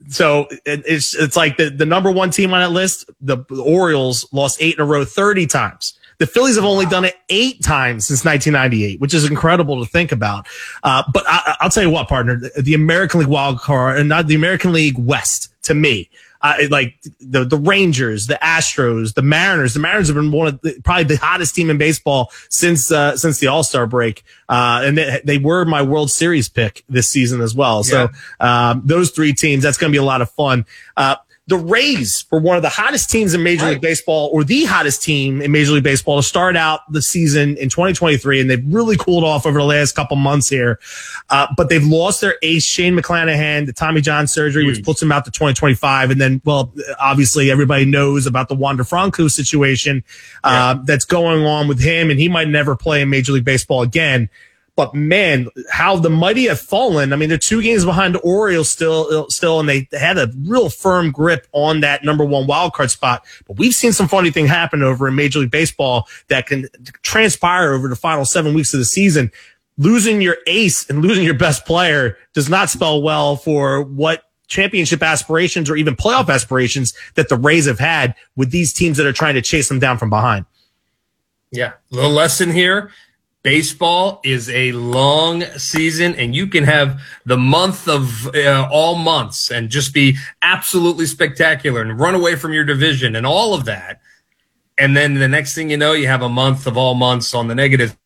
So 0.09 0.47
it's 0.65 1.15
it's 1.15 1.37
like 1.37 1.57
the, 1.57 1.69
the 1.69 1.85
number 1.85 2.11
one 2.11 2.29
team 2.29 2.53
on 2.53 2.59
that 2.59 2.71
list, 2.71 3.09
the, 3.21 3.37
the 3.49 3.63
Orioles 3.63 4.27
lost 4.33 4.61
eight 4.61 4.75
in 4.75 4.81
a 4.81 4.85
row 4.85 5.05
30 5.05 5.47
times. 5.47 5.97
The 6.17 6.27
Phillies 6.27 6.55
have 6.55 6.65
only 6.65 6.85
done 6.85 7.05
it 7.05 7.15
eight 7.29 7.63
times 7.63 8.07
since 8.07 8.23
1998, 8.23 8.99
which 8.99 9.13
is 9.13 9.25
incredible 9.25 9.83
to 9.83 9.89
think 9.89 10.11
about. 10.11 10.47
Uh, 10.83 11.03
but 11.13 11.23
I, 11.27 11.57
will 11.61 11.69
tell 11.69 11.83
you 11.83 11.89
what, 11.89 12.07
partner, 12.07 12.35
the 12.35 12.73
American 12.73 13.21
League 13.21 13.29
wild 13.29 13.59
card 13.59 13.99
and 13.99 14.09
not 14.09 14.27
the 14.27 14.35
American 14.35 14.73
League 14.73 14.97
West 14.97 15.53
to 15.63 15.73
me 15.73 16.09
uh, 16.43 16.55
like 16.69 16.95
the 17.21 17.45
the 17.45 17.57
Rangers, 17.57 18.27
the 18.27 18.37
Astros, 18.43 19.13
the 19.13 19.21
Mariners. 19.21 19.73
The 19.73 19.79
Mariners 19.79 20.07
have 20.09 20.15
been 20.15 20.31
one 20.31 20.47
of 20.47 20.61
the, 20.61 20.79
probably 20.83 21.05
the 21.05 21.15
hottest 21.15 21.55
team 21.55 21.69
in 21.69 21.77
baseball 21.77 22.31
since 22.49 22.91
uh, 22.91 23.15
since 23.15 23.39
the 23.39 23.47
All 23.47 23.63
Star 23.63 23.87
break, 23.87 24.23
uh, 24.49 24.81
and 24.83 24.97
they, 24.97 25.21
they, 25.23 25.37
were 25.37 25.63
my 25.63 25.81
World 25.81 26.11
Series 26.11 26.49
pick 26.49 26.83
this 26.89 27.07
season 27.07 27.39
as 27.39 27.55
well. 27.55 27.77
Yeah. 27.85 28.07
So 28.39 28.45
um, 28.45 28.81
those 28.83 29.11
three 29.11 29.33
teams, 29.33 29.63
that's 29.63 29.77
going 29.77 29.91
to 29.91 29.95
be 29.95 30.01
a 30.01 30.05
lot 30.05 30.21
of 30.21 30.29
fun. 30.31 30.65
The 31.47 31.57
Rays 31.57 32.25
were 32.31 32.39
one 32.39 32.55
of 32.55 32.61
the 32.61 32.69
hottest 32.69 33.09
teams 33.09 33.33
in 33.33 33.43
Major. 33.43 33.65
League 33.65 33.81
Baseball, 33.81 34.29
or 34.31 34.45
the 34.45 34.63
hottest 34.63 35.03
team 35.03 35.41
in 35.41 35.51
Major 35.51 35.73
League 35.73 35.83
Baseball 35.83 36.17
to 36.17 36.23
start 36.23 36.55
out 36.55 36.79
the 36.89 37.01
season 37.01 37.57
in 37.57 37.67
2023, 37.67 38.39
and 38.39 38.49
they've 38.49 38.63
really 38.73 38.95
cooled 38.95 39.25
off 39.25 39.45
over 39.45 39.59
the 39.59 39.65
last 39.65 39.91
couple 39.93 40.15
months 40.15 40.47
here. 40.47 40.79
Uh, 41.29 41.47
but 41.57 41.67
they've 41.67 41.83
lost 41.85 42.21
their 42.21 42.35
ace, 42.43 42.63
Shane 42.63 42.95
McClanahan, 42.97 43.65
the 43.65 43.73
Tommy 43.73 43.99
John 43.99 44.25
surgery, 44.25 44.65
which 44.65 44.83
puts 44.85 45.01
him 45.01 45.11
out 45.11 45.25
to 45.25 45.31
2025. 45.31 46.11
And 46.11 46.21
then, 46.21 46.41
well, 46.45 46.73
obviously 46.97 47.51
everybody 47.51 47.83
knows 47.83 48.25
about 48.25 48.47
the 48.47 48.55
Wander 48.55 48.85
Franco 48.85 49.27
situation 49.27 50.01
uh, 50.45 50.75
yeah. 50.77 50.83
that's 50.85 51.05
going 51.05 51.45
on 51.45 51.67
with 51.67 51.81
him, 51.81 52.09
and 52.09 52.19
he 52.21 52.29
might 52.29 52.47
never 52.47 52.77
play 52.77 53.01
in 53.01 53.09
Major 53.09 53.33
League 53.33 53.45
Baseball 53.45 53.81
again. 53.81 54.29
But 54.75 54.95
man, 54.95 55.49
how 55.69 55.97
the 55.97 56.09
mighty 56.09 56.47
have 56.47 56.59
fallen. 56.59 57.13
I 57.13 57.15
mean, 57.15 57.29
they're 57.29 57.37
two 57.37 57.61
games 57.61 57.85
behind 57.85 58.15
the 58.15 58.19
Orioles 58.19 58.69
still, 58.69 59.29
still, 59.29 59.59
and 59.59 59.69
they 59.69 59.87
had 59.91 60.17
a 60.17 60.31
real 60.45 60.69
firm 60.69 61.11
grip 61.11 61.47
on 61.51 61.81
that 61.81 62.03
number 62.03 62.25
one 62.25 62.47
wild 62.47 62.73
card 62.73 62.89
spot. 62.89 63.23
But 63.45 63.57
we've 63.57 63.73
seen 63.73 63.93
some 63.93 64.07
funny 64.07 64.31
thing 64.31 64.47
happen 64.47 64.81
over 64.81 65.07
in 65.07 65.15
Major 65.15 65.39
League 65.39 65.51
Baseball 65.51 66.07
that 66.29 66.47
can 66.47 66.67
transpire 67.03 67.73
over 67.73 67.87
the 67.87 67.95
final 67.95 68.25
seven 68.25 68.55
weeks 68.55 68.73
of 68.73 68.79
the 68.79 68.85
season. 68.85 69.31
Losing 69.77 70.21
your 70.21 70.37
ace 70.47 70.89
and 70.89 71.01
losing 71.03 71.23
your 71.23 71.37
best 71.37 71.65
player 71.65 72.17
does 72.33 72.49
not 72.49 72.69
spell 72.69 73.01
well 73.01 73.35
for 73.35 73.83
what 73.83 74.23
championship 74.47 75.03
aspirations 75.03 75.69
or 75.69 75.75
even 75.75 75.95
playoff 75.95 76.29
aspirations 76.29 76.93
that 77.13 77.29
the 77.29 77.35
Rays 77.35 77.65
have 77.65 77.79
had 77.79 78.15
with 78.35 78.49
these 78.51 78.73
teams 78.73 78.97
that 78.97 79.05
are 79.05 79.13
trying 79.13 79.35
to 79.35 79.41
chase 79.41 79.69
them 79.69 79.79
down 79.79 79.99
from 79.99 80.09
behind. 80.09 80.45
Yeah. 81.51 81.73
Little 81.91 82.11
lesson 82.11 82.51
here 82.51 82.91
baseball 83.43 84.21
is 84.23 84.49
a 84.49 84.71
long 84.71 85.43
season 85.57 86.15
and 86.15 86.35
you 86.35 86.47
can 86.47 86.63
have 86.63 87.01
the 87.25 87.37
month 87.37 87.87
of 87.87 88.27
uh, 88.33 88.67
all 88.71 88.95
months 88.95 89.51
and 89.51 89.69
just 89.69 89.93
be 89.93 90.15
absolutely 90.41 91.05
spectacular 91.05 91.81
and 91.81 91.99
run 91.99 92.15
away 92.15 92.35
from 92.35 92.53
your 92.53 92.63
division 92.63 93.15
and 93.15 93.25
all 93.25 93.53
of 93.53 93.65
that. 93.65 93.99
And 94.77 94.97
then 94.97 95.15
the 95.15 95.27
next 95.27 95.53
thing 95.53 95.69
you 95.69 95.77
know 95.77 95.91
you 95.91 96.07
have 96.07 96.21
a 96.21 96.29
month 96.29 96.65
of 96.65 96.77
all 96.77 96.95
months 96.95 97.33
on 97.33 97.47
the 97.47 97.55
negative 97.55 97.97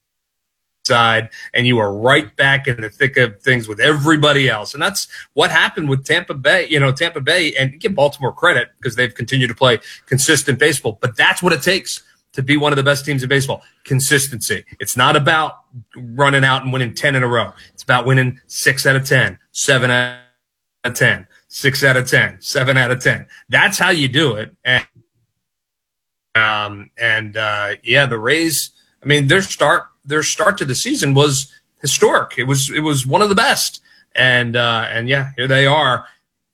side 0.86 1.30
and 1.54 1.68
you 1.68 1.78
are 1.78 1.94
right 1.94 2.36
back 2.36 2.68
in 2.68 2.82
the 2.82 2.90
thick 2.90 3.18
of 3.18 3.40
things 3.42 3.68
with 3.68 3.80
everybody 3.80 4.50
else. 4.50 4.74
And 4.74 4.82
that's 4.82 5.08
what 5.34 5.52
happened 5.52 5.88
with 5.88 6.04
Tampa 6.04 6.34
Bay 6.34 6.68
you 6.68 6.80
know 6.80 6.92
Tampa 6.92 7.22
Bay 7.22 7.54
and 7.54 7.80
give 7.80 7.94
Baltimore 7.94 8.34
credit 8.34 8.70
because 8.78 8.96
they've 8.96 9.14
continued 9.14 9.50
to 9.50 9.56
play 9.56 9.80
consistent 10.08 10.58
baseball 10.58 10.98
but 11.00 11.16
that's 11.16 11.44
what 11.44 11.54
it 11.54 11.62
takes 11.62 12.02
to 12.34 12.44
be 12.44 12.58
one 12.58 12.72
of 12.72 12.78
the 12.78 12.84
best 12.84 13.06
teams 13.06 13.24
in 13.24 13.30
baseball. 13.30 13.64
Consistency. 13.84 14.64
It's 14.80 14.96
not 14.96 15.16
about 15.16 15.60
running 15.96 16.44
out 16.44 16.64
and 16.64 16.72
winning 16.72 16.94
10 16.94 17.16
in 17.16 17.24
a 17.24 17.28
row. 17.28 17.52
It's 17.74 17.84
about 17.84 18.06
winning 18.06 18.40
six 18.48 18.86
out 18.86 18.96
of 18.96 19.06
10, 19.06 19.40
seven 19.52 19.90
out 19.90 20.20
of 20.84 20.94
10, 20.94 21.28
six 21.48 21.84
out 21.84 21.98
of 21.98 22.08
10, 22.08 22.42
seven 22.42 22.78
out 22.78 22.92
of 22.92 23.02
10. 23.02 23.26
That's 23.50 23.78
how 23.78 23.90
you 23.90 24.08
do 24.08 24.36
it. 24.36 24.56
And, 24.64 24.86
um, 26.36 26.92
and, 26.98 27.36
uh, 27.36 27.76
yeah, 27.84 28.06
the 28.06 28.20
Rays, 28.20 28.72
I 29.02 29.08
mean, 29.08 29.28
their 29.28 29.42
start, 29.42 29.88
their 30.06 30.24
start 30.24 30.58
to 30.60 30.66
the 30.66 30.76
season 30.76 31.14
was 31.14 31.52
historic. 31.82 32.38
It 32.38 32.44
was, 32.44 32.70
it 32.70 32.82
was 32.82 33.08
one 33.08 33.22
of 33.22 33.30
the 33.30 33.36
best. 33.36 33.82
And, 34.16 34.56
uh, 34.56 34.88
and 34.90 35.10
yeah, 35.10 35.32
here 35.36 35.48
they 35.48 35.66
are 35.66 36.06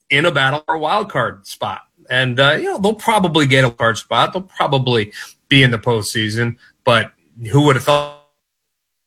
in 0.09 0.25
a 0.25 0.31
battle 0.31 0.63
for 0.65 0.75
a 0.75 0.79
wild 0.79 1.11
card 1.11 1.45
spot. 1.47 1.81
And, 2.09 2.39
uh, 2.39 2.51
you 2.53 2.65
know, 2.65 2.77
they'll 2.77 2.93
probably 2.93 3.47
get 3.47 3.63
a 3.63 3.71
card 3.71 3.97
spot. 3.97 4.33
They'll 4.33 4.43
probably 4.43 5.13
be 5.53 5.63
in 5.63 5.71
the 5.71 5.77
postseason. 5.77 6.57
But 6.83 7.11
who 7.51 7.61
would 7.63 7.75
have 7.75 7.85
thought? 7.85 8.19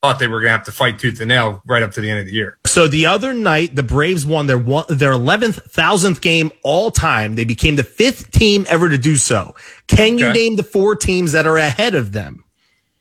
thought 0.02 0.18
they 0.18 0.28
were 0.28 0.40
going 0.40 0.50
to 0.50 0.56
have 0.56 0.64
to 0.66 0.70
fight 0.70 0.98
tooth 0.98 1.20
and 1.20 1.28
nail 1.28 1.62
right 1.66 1.82
up 1.82 1.90
to 1.90 2.00
the 2.00 2.08
end 2.08 2.20
of 2.20 2.26
the 2.26 2.32
year. 2.32 2.58
So 2.66 2.86
the 2.86 3.06
other 3.06 3.32
night, 3.32 3.74
the 3.74 3.82
Braves 3.82 4.24
won 4.26 4.46
their 4.46 4.58
one, 4.58 4.84
their 4.88 5.10
eleventh 5.10 5.56
thousandth 5.72 6.20
game 6.20 6.52
all 6.62 6.90
time. 6.90 7.34
They 7.34 7.44
became 7.44 7.76
the 7.76 7.82
fifth 7.82 8.30
team 8.30 8.66
ever 8.68 8.88
to 8.88 8.98
do 8.98 9.16
so. 9.16 9.56
Can 9.88 10.14
okay. 10.14 10.26
you 10.26 10.32
name 10.32 10.56
the 10.56 10.62
four 10.62 10.94
teams 10.94 11.32
that 11.32 11.46
are 11.46 11.56
ahead 11.56 11.94
of 11.94 12.12
them? 12.12 12.44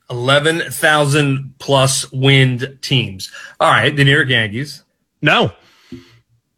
Eleven 0.09 0.61
thousand 0.71 1.53
plus 1.59 2.11
wind 2.11 2.77
teams. 2.81 3.31
All 3.59 3.69
right, 3.69 3.95
the 3.95 4.03
New 4.03 4.13
York 4.13 4.29
Yankees. 4.29 4.83
No. 5.21 5.51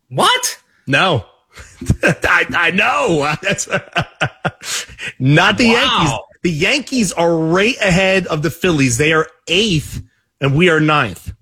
What? 0.10 0.62
No. 0.86 1.26
I, 2.04 2.46
I 2.56 2.72
know. 2.72 3.36
That's 3.42 3.68
not 5.20 5.58
the 5.58 5.70
wow. 5.70 5.74
Yankees. 5.74 6.27
The 6.44 6.52
Yankees 6.52 7.12
are 7.14 7.36
right 7.36 7.76
ahead 7.78 8.28
of 8.28 8.42
the 8.42 8.52
Phillies. 8.52 8.98
They 8.98 9.14
are 9.14 9.28
eighth, 9.48 10.02
and 10.40 10.56
we 10.56 10.70
are 10.70 10.80
ninth. 10.80 11.34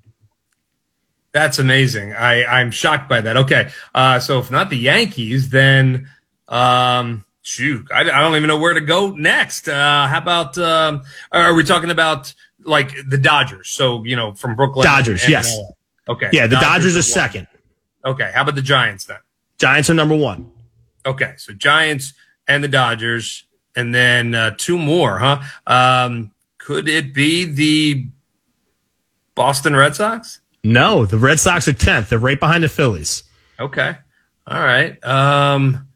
That's 1.33 1.59
amazing. 1.59 2.13
I, 2.13 2.45
I'm 2.45 2.71
shocked 2.71 3.09
by 3.09 3.21
that. 3.21 3.35
Okay. 3.35 3.69
Uh, 3.93 4.19
so 4.19 4.39
if 4.39 4.49
not 4.49 4.69
the 4.69 4.77
Yankees, 4.77 5.49
then 5.49 6.09
um, 6.47 7.25
shoot, 7.41 7.87
I, 7.93 8.01
I 8.01 8.21
don't 8.21 8.35
even 8.35 8.47
know 8.47 8.57
where 8.57 8.73
to 8.73 8.81
go 8.81 9.11
next. 9.11 9.67
Uh, 9.67 10.07
how 10.07 10.17
about 10.17 10.57
um, 10.57 11.03
are 11.31 11.53
we 11.53 11.63
talking 11.65 11.91
about 11.91 12.33
like 12.63 12.93
the 13.07 13.17
Dodgers? 13.17 13.69
So 13.69 14.03
you 14.05 14.15
know, 14.15 14.33
from 14.33 14.55
Brooklyn. 14.55 14.85
Dodgers, 14.85 15.23
and, 15.23 15.31
yes. 15.31 15.57
okay. 16.07 16.29
Yeah, 16.31 16.47
the 16.47 16.55
Dodgers, 16.55 16.93
Dodgers 16.93 16.97
are 16.97 17.01
second. 17.01 17.47
Okay. 18.05 18.31
How 18.33 18.43
about 18.43 18.55
the 18.55 18.61
Giants 18.61 19.05
then? 19.05 19.17
Giants 19.57 19.89
are 19.89 19.93
number 19.93 20.15
one. 20.15 20.51
Okay, 21.05 21.33
so 21.37 21.53
Giants 21.53 22.13
and 22.47 22.63
the 22.63 22.67
Dodgers 22.67 23.44
and 23.75 23.93
then 23.93 24.35
uh, 24.35 24.55
two 24.57 24.77
more, 24.77 25.17
huh? 25.17 25.41
Um, 25.67 26.31
could 26.57 26.87
it 26.87 27.13
be 27.13 27.45
the 27.45 28.07
Boston 29.35 29.75
Red 29.75 29.95
Sox? 29.95 30.41
No, 30.63 31.05
the 31.05 31.17
Red 31.17 31.39
Sox 31.39 31.67
are 31.67 31.73
10th. 31.73 32.09
They're 32.09 32.19
right 32.19 32.39
behind 32.39 32.63
the 32.63 32.69
Phillies. 32.69 33.23
Okay. 33.59 33.95
All 34.47 34.59
right. 34.59 35.03
Um, 35.05 35.87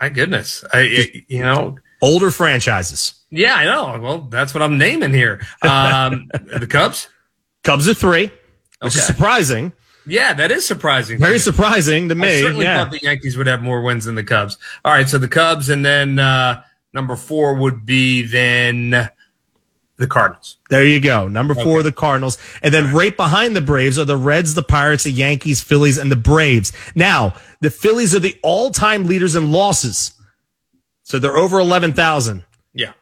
my 0.00 0.08
goodness. 0.08 0.64
I, 0.72 1.24
you 1.28 1.42
know, 1.42 1.76
older 2.00 2.30
franchises. 2.30 3.14
Yeah, 3.30 3.54
I 3.54 3.64
know. 3.64 3.98
Well, 4.00 4.18
that's 4.22 4.54
what 4.54 4.62
I'm 4.62 4.78
naming 4.78 5.12
here. 5.12 5.44
Um, 5.62 6.28
the 6.58 6.66
Cubs? 6.68 7.08
Cubs 7.64 7.88
are 7.88 7.94
three, 7.94 8.26
which 8.26 8.32
okay. 8.80 8.98
is 8.98 9.04
surprising. 9.04 9.72
Yeah, 10.06 10.34
that 10.34 10.50
is 10.50 10.66
surprising. 10.66 11.18
Very 11.18 11.38
surprising 11.38 12.08
to 12.08 12.14
me. 12.14 12.38
I 12.38 12.40
certainly 12.40 12.64
yeah. 12.64 12.82
thought 12.82 12.92
the 12.92 13.00
Yankees 13.02 13.36
would 13.36 13.46
have 13.46 13.62
more 13.62 13.82
wins 13.82 14.04
than 14.04 14.16
the 14.16 14.24
Cubs. 14.24 14.58
All 14.84 14.92
right, 14.92 15.08
so 15.08 15.18
the 15.18 15.28
Cubs, 15.28 15.68
and 15.68 15.84
then 15.84 16.18
uh, 16.18 16.62
Number 16.92 17.16
four 17.16 17.54
would 17.54 17.86
be 17.86 18.22
then 18.22 19.10
The 19.96 20.06
Cardinals. 20.06 20.58
There 20.68 20.84
you 20.84 21.00
go. 21.00 21.28
Number 21.28 21.54
four, 21.54 21.78
okay. 21.78 21.82
the 21.84 21.92
Cardinals. 21.92 22.38
And 22.62 22.72
then 22.72 22.92
right 22.92 23.16
behind 23.16 23.56
the 23.56 23.60
Braves 23.60 23.98
are 23.98 24.04
the 24.04 24.16
Reds, 24.16 24.54
the 24.54 24.62
Pirates, 24.62 25.04
the 25.04 25.10
Yankees, 25.10 25.62
Phillies, 25.62 25.98
and 25.98 26.12
the 26.12 26.16
Braves. 26.16 26.72
Now, 26.94 27.34
the 27.60 27.70
Phillies 27.70 28.14
are 28.14 28.20
the 28.20 28.38
all 28.42 28.70
time 28.70 29.06
leaders 29.06 29.34
in 29.36 29.52
losses. 29.52 30.12
So 31.02 31.18
they're 31.18 31.36
over 31.36 31.58
11,000. 31.58 32.44
Yeah. 32.74 32.92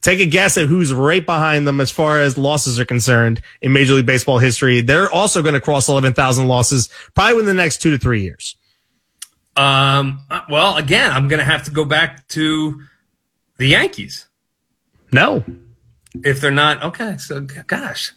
Take 0.00 0.20
a 0.20 0.26
guess 0.26 0.56
at 0.56 0.68
who's 0.68 0.92
right 0.92 1.24
behind 1.24 1.66
them 1.66 1.80
as 1.80 1.90
far 1.90 2.20
as 2.20 2.38
losses 2.38 2.78
are 2.78 2.84
concerned 2.84 3.42
in 3.60 3.72
Major 3.72 3.94
League 3.94 4.06
Baseball 4.06 4.38
history. 4.38 4.80
They're 4.80 5.10
also 5.10 5.42
going 5.42 5.54
to 5.54 5.60
cross 5.60 5.88
11,000 5.88 6.48
losses 6.48 6.88
probably 7.14 7.34
within 7.34 7.56
the 7.56 7.62
next 7.62 7.82
two 7.82 7.90
to 7.90 7.98
three 7.98 8.22
years. 8.22 8.56
Um, 9.56 10.20
well, 10.50 10.76
again, 10.76 11.10
I'm 11.10 11.28
going 11.28 11.38
to 11.38 11.44
have 11.44 11.64
to 11.64 11.70
go 11.70 11.84
back 11.84 12.28
to 12.28 12.82
the 13.58 13.68
Yankees. 13.68 14.26
No. 15.12 15.44
If 16.24 16.40
they're 16.40 16.50
not, 16.50 16.82
okay. 16.82 17.16
So, 17.18 17.40
gosh, 17.40 18.12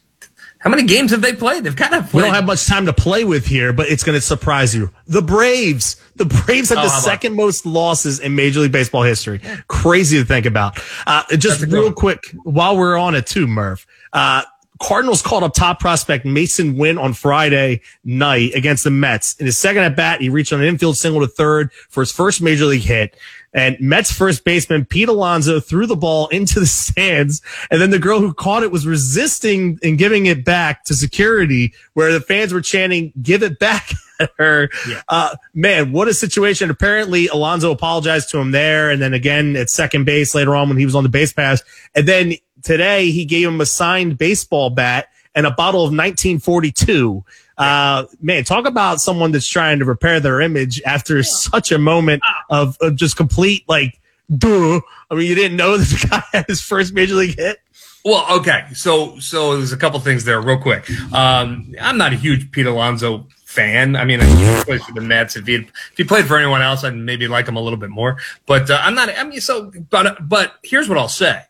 how 0.60 0.70
many 0.70 0.84
games 0.84 1.12
have 1.12 1.22
they 1.22 1.34
played? 1.34 1.64
They've 1.64 1.76
kind 1.76 1.96
of 1.96 2.14
We 2.14 2.22
don't 2.22 2.34
have 2.34 2.46
much 2.46 2.66
time 2.66 2.86
to 2.88 2.94
play 2.94 3.24
with 3.24 3.46
here, 3.46 3.72
but 3.72 3.88
it's 3.88 4.04
going 4.04 4.18
to 4.18 4.22
surprise 4.22 4.76
you. 4.76 4.92
The 5.08 5.22
Braves. 5.22 5.96
The 6.18 6.26
Braves 6.26 6.70
have 6.70 6.80
oh, 6.80 6.84
the 6.84 6.90
second 6.90 7.36
most 7.36 7.66
losses 7.66 8.20
in 8.20 8.36
Major 8.36 8.60
League 8.60 8.74
Baseball 8.74 9.04
history. 9.04 9.40
Crazy 9.70 10.20
to 10.20 10.26
think 10.26 10.46
about. 10.46 10.78
Uh, 11.08 11.24
just 11.38 11.62
real 11.62 11.94
quick, 11.94 12.36
while 12.44 12.78
we're 12.78 12.98
on 12.98 13.16
it 13.16 13.26
too, 13.26 13.48
Murph, 13.48 13.88
uh, 14.12 14.44
Cardinals 14.82 15.22
called 15.22 15.44
up 15.44 15.54
top 15.54 15.80
prospect 15.80 16.26
Masyn 16.26 16.78
Winn 16.78 16.98
on 16.98 17.14
Friday 17.14 17.82
night 18.04 18.54
against 18.54 18.84
the 18.84 18.92
Mets. 18.92 19.36
In 19.36 19.46
his 19.46 19.58
second 19.58 19.84
at 19.84 19.96
bat, 19.96 20.22
he 20.22 20.30
reached 20.30 20.52
on 20.52 20.62
an 20.62 20.68
infield 20.68 20.98
single 20.98 21.22
to 21.22 21.28
third 21.28 21.72
for 21.90 22.02
his 22.02 22.12
first 22.12 22.42
major 22.42 22.66
league 22.66 22.82
hit. 22.82 23.16
And 23.54 23.80
Mets 23.80 24.12
first 24.12 24.44
baseman 24.44 24.86
Pete 24.86 25.10
Alonso 25.10 25.60
threw 25.60 25.88
the 25.88 25.96
ball 25.96 26.28
into 26.28 26.60
the 26.60 26.66
stands. 26.66 27.42
And 27.72 27.82
then 27.82 27.90
the 27.90 28.00
girl 28.00 28.20
who 28.20 28.34
caught 28.34 28.64
it 28.64 28.72
was 28.72 28.86
resisting 28.86 29.80
and 29.84 29.98
giving 29.98 30.28
it 30.28 30.46
back 30.46 30.84
to 30.86 30.94
security 30.94 31.74
where 31.94 32.12
the 32.12 32.22
fans 32.22 32.54
were 32.54 32.62
chanting, 32.62 33.12
give 33.22 33.42
it 33.42 33.60
back 33.60 33.92
at 34.20 34.32
her. 34.38 34.70
Yeah. 34.88 35.02
Uh, 35.08 35.36
man, 35.54 35.92
what 35.92 36.08
a 36.08 36.14
situation. 36.14 36.70
Apparently 36.70 37.28
Alonso 37.28 37.72
apologized 37.72 38.30
to 38.32 38.38
him 38.38 38.52
there. 38.52 38.92
And 38.92 39.02
then 39.02 39.14
again 39.14 39.56
at 39.56 39.70
second 39.70 40.06
base 40.06 40.36
later 40.36 40.56
on 40.56 40.70
when 40.70 40.78
he 40.78 40.86
was 40.86 40.96
on 40.96 41.04
the 41.04 41.10
base 41.10 41.34
pass. 41.34 41.64
And 41.96 42.08
then 42.08 42.34
today 42.62 43.10
he 43.12 43.26
gave 43.26 43.48
him 43.48 43.62
a 43.62 43.66
signed 43.66 44.18
baseball 44.18 44.70
bat 44.70 45.08
and 45.36 45.46
a 45.46 45.52
bottle 45.52 45.82
of 45.82 45.92
1942. 45.92 47.24
Uh, 47.60 48.06
man, 48.22 48.44
talk 48.46 48.66
about 48.66 49.02
someone 49.02 49.32
that's 49.32 49.48
trying 49.48 49.80
to 49.80 49.86
repair 49.86 50.20
their 50.20 50.40
image 50.40 50.82
after 50.84 51.18
yeah. 51.18 51.24
such 51.24 51.72
a 51.72 51.78
moment 51.78 52.24
of, 52.50 52.78
of, 52.80 52.96
just 52.96 53.18
complete 53.18 53.68
like, 53.68 54.00
duh. 54.36 54.80
I 55.12 55.16
mean, 55.16 55.28
you 55.28 55.36
didn't 55.36 55.58
know 55.58 55.78
this 55.78 56.06
guy 56.06 56.24
had 56.32 56.46
his 56.48 56.62
first 56.62 56.94
major 56.94 57.16
league 57.16 57.38
hit. 57.38 57.60
Well, 58.06 58.26
okay. 58.40 58.66
So, 58.74 59.20
so 59.20 59.58
there's 59.58 59.74
a 59.74 59.78
couple 59.78 60.00
things 60.00 60.24
there 60.24 60.40
real 60.40 60.58
quick. 60.58 60.90
Um, 61.14 61.76
I'm 61.82 61.98
not 61.98 62.14
a 62.14 62.16
huge 62.16 62.50
Pete 62.50 62.66
Alonso 62.66 63.28
fan. 63.44 63.98
I 63.98 64.06
mean, 64.06 64.22
he 64.22 64.64
plays 64.64 64.84
for 64.86 64.94
the 64.94 65.02
Mets. 65.02 65.36
If 65.36 65.48
he 65.48 65.56
if 65.56 65.98
he 65.98 66.06
played 66.06 66.26
for 66.26 66.38
anyone 66.38 66.62
else, 66.62 66.86
I'd 66.86 66.96
maybe 66.96 67.28
like 67.28 67.46
him 67.46 67.58
a 67.58 67.62
little 67.62 67.78
bit 67.78 67.90
more. 67.90 68.18
But 68.46 68.70
uh, 68.70 68.80
I'm 68.82 68.96
not. 68.96 69.10
I 69.18 69.24
mean, 69.26 69.42
so 69.42 69.72
but 69.90 70.30
but 70.30 70.54
here's 70.64 70.88
what 70.88 70.98
I'll 70.98 71.10
say 71.10 71.44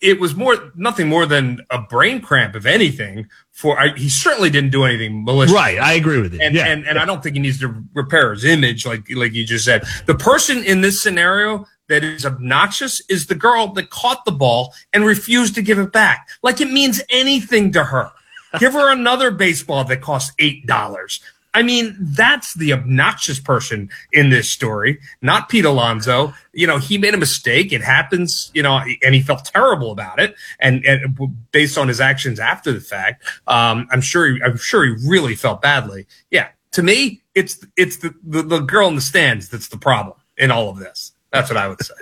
it, 0.00 0.20
was 0.20 0.34
more 0.34 0.72
nothing 0.74 1.08
more 1.08 1.26
than 1.26 1.60
a 1.70 1.80
brain 1.80 2.20
cramp, 2.20 2.56
if 2.56 2.66
anything. 2.66 3.28
For 3.50 3.78
I, 3.78 3.94
he 3.94 4.08
certainly 4.08 4.50
didn't 4.50 4.70
do 4.70 4.84
anything 4.84 5.24
malicious. 5.24 5.54
Right, 5.54 5.78
I 5.78 5.92
agree 5.94 6.20
with 6.20 6.34
you. 6.34 6.40
And, 6.40 6.54
yeah. 6.54 6.66
and 6.66 6.86
and 6.86 6.98
I 6.98 7.04
don't 7.04 7.22
think 7.22 7.36
he 7.36 7.42
needs 7.42 7.60
to 7.60 7.84
repair 7.94 8.32
his 8.32 8.44
image, 8.44 8.86
like 8.86 9.04
like 9.10 9.32
you 9.32 9.44
just 9.44 9.64
said. 9.64 9.84
The 10.06 10.14
person 10.14 10.64
in 10.64 10.80
this 10.80 11.02
scenario 11.02 11.66
that 11.88 12.04
is 12.04 12.24
obnoxious 12.24 13.02
is 13.08 13.26
the 13.26 13.34
girl 13.34 13.68
that 13.74 13.90
caught 13.90 14.24
the 14.24 14.32
ball 14.32 14.72
and 14.92 15.04
refused 15.04 15.54
to 15.56 15.62
give 15.62 15.78
it 15.78 15.92
back, 15.92 16.28
like 16.42 16.60
it 16.60 16.70
means 16.70 17.02
anything 17.10 17.72
to 17.72 17.84
her. 17.84 18.10
Give 18.58 18.72
her 18.74 18.90
another 18.90 19.30
baseball 19.30 19.84
that 19.84 20.00
costs 20.02 20.32
eight 20.38 20.66
dollars. 20.66 21.20
I 21.54 21.62
mean, 21.62 21.96
that's 22.00 22.54
the 22.54 22.72
obnoxious 22.72 23.38
person 23.38 23.90
in 24.10 24.30
this 24.30 24.48
story, 24.50 25.00
not 25.20 25.48
Pete 25.48 25.66
Alonso. 25.66 26.32
You 26.52 26.66
know, 26.66 26.78
he 26.78 26.96
made 26.96 27.12
a 27.12 27.18
mistake. 27.18 27.72
It 27.72 27.82
happens, 27.82 28.50
you 28.54 28.62
know, 28.62 28.82
and 29.02 29.14
he 29.14 29.20
felt 29.20 29.44
terrible 29.44 29.90
about 29.90 30.18
it. 30.18 30.34
And, 30.60 30.84
and 30.86 31.18
based 31.50 31.76
on 31.76 31.88
his 31.88 32.00
actions 32.00 32.40
after 32.40 32.72
the 32.72 32.80
fact, 32.80 33.24
um, 33.46 33.86
I'm 33.90 34.00
sure, 34.00 34.32
he, 34.32 34.42
I'm 34.42 34.56
sure 34.56 34.84
he 34.84 34.94
really 35.06 35.34
felt 35.34 35.60
badly. 35.60 36.06
Yeah. 36.30 36.48
To 36.72 36.82
me, 36.82 37.22
it's, 37.34 37.64
it's 37.76 37.98
the, 37.98 38.14
the, 38.24 38.42
the 38.42 38.60
girl 38.60 38.88
in 38.88 38.94
the 38.94 39.02
stands 39.02 39.50
that's 39.50 39.68
the 39.68 39.76
problem 39.76 40.16
in 40.38 40.50
all 40.50 40.70
of 40.70 40.78
this. 40.78 41.12
That's 41.32 41.50
what 41.50 41.58
I 41.58 41.68
would 41.68 41.82
say. 41.82 41.94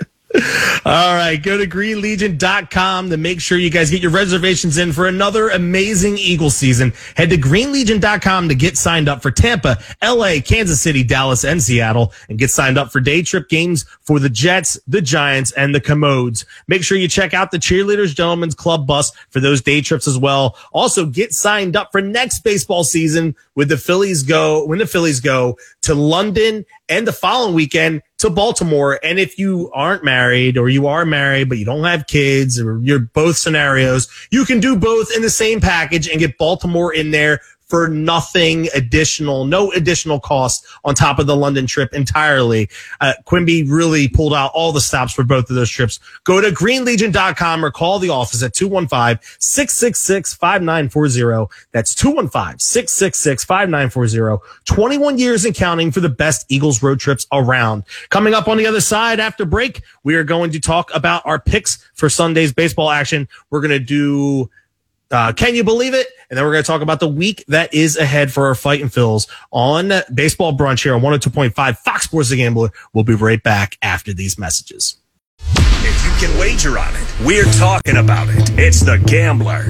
All 0.85 1.14
right. 1.14 1.37
Go 1.43 1.59
to 1.59 1.66
greenlegion.com 1.66 3.11
to 3.11 3.16
make 3.16 3.41
sure 3.41 3.59
you 3.59 3.70
guys 3.70 3.91
get 3.91 4.01
your 4.01 4.12
reservations 4.12 4.78
in 4.78 4.93
for 4.93 5.09
another 5.09 5.49
amazing 5.49 6.18
Eagle 6.18 6.51
season. 6.51 6.93
Head 7.16 7.31
to 7.31 7.37
greenlegion.com 7.37 8.49
to 8.49 8.55
get 8.55 8.78
signed 8.78 9.09
up 9.09 9.22
for 9.22 9.33
Tampa, 9.33 9.78
LA, 10.03 10.37
Kansas 10.45 10.81
City, 10.81 11.03
Dallas, 11.03 11.45
and 11.45 11.61
Seattle, 11.61 12.12
and 12.28 12.39
get 12.39 12.51
signed 12.51 12.78
up 12.78 12.93
for 12.93 13.01
day 13.01 13.22
trip 13.22 13.49
games 13.49 13.85
for 14.03 14.20
the 14.20 14.31
Jets, 14.31 14.78
the 14.87 15.03
Giants, 15.03 15.51
and 15.53 15.74
the 15.74 15.81
Commodes. 15.81 16.47
Make 16.68 16.85
sure 16.85 16.97
you 16.97 17.09
check 17.09 17.35
out 17.35 17.51
the 17.51 17.59
Cheerleaders 17.59 18.14
Gentlemen's 18.14 18.55
Club 18.55 18.87
bus 18.87 19.11
for 19.31 19.41
those 19.41 19.61
day 19.61 19.81
trips 19.81 20.07
as 20.07 20.16
well. 20.16 20.57
Also, 20.72 21.07
get 21.07 21.33
signed 21.33 21.74
up 21.74 21.91
for 21.91 22.01
next 22.01 22.45
baseball 22.45 22.85
season 22.85 23.35
with 23.57 23.68
the 23.68 23.76
Phillies 23.76 24.22
go, 24.22 24.64
when 24.64 24.78
the 24.78 24.87
Phillies 24.87 25.18
go 25.18 25.59
to 25.83 25.95
London 25.95 26.64
and 26.91 27.07
the 27.07 27.12
following 27.12 27.55
weekend 27.55 28.03
to 28.18 28.28
Baltimore. 28.28 28.99
And 29.03 29.18
if 29.18 29.38
you 29.38 29.70
aren't 29.72 30.05
married 30.05 30.59
or 30.59 30.68
you 30.68 30.88
are 30.88 31.07
married, 31.07 31.49
but 31.49 31.57
you 31.57 31.64
don't 31.64 31.84
have 31.84 32.07
kids 32.07 32.61
or 32.61 32.78
you're 32.82 32.99
both 32.99 33.36
scenarios, 33.36 34.09
you 34.30 34.45
can 34.45 34.61
do 34.61 34.76
both 34.76 35.11
in 35.14 35.22
the 35.22 35.30
same 35.30 35.61
package 35.61 36.09
and 36.09 36.18
get 36.18 36.36
Baltimore 36.36 36.93
in 36.93 37.12
there 37.12 37.41
for 37.71 37.89
nothing 37.89 38.68
additional, 38.75 39.45
no 39.45 39.71
additional 39.73 40.18
cost 40.18 40.66
on 40.85 40.97
top 40.97 41.21
of 41.21 41.29
the 41.29 41.37
London 41.37 41.66
trip 41.66 41.95
entirely. 41.95 42.68
Uh, 43.01 43.12
Quimby 43.25 43.62
really 43.62 44.09
pulled 44.09 44.35
out 44.35 44.51
all 44.53 44.73
the 44.73 44.81
stops 44.81 45.12
for 45.12 45.23
both 45.23 45.49
of 45.49 45.55
those 45.55 45.71
trips. 45.71 46.01
Go 46.25 46.41
to 46.41 46.49
greenlegion.com 46.49 47.64
or 47.64 47.71
call 47.71 48.01
the 48.01 48.09
office 48.09 48.43
at 48.43 48.55
215-666-5940. 48.55 51.49
That's 51.71 51.95
215-666-5940. 51.95 54.41
21 54.64 55.18
years 55.18 55.45
and 55.45 55.55
counting 55.55 55.93
for 55.93 56.01
the 56.01 56.09
best 56.09 56.47
Eagles 56.49 56.83
road 56.83 56.99
trips 56.99 57.29
around. 57.33 57.85
Coming 58.09 58.35
up 58.35 58.49
on 58.49 58.57
the 58.57 58.66
other 58.66 58.81
side 58.81 59.21
after 59.21 59.45
break, 59.45 59.83
we 60.03 60.16
are 60.16 60.25
going 60.25 60.51
to 60.51 60.59
talk 60.59 60.91
about 60.93 61.23
our 61.25 61.39
picks 61.39 61.89
for 61.95 62.09
Sunday's 62.09 62.53
baseball 62.53 62.91
action. 62.91 63.29
We're 63.51 63.61
going 63.61 63.71
to 63.71 63.79
do 63.79 64.51
uh, 65.11 65.33
can 65.33 65.55
you 65.55 65.65
believe 65.65 65.95
it? 65.95 66.07
And 66.29 66.37
then 66.37 66.45
we're 66.45 66.53
going 66.53 66.63
to 66.63 66.67
talk 66.67 66.83
about 66.83 67.01
the 67.01 67.09
week 67.09 67.45
that 67.49 67.75
is 67.75 67.97
ahead 67.97 68.33
for 68.33 68.47
our 68.47 68.55
fight 68.55 68.81
and 68.81 68.91
Phils 68.91 69.29
on 69.51 69.93
baseball 70.15 70.57
brunch 70.57 70.83
here 70.83 70.95
on 70.95 71.01
102.5 71.01 71.79
Fox 71.79 72.05
Sports 72.05 72.31
The 72.31 72.37
Gambler. 72.37 72.71
We'll 72.93 73.05
be 73.05 73.15
right 73.15 73.43
back 73.43 73.77
after 73.83 74.13
these 74.13 74.39
messages. 74.39 74.97
If 75.83 76.05
you 76.05 76.29
can 76.29 76.39
wager 76.39 76.79
on 76.79 76.95
it, 76.95 77.21
we're 77.25 77.51
talking 77.55 77.97
about 77.97 78.29
it. 78.29 78.51
It's 78.59 78.81
the 78.81 78.99
Gambler. 78.99 79.65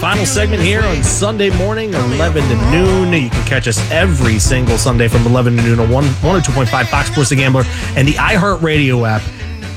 Final 0.00 0.24
segment 0.24 0.62
here 0.62 0.80
on 0.80 1.04
Sunday 1.04 1.50
morning, 1.58 1.92
11 1.92 2.42
to 2.48 2.70
noon. 2.70 3.12
You 3.12 3.28
can 3.28 3.46
catch 3.46 3.68
us 3.68 3.78
every 3.90 4.38
single 4.38 4.78
Sunday 4.78 5.08
from 5.08 5.26
11 5.26 5.58
to 5.58 5.62
noon 5.62 5.78
on 5.78 5.88
102.5 5.88 6.86
Fox 6.86 7.10
Sports 7.12 7.28
The 7.28 7.36
Gambler 7.36 7.64
and 7.96 8.08
the 8.08 8.14
iHeartRadio 8.14 9.06
app. 9.06 9.20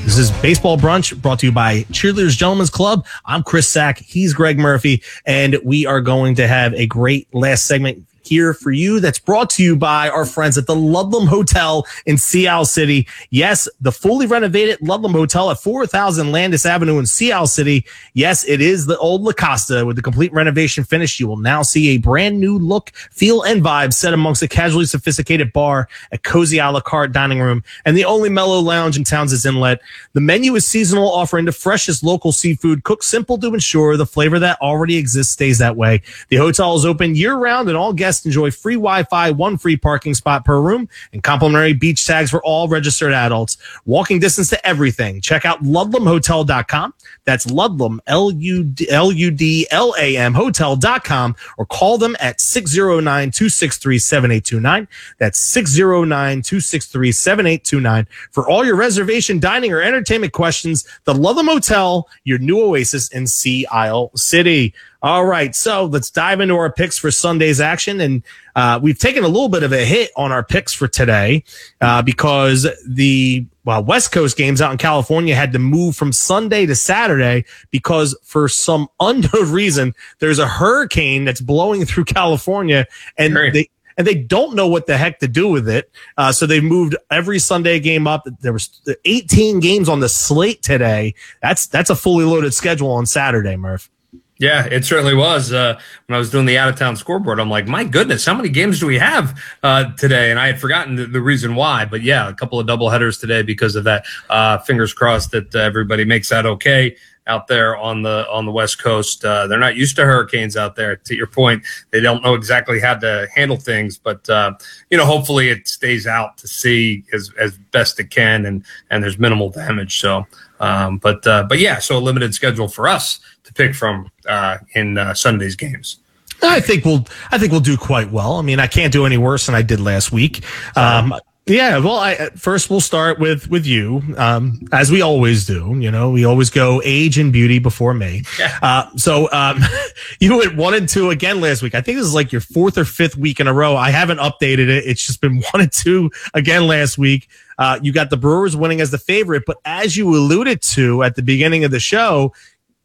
This 0.02 0.16
is 0.16 0.30
Baseball 0.40 0.78
Brunch 0.78 1.20
brought 1.20 1.40
to 1.40 1.46
you 1.46 1.52
by 1.52 1.82
Cheerleaders 1.92 2.38
Gentlemen's 2.38 2.70
Club. 2.70 3.04
I'm 3.26 3.42
Chris 3.42 3.68
Sack. 3.68 3.98
He's 3.98 4.32
Gregg 4.32 4.58
Murphy. 4.58 5.02
And 5.26 5.58
we 5.62 5.84
are 5.84 6.00
going 6.00 6.36
to 6.36 6.48
have 6.48 6.72
a 6.72 6.86
great 6.86 7.28
last 7.34 7.66
segment 7.66 8.06
here 8.26 8.54
for 8.54 8.70
you 8.70 9.00
that's 9.00 9.18
brought 9.18 9.50
to 9.50 9.62
you 9.62 9.76
by 9.76 10.08
our 10.08 10.24
friends 10.24 10.58
at 10.58 10.66
the 10.66 10.74
Ludlam 10.74 11.26
Hotel 11.26 11.86
in 12.06 12.18
Sea 12.18 12.48
Isle 12.48 12.64
City. 12.64 13.06
Yes, 13.30 13.68
the 13.80 13.92
fully 13.92 14.26
renovated 14.26 14.78
Ludlam 14.80 15.12
Hotel 15.12 15.50
at 15.50 15.58
4000 15.58 16.32
Landis 16.32 16.66
Avenue 16.66 16.98
in 16.98 17.06
Sea 17.06 17.32
Isle 17.32 17.46
City. 17.46 17.84
Yes, 18.14 18.44
it 18.44 18.60
is 18.60 18.86
the 18.86 18.98
old 18.98 19.22
La 19.22 19.32
Costa 19.32 19.84
with 19.84 19.96
the 19.96 20.02
complete 20.02 20.32
renovation 20.32 20.84
finish. 20.84 21.20
You 21.20 21.28
will 21.28 21.36
now 21.36 21.62
see 21.62 21.90
a 21.90 21.98
brand 21.98 22.40
new 22.40 22.58
look, 22.58 22.90
feel, 23.10 23.42
and 23.42 23.62
vibe 23.62 23.92
set 23.92 24.14
amongst 24.14 24.42
a 24.42 24.48
casually 24.48 24.86
sophisticated 24.86 25.52
bar, 25.52 25.88
a 26.12 26.18
cozy 26.18 26.58
a 26.58 26.70
la 26.70 26.80
carte 26.80 27.12
dining 27.12 27.40
room, 27.40 27.62
and 27.84 27.96
the 27.96 28.04
only 28.04 28.28
mellow 28.28 28.60
lounge 28.60 28.96
in 28.96 29.04
Townsend's 29.04 29.46
Inlet. 29.46 29.80
The 30.12 30.20
menu 30.20 30.54
is 30.54 30.66
seasonal, 30.66 31.10
offering 31.10 31.44
the 31.44 31.52
freshest 31.52 32.02
local 32.02 32.32
seafood 32.32 32.84
cooked 32.84 33.04
simple 33.04 33.38
to 33.38 33.52
ensure 33.52 33.96
the 33.96 34.06
flavor 34.06 34.38
that 34.38 34.60
already 34.60 34.96
exists 34.96 35.32
stays 35.32 35.58
that 35.58 35.76
way. 35.76 36.02
The 36.28 36.36
hotel 36.36 36.74
is 36.76 36.84
open 36.84 37.14
year 37.14 37.34
round 37.34 37.68
and 37.68 37.76
all 37.76 37.92
guests 37.92 38.13
guests 38.14 38.26
enjoy 38.26 38.50
free 38.50 38.74
Wi-Fi, 38.74 39.30
one 39.32 39.58
free 39.58 39.76
parking 39.76 40.14
spot 40.14 40.44
per 40.44 40.60
room, 40.60 40.88
and 41.12 41.20
complimentary 41.22 41.72
beach 41.72 42.04
tags 42.06 42.30
for 42.30 42.44
all 42.44 42.68
registered 42.68 43.12
adults. 43.12 43.56
Walking 43.84 44.20
distance 44.20 44.50
to 44.50 44.66
everything. 44.66 45.20
Check 45.20 45.44
out 45.44 45.62
ludlamhotel.com. 45.62 46.94
That's 47.24 47.50
Ludlam, 47.50 48.00
L-U-D-L-A-M 48.06 50.34
hotel.com 50.34 51.36
or 51.58 51.66
call 51.66 51.98
them 51.98 52.16
at 52.20 52.38
609-263-7829. 52.38 54.86
That's 55.18 55.54
609-263-7829 55.54 58.06
for 58.30 58.48
all 58.48 58.64
your 58.64 58.76
reservation, 58.76 59.40
dining, 59.40 59.72
or 59.72 59.82
entertainment 59.82 60.32
questions. 60.32 60.86
The 61.04 61.14
Ludlam 61.14 61.46
Hotel, 61.46 62.08
your 62.24 62.38
new 62.38 62.60
oasis 62.60 63.08
in 63.08 63.26
Sea 63.26 63.66
Isle 63.66 64.12
City. 64.14 64.74
All 65.04 65.26
right, 65.26 65.54
so 65.54 65.84
let's 65.84 66.10
dive 66.10 66.40
into 66.40 66.54
our 66.54 66.72
picks 66.72 66.96
for 66.96 67.10
Sunday's 67.10 67.60
action, 67.60 68.00
and 68.00 68.22
uh, 68.56 68.80
we've 68.82 68.98
taken 68.98 69.22
a 69.22 69.28
little 69.28 69.50
bit 69.50 69.62
of 69.62 69.70
a 69.70 69.84
hit 69.84 70.10
on 70.16 70.32
our 70.32 70.42
picks 70.42 70.72
for 70.72 70.88
today 70.88 71.44
uh, 71.82 72.00
because 72.00 72.66
the 72.88 73.44
well 73.66 73.84
West 73.84 74.12
Coast 74.12 74.34
games 74.38 74.62
out 74.62 74.72
in 74.72 74.78
California 74.78 75.34
had 75.34 75.52
to 75.52 75.58
move 75.58 75.94
from 75.94 76.10
Sunday 76.10 76.64
to 76.64 76.74
Saturday 76.74 77.44
because 77.70 78.16
for 78.22 78.48
some 78.48 78.88
unknown 79.00 79.52
reason 79.52 79.94
there's 80.20 80.38
a 80.38 80.48
hurricane 80.48 81.26
that's 81.26 81.42
blowing 81.42 81.84
through 81.84 82.06
California, 82.06 82.86
and 83.18 83.34
Great. 83.34 83.52
they 83.52 83.70
and 83.98 84.06
they 84.06 84.14
don't 84.14 84.54
know 84.54 84.68
what 84.68 84.86
the 84.86 84.96
heck 84.96 85.18
to 85.18 85.28
do 85.28 85.48
with 85.48 85.68
it. 85.68 85.90
Uh, 86.16 86.32
so 86.32 86.46
they 86.46 86.62
moved 86.62 86.96
every 87.10 87.38
Sunday 87.38 87.78
game 87.78 88.06
up. 88.06 88.26
There 88.40 88.54
was 88.54 88.80
18 89.04 89.60
games 89.60 89.90
on 89.90 90.00
the 90.00 90.08
slate 90.08 90.62
today. 90.62 91.12
That's 91.42 91.66
that's 91.66 91.90
a 91.90 91.94
fully 91.94 92.24
loaded 92.24 92.54
schedule 92.54 92.92
on 92.92 93.04
Saturday, 93.04 93.56
Murph. 93.56 93.90
Yeah, 94.38 94.66
it 94.66 94.84
certainly 94.84 95.14
was. 95.14 95.52
Uh, 95.52 95.78
when 96.06 96.16
I 96.16 96.18
was 96.18 96.30
doing 96.30 96.44
the 96.44 96.58
out 96.58 96.68
of 96.68 96.76
town 96.76 96.96
scoreboard, 96.96 97.38
I'm 97.38 97.50
like, 97.50 97.68
my 97.68 97.84
goodness, 97.84 98.26
how 98.26 98.34
many 98.34 98.48
games 98.48 98.80
do 98.80 98.86
we 98.86 98.98
have 98.98 99.40
uh, 99.62 99.92
today? 99.92 100.32
And 100.32 100.40
I 100.40 100.48
had 100.48 100.60
forgotten 100.60 100.96
the, 100.96 101.06
the 101.06 101.20
reason 101.20 101.54
why. 101.54 101.84
But 101.84 102.02
yeah, 102.02 102.28
a 102.28 102.34
couple 102.34 102.58
of 102.58 102.66
double 102.66 102.90
headers 102.90 103.18
today 103.18 103.42
because 103.42 103.76
of 103.76 103.84
that. 103.84 104.04
Uh, 104.28 104.58
fingers 104.58 104.92
crossed 104.92 105.30
that 105.30 105.54
uh, 105.54 105.60
everybody 105.60 106.04
makes 106.04 106.30
that 106.30 106.46
okay 106.46 106.96
out 107.26 107.46
there 107.46 107.76
on 107.76 108.02
the 108.02 108.26
on 108.28 108.44
the 108.44 108.50
west 108.50 108.82
coast. 108.82 109.24
Uh, 109.24 109.46
they're 109.46 109.58
not 109.58 109.76
used 109.76 109.94
to 109.96 110.04
hurricanes 110.04 110.56
out 110.56 110.74
there. 110.74 110.96
To 110.96 111.14
your 111.14 111.28
point, 111.28 111.62
they 111.90 112.00
don't 112.00 112.22
know 112.22 112.34
exactly 112.34 112.80
how 112.80 112.96
to 112.96 113.28
handle 113.32 113.56
things. 113.56 113.98
But 113.98 114.28
uh, 114.28 114.54
you 114.90 114.98
know, 114.98 115.06
hopefully 115.06 115.48
it 115.48 115.68
stays 115.68 116.08
out 116.08 116.38
to 116.38 116.48
sea 116.48 117.04
as 117.12 117.30
as 117.38 117.56
best 117.70 118.00
it 118.00 118.10
can, 118.10 118.46
and 118.46 118.64
and 118.90 119.02
there's 119.04 119.18
minimal 119.18 119.48
damage. 119.48 120.00
So, 120.00 120.26
um, 120.58 120.98
but 120.98 121.22
but 121.22 121.60
yeah, 121.60 121.78
so 121.78 121.96
a 121.96 122.00
limited 122.00 122.34
schedule 122.34 122.66
for 122.66 122.88
us 122.88 123.20
to 123.44 123.54
pick 123.54 123.74
from 123.74 124.10
uh, 124.28 124.58
in 124.74 124.98
uh, 124.98 125.14
Sunday's 125.14 125.56
games. 125.56 125.98
I 126.42 126.60
think 126.60 126.84
we'll 126.84 127.06
I 127.30 127.38
think 127.38 127.52
we'll 127.52 127.60
do 127.60 127.76
quite 127.76 128.10
well. 128.10 128.34
I 128.34 128.42
mean, 128.42 128.60
I 128.60 128.66
can't 128.66 128.92
do 128.92 129.06
any 129.06 129.16
worse 129.16 129.46
than 129.46 129.54
I 129.54 129.62
did 129.62 129.80
last 129.80 130.12
week. 130.12 130.44
Um, 130.76 131.14
yeah, 131.46 131.76
well, 131.76 131.96
I, 131.96 132.30
first 132.36 132.70
we'll 132.70 132.80
start 132.80 133.18
with 133.18 133.50
with 133.50 133.66
you, 133.66 134.02
um, 134.16 134.66
as 134.72 134.90
we 134.90 135.02
always 135.02 135.44
do. 135.44 135.76
You 135.78 135.90
know, 135.90 136.10
we 136.10 136.24
always 136.24 136.48
go 136.48 136.80
age 136.82 137.18
and 137.18 137.34
beauty 137.34 137.58
before 137.58 137.92
me. 137.92 138.22
Uh, 138.62 138.88
so 138.96 139.30
um, 139.30 139.60
you 140.20 140.38
went 140.38 140.56
one 140.56 140.72
and 140.72 140.88
two 140.88 141.10
again 141.10 141.42
last 141.42 141.60
week. 141.60 141.74
I 141.74 141.82
think 141.82 141.98
this 141.98 142.06
is 142.06 142.14
like 142.14 142.32
your 142.32 142.40
fourth 142.40 142.78
or 142.78 142.86
fifth 142.86 143.18
week 143.18 143.40
in 143.40 143.46
a 143.46 143.52
row. 143.52 143.76
I 143.76 143.90
haven't 143.90 144.18
updated 144.18 144.68
it. 144.68 144.86
It's 144.86 145.06
just 145.06 145.20
been 145.20 145.42
one 145.52 145.60
and 145.60 145.70
two 145.72 146.10
again 146.32 146.66
last 146.66 146.96
week. 146.96 147.28
Uh, 147.58 147.78
you 147.82 147.92
got 147.92 148.08
the 148.08 148.16
Brewers 148.16 148.56
winning 148.56 148.80
as 148.80 148.90
the 148.90 148.98
favorite, 148.98 149.44
but 149.46 149.58
as 149.66 149.98
you 149.98 150.08
alluded 150.08 150.62
to 150.62 151.02
at 151.02 151.14
the 151.14 151.22
beginning 151.22 151.64
of 151.64 151.70
the 151.70 151.78
show, 151.78 152.32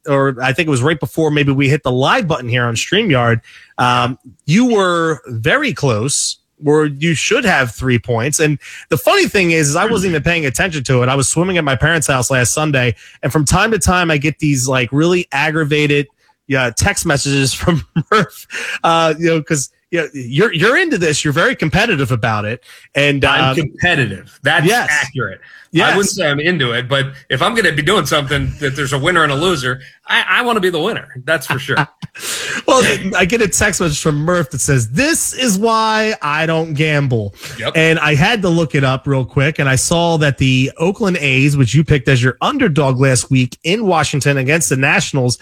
or 0.10 0.36
I 0.41 0.53
think 0.53 0.68
it 0.68 0.72
was 0.72 0.82
right 0.82 0.99
before 0.99 1.32
maybe 1.32 1.51
we 1.51 1.70
hit 1.70 1.84
the 1.84 1.91
live 1.91 2.28
button 2.28 2.49
here 2.49 2.66
on 2.66 2.76
StreamYard, 2.76 3.41
um, 3.78 4.18
you 4.45 4.66
were 4.74 5.22
very 5.28 5.74
close 5.74 6.38
where 6.57 6.88
you 6.88 7.14
should 7.14 7.45
have 7.45 7.74
three 7.74 7.97
points. 7.97 8.39
And 8.39 8.60
the 8.89 8.97
funny 8.97 9.28
thing 9.28 9.51
is, 9.51 9.70
is 9.70 9.76
I 9.78 9.86
wasn't 9.86 10.12
even 10.12 10.24
paying 10.24 10.45
attention 10.45 10.84
to 10.86 11.03
it. 11.03 11.10
I 11.10 11.16
was 11.16 11.30
swimming 11.30 11.57
at 11.57 11.64
my 11.64 11.76
parents' 11.76 12.07
house 12.07 12.30
last 12.30 12.51
Sunday, 12.51 12.95
and 13.24 13.32
from 13.32 13.45
time 13.45 13.72
to 13.72 13.80
time 13.80 14.12
I 14.12 14.18
get 14.18 14.39
these 14.39 14.68
like 14.68 14.91
really 14.91 15.28
aggravated 15.32 16.07
yeah, 16.49 16.72
text 16.72 17.05
messages 17.05 17.53
from 17.53 17.88
Murph, 18.12 18.80
uh, 18.84 19.14
you 19.18 19.28
know, 19.28 19.39
because 19.39 19.72
you 19.92 20.02
know, 20.02 20.08
you're 20.14 20.54
you're 20.54 20.78
into 20.78 20.98
this. 20.98 21.24
You're 21.24 21.34
very 21.34 21.56
competitive 21.56 22.12
about 22.12 22.46
it, 22.46 22.64
and 22.96 23.24
I'm 23.26 23.52
um, 23.52 23.56
competitive. 23.56 24.40
That's 24.44 24.66
yes. 24.66 24.88
accurate. 24.92 25.42
Yes. 25.72 25.94
I 25.94 25.96
wouldn't 25.96 26.10
say 26.12 26.30
I'm 26.30 26.40
into 26.40 26.72
it, 26.72 26.88
but 26.88 27.14
if 27.30 27.42
I'm 27.42 27.54
going 27.54 27.66
to 27.66 27.72
be 27.74 27.84
doing 27.84 28.06
something 28.08 28.52
that 28.60 28.76
there's 28.76 28.94
a 28.94 28.98
winner 28.98 29.24
and 29.24 29.32
a 29.32 29.36
loser, 29.36 29.82
I, 30.08 30.26
I 30.28 30.42
want 30.42 30.58
to 30.58 30.62
be 30.62 30.72
the 30.72 30.82
winner. 30.82 31.08
That's 31.26 31.46
for 31.46 31.60
sure. 31.60 31.78
well, 32.68 32.84
I 33.16 33.26
get 33.26 33.42
a 33.42 33.48
text 33.48 33.80
message 33.80 34.02
from 34.02 34.16
Murph 34.16 34.50
that 34.50 34.60
says, 34.60 34.90
This 34.92 35.34
is 35.34 35.60
why 35.60 36.16
I 36.22 36.46
don't 36.46 36.74
gamble. 36.74 37.36
Yep. 37.60 37.74
And 37.76 38.00
I 38.00 38.16
had 38.16 38.42
to 38.42 38.50
look 38.50 38.74
it 38.74 38.84
up 38.84 39.06
real 39.06 39.26
quick. 39.26 39.60
And 39.60 39.70
I 39.70 39.76
saw 39.76 40.18
that 40.18 40.40
the 40.40 40.72
Oakland 40.78 41.18
A's, 41.18 41.56
which 41.56 41.76
you 41.76 41.84
picked 41.84 42.08
as 42.08 42.22
your 42.24 42.38
underdog 42.42 43.00
last 43.00 43.30
week 43.30 43.58
in 43.64 43.86
Washington 43.86 44.38
against 44.38 44.70
the 44.70 44.78
Nationals, 44.78 45.38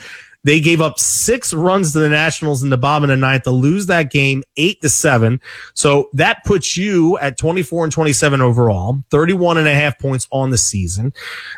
they 0.48 0.62
gave 0.62 0.80
up 0.80 0.98
six 0.98 1.54
runs 1.54 1.92
to 1.92 2.00
the 2.00 2.08
Nationals 2.08 2.64
in 2.64 2.70
the 2.70 2.78
bottom 2.78 3.04
of 3.04 3.10
the 3.10 3.18
ninth 3.18 3.44
to 3.44 3.52
lose 3.52 3.88
that 3.88 4.10
game 4.10 4.46
eight 4.56 4.80
to 4.80 4.88
seven. 4.88 5.42
So 5.74 6.10
that 6.14 6.42
puts 6.46 6.78
you 6.78 7.18
at 7.18 7.38
24 7.38 7.84
and 7.84 7.92
27 7.92 8.40
overall, 8.40 9.04
31 9.12 9.58
and 9.58 9.68
a 9.68 9.74
half 9.74 10.00
points 10.00 10.26
on 10.32 10.50
the 10.50 10.58
season. 10.58 11.12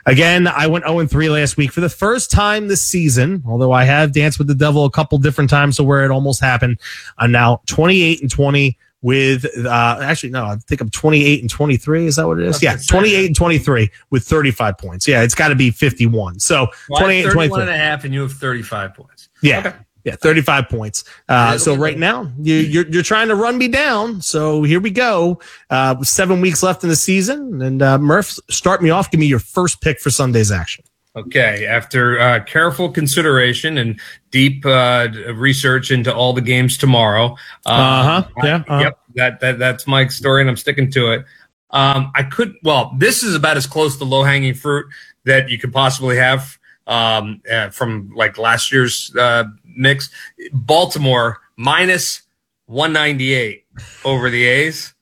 Again, 0.07 0.47
I 0.47 0.65
went 0.65 0.85
0 0.85 1.01
and 1.01 1.09
3 1.09 1.29
last 1.29 1.55
week 1.55 1.71
for 1.71 1.81
the 1.81 1.89
first 1.89 2.31
time 2.31 2.67
this 2.67 2.81
season, 2.81 3.43
although 3.45 3.71
I 3.71 3.83
have 3.83 4.11
danced 4.11 4.39
with 4.39 4.47
the 4.47 4.55
devil 4.55 4.85
a 4.85 4.89
couple 4.89 5.19
different 5.19 5.51
times 5.51 5.75
to 5.75 5.83
where 5.83 6.03
it 6.03 6.09
almost 6.09 6.41
happened. 6.41 6.79
I'm 7.19 7.31
now 7.31 7.61
28 7.67 8.21
and 8.21 8.31
20 8.31 8.75
with 9.01 9.45
uh 9.65 9.97
actually 10.01 10.29
no 10.29 10.45
i 10.45 10.55
think 10.67 10.81
i'm 10.81 10.89
28 10.89 11.41
and 11.41 11.49
23 11.49 12.05
is 12.05 12.17
that 12.17 12.27
what 12.27 12.39
it 12.39 12.45
is? 12.45 12.61
Yeah 12.61 12.75
28 12.87 13.27
and 13.27 13.35
23 13.35 13.89
with 14.09 14.23
35 14.23 14.77
points. 14.77 15.07
Yeah 15.07 15.23
it's 15.23 15.35
got 15.35 15.47
to 15.49 15.55
be 15.55 15.71
51 15.71 16.39
so 16.39 16.67
Well, 16.89 16.99
28 17.01 17.23
and 17.25 17.31
23 17.33 17.61
and 17.61 17.69
a 17.69 17.77
half, 17.77 18.03
and 18.03 18.13
you 18.13 18.21
have 18.21 18.33
35 18.33 18.93
points. 18.93 19.29
yeah. 19.41 19.59
Okay. 19.59 19.73
yeah 20.03 20.15
35 20.15 20.67
points. 20.69 21.03
Uh 21.29 21.57
so 21.57 21.75
right 21.75 21.97
now 21.97 22.29
you 22.41 22.55
you're, 22.55 22.87
you're 22.87 23.03
trying 23.03 23.29
to 23.29 23.35
run 23.35 23.57
me 23.57 23.67
down. 23.69 24.21
So 24.21 24.63
here 24.63 24.81
we 24.81 24.91
go. 24.91 25.39
Uh 25.69 26.01
seven 26.03 26.41
weeks 26.41 26.61
left 26.61 26.83
in 26.83 26.89
the 26.89 26.95
season 26.97 27.61
and 27.61 27.81
uh 27.81 27.97
murph 27.99 28.37
start 28.49 28.83
me 28.83 28.89
off. 28.89 29.09
Give 29.11 29.19
me 29.19 29.27
your 29.27 29.39
first 29.39 29.79
pick 29.81 29.99
for 30.01 30.09
sunday's 30.09 30.51
action 30.51 30.83
Okay, 31.19 31.65
after 31.65 32.19
uh, 32.19 32.43
careful 32.43 32.89
consideration 32.89 33.77
and 33.77 33.99
deep 34.31 34.65
uh, 34.65 35.07
research 35.33 35.91
into 35.91 36.13
all 36.13 36.33
the 36.33 36.41
games 36.41 36.77
tomorrow, 36.77 37.35
uh, 37.65 37.69
Uh-huh, 37.69 38.27
yeah, 38.43 38.55
uh-huh. 38.67 38.79
yep, 38.79 38.99
that, 39.15 39.39
that 39.39 39.59
that's 39.59 39.87
Mike's 39.87 40.15
story, 40.15 40.41
and 40.41 40.49
I'm 40.49 40.57
sticking 40.57 40.91
to 40.91 41.11
it. 41.11 41.25
Um, 41.71 42.11
I 42.15 42.23
could, 42.23 42.55
well, 42.63 42.93
this 42.97 43.21
is 43.23 43.35
about 43.35 43.57
as 43.57 43.67
close 43.67 43.97
to 43.97 44.05
low 44.05 44.23
hanging 44.23 44.53
fruit 44.53 44.87
that 45.25 45.49
you 45.49 45.57
could 45.57 45.71
possibly 45.71 46.17
have 46.17 46.57
um, 46.87 47.41
uh, 47.49 47.69
from 47.69 48.11
like 48.15 48.37
last 48.37 48.71
year's 48.71 49.15
uh, 49.15 49.45
mix. 49.63 50.09
Baltimore 50.51 51.39
minus 51.57 52.23
198 52.65 53.65
over 54.03 54.29
the 54.29 54.45
A's. 54.45 54.93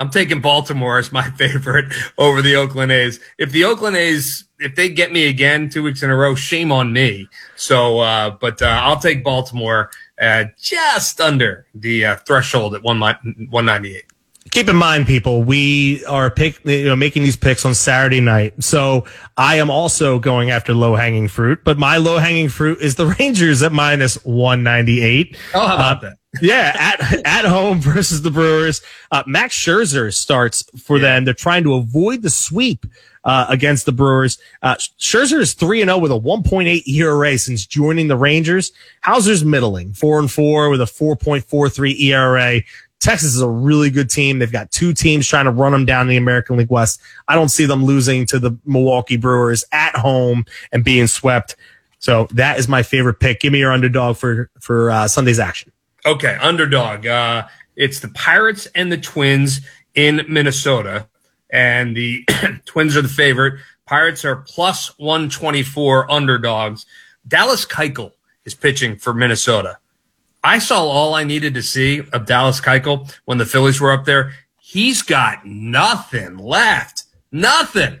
I'm 0.00 0.10
taking 0.10 0.40
Baltimore 0.40 0.98
as 0.98 1.12
my 1.12 1.30
favorite 1.36 1.92
over 2.18 2.42
the 2.42 2.56
Oakland 2.56 2.90
A's. 2.90 3.20
If 3.38 3.52
the 3.52 3.64
Oakland 3.64 3.96
A's, 3.96 4.44
if 4.58 4.74
they 4.74 4.88
get 4.88 5.12
me 5.12 5.28
again 5.28 5.68
two 5.68 5.82
weeks 5.82 6.02
in 6.02 6.10
a 6.10 6.16
row, 6.16 6.34
shame 6.34 6.72
on 6.72 6.92
me. 6.92 7.28
So, 7.54 8.00
uh, 8.00 8.30
but 8.30 8.60
uh, 8.62 8.66
I'll 8.82 8.98
take 8.98 9.22
Baltimore 9.22 9.90
uh, 10.20 10.44
just 10.58 11.20
under 11.20 11.66
the 11.74 12.04
uh, 12.06 12.16
threshold 12.16 12.74
at 12.74 12.82
one 12.82 12.98
198. 12.98 14.04
keep 14.50 14.68
in 14.68 14.76
mind, 14.76 15.06
people, 15.06 15.42
we 15.42 16.04
are 16.06 16.30
pick, 16.30 16.58
you 16.64 16.84
know, 16.86 16.96
making 16.96 17.22
these 17.22 17.36
picks 17.36 17.64
on 17.64 17.74
Saturday 17.74 18.20
night. 18.20 18.62
So 18.62 19.04
I 19.36 19.56
am 19.56 19.70
also 19.70 20.18
going 20.18 20.50
after 20.50 20.72
low 20.74 20.96
hanging 20.96 21.28
fruit, 21.28 21.60
but 21.64 21.78
my 21.78 21.98
low 21.98 22.18
hanging 22.18 22.48
fruit 22.48 22.80
is 22.80 22.94
the 22.96 23.06
Rangers 23.18 23.62
at 23.62 23.72
minus 23.72 24.16
198. 24.24 25.36
Oh, 25.54 25.66
how 25.66 25.74
about 25.74 25.96
Uh, 25.98 26.00
that? 26.08 26.16
Yeah, 26.40 26.76
at 26.78 27.26
at 27.26 27.44
home 27.44 27.80
versus 27.80 28.22
the 28.22 28.30
Brewers. 28.30 28.82
Uh, 29.10 29.24
Max 29.26 29.56
Scherzer 29.56 30.14
starts 30.14 30.64
for 30.80 30.96
Yeah. 30.96 31.02
them. 31.14 31.24
They're 31.24 31.34
trying 31.34 31.64
to 31.64 31.74
avoid 31.74 32.22
the 32.22 32.30
sweep 32.30 32.86
uh, 33.24 33.46
against 33.48 33.84
the 33.84 33.92
Brewers. 33.92 34.38
Uh, 34.62 34.76
Scherzer 34.76 35.40
is 35.40 35.54
three 35.54 35.80
and 35.82 35.88
zero 35.88 35.98
with 35.98 36.12
a 36.12 36.18
1.8 36.18 36.86
ERA 36.86 37.36
since 37.36 37.66
joining 37.66 38.06
the 38.06 38.16
Rangers. 38.16 38.70
Houser's 39.04 39.44
middling, 39.44 39.92
four 39.92 40.20
and 40.20 40.30
four 40.30 40.70
with 40.70 40.80
a 40.80 40.84
4.43 40.86 41.98
ERA. 42.00 42.60
Texas 43.00 43.34
is 43.34 43.40
a 43.40 43.48
really 43.48 43.90
good 43.90 44.08
team. 44.10 44.38
They've 44.38 44.52
got 44.52 44.70
two 44.70 44.92
teams 44.92 45.26
trying 45.26 45.46
to 45.46 45.50
run 45.50 45.72
them 45.72 45.84
down 45.84 46.02
in 46.02 46.08
the 46.08 46.16
American 46.16 46.58
League 46.58 46.70
West. 46.70 47.00
I 47.28 47.34
don't 47.34 47.48
see 47.48 47.64
them 47.64 47.84
losing 47.84 48.24
to 48.26 48.38
the 48.38 48.56
Milwaukee 48.64 49.16
Brewers 49.16 49.64
at 49.72 49.96
home 49.96 50.44
and 50.70 50.84
being 50.84 51.06
swept. 51.08 51.56
So 51.98 52.28
that 52.32 52.58
is 52.58 52.68
my 52.68 52.82
favorite 52.82 53.14
pick. 53.14 53.40
Give 53.40 53.52
me 53.52 53.58
your 53.58 53.72
underdog 53.72 54.16
for 54.16 54.48
for 54.60 54.90
uh, 54.90 55.08
Sunday's 55.08 55.38
action. 55.40 55.72
Okay, 56.06 56.36
underdog. 56.40 57.06
Uh, 57.06 57.46
it's 57.76 58.00
the 58.00 58.08
Pirates 58.08 58.66
and 58.74 58.90
the 58.90 58.96
Twins 58.96 59.60
in 59.94 60.24
Minnesota, 60.28 61.08
and 61.50 61.96
the 61.96 62.24
Twins 62.64 62.96
are 62.96 63.02
the 63.02 63.08
favorite. 63.08 63.60
Pirates 63.86 64.24
are 64.24 64.36
plus 64.36 64.96
124 64.98 66.10
underdogs. 66.10 66.86
Dallas 67.26 67.66
Keuchel 67.66 68.12
is 68.44 68.54
pitching 68.54 68.96
for 68.96 69.12
Minnesota. 69.12 69.78
I 70.42 70.58
saw 70.58 70.84
all 70.84 71.14
I 71.14 71.24
needed 71.24 71.54
to 71.54 71.62
see 71.62 72.02
of 72.12 72.24
Dallas 72.24 72.60
Keuchel 72.60 73.12
when 73.26 73.38
the 73.38 73.46
Phillies 73.46 73.80
were 73.80 73.92
up 73.92 74.04
there. 74.04 74.32
He's 74.58 75.02
got 75.02 75.44
nothing 75.44 76.38
left. 76.38 77.04
Nothing. 77.32 78.00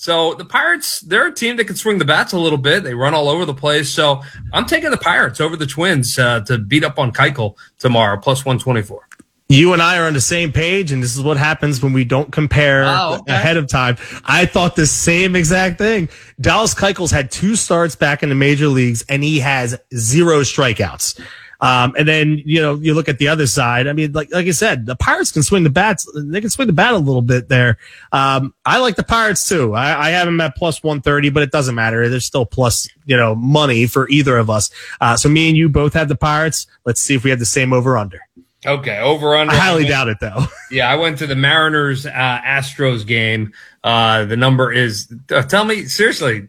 So 0.00 0.34
the 0.34 0.44
Pirates, 0.44 1.00
they're 1.00 1.26
a 1.26 1.34
team 1.34 1.56
that 1.56 1.64
can 1.64 1.74
swing 1.74 1.98
the 1.98 2.04
bats 2.04 2.32
a 2.32 2.38
little 2.38 2.56
bit. 2.56 2.84
They 2.84 2.94
run 2.94 3.14
all 3.14 3.28
over 3.28 3.44
the 3.44 3.52
place. 3.52 3.90
So 3.90 4.22
I'm 4.52 4.64
taking 4.64 4.92
the 4.92 4.96
Pirates 4.96 5.40
over 5.40 5.56
the 5.56 5.66
Twins 5.66 6.16
uh, 6.20 6.38
to 6.42 6.56
beat 6.56 6.84
up 6.84 7.00
on 7.00 7.10
Keuchel 7.10 7.56
tomorrow, 7.80 8.16
plus 8.16 8.44
124. 8.44 9.08
You 9.48 9.72
and 9.72 9.82
I 9.82 9.98
are 9.98 10.06
on 10.06 10.12
the 10.12 10.20
same 10.20 10.52
page, 10.52 10.92
and 10.92 11.02
this 11.02 11.16
is 11.16 11.22
what 11.24 11.36
happens 11.36 11.82
when 11.82 11.92
we 11.92 12.04
don't 12.04 12.30
compare 12.30 12.84
oh, 12.84 13.18
okay. 13.22 13.32
ahead 13.32 13.56
of 13.56 13.66
time. 13.66 13.96
I 14.24 14.46
thought 14.46 14.76
the 14.76 14.86
same 14.86 15.34
exact 15.34 15.78
thing. 15.78 16.08
Dallas 16.40 16.74
Keuchel's 16.74 17.10
had 17.10 17.32
two 17.32 17.56
starts 17.56 17.96
back 17.96 18.22
in 18.22 18.28
the 18.28 18.36
major 18.36 18.68
leagues, 18.68 19.04
and 19.08 19.24
he 19.24 19.40
has 19.40 19.76
zero 19.92 20.42
strikeouts. 20.42 21.20
Um, 21.60 21.94
and 21.98 22.06
then, 22.06 22.40
you 22.44 22.60
know, 22.62 22.74
you 22.74 22.94
look 22.94 23.08
at 23.08 23.18
the 23.18 23.28
other 23.28 23.46
side. 23.46 23.88
I 23.88 23.92
mean, 23.92 24.12
like, 24.12 24.32
like 24.32 24.46
I 24.46 24.52
said, 24.52 24.86
the 24.86 24.94
Pirates 24.94 25.32
can 25.32 25.42
swing 25.42 25.64
the 25.64 25.70
bats. 25.70 26.06
They 26.14 26.40
can 26.40 26.50
swing 26.50 26.68
the 26.68 26.72
bat 26.72 26.94
a 26.94 26.98
little 26.98 27.22
bit 27.22 27.48
there. 27.48 27.78
Um, 28.12 28.54
I 28.64 28.78
like 28.78 28.96
the 28.96 29.02
Pirates 29.02 29.48
too. 29.48 29.74
I, 29.74 30.08
I 30.08 30.10
have 30.10 30.26
them 30.26 30.40
at 30.40 30.56
plus 30.56 30.82
130, 30.82 31.30
but 31.30 31.42
it 31.42 31.50
doesn't 31.50 31.74
matter. 31.74 32.08
There's 32.08 32.24
still 32.24 32.46
plus, 32.46 32.88
you 33.06 33.16
know, 33.16 33.34
money 33.34 33.86
for 33.86 34.08
either 34.08 34.36
of 34.38 34.50
us. 34.50 34.70
Uh, 35.00 35.16
so 35.16 35.28
me 35.28 35.48
and 35.48 35.56
you 35.56 35.68
both 35.68 35.94
have 35.94 36.08
the 36.08 36.16
Pirates. 36.16 36.66
Let's 36.84 37.00
see 37.00 37.14
if 37.14 37.24
we 37.24 37.30
have 37.30 37.40
the 37.40 37.46
same 37.46 37.72
over 37.72 37.98
under. 37.98 38.20
Okay, 38.66 38.98
over 38.98 39.36
under. 39.36 39.52
I 39.52 39.56
highly 39.56 39.84
doubt 39.84 40.08
it 40.08 40.18
though. 40.20 40.46
Yeah, 40.70 40.90
I 40.90 40.96
went 40.96 41.16
to 41.18 41.26
the 41.26 41.34
Mariners 41.34 42.04
uh, 42.04 42.10
Astros 42.10 43.06
game. 43.06 43.54
Uh, 43.82 44.26
the 44.26 44.36
number 44.36 44.70
is. 44.70 45.10
Uh, 45.30 45.40
tell 45.40 45.64
me 45.64 45.86
seriously. 45.86 46.48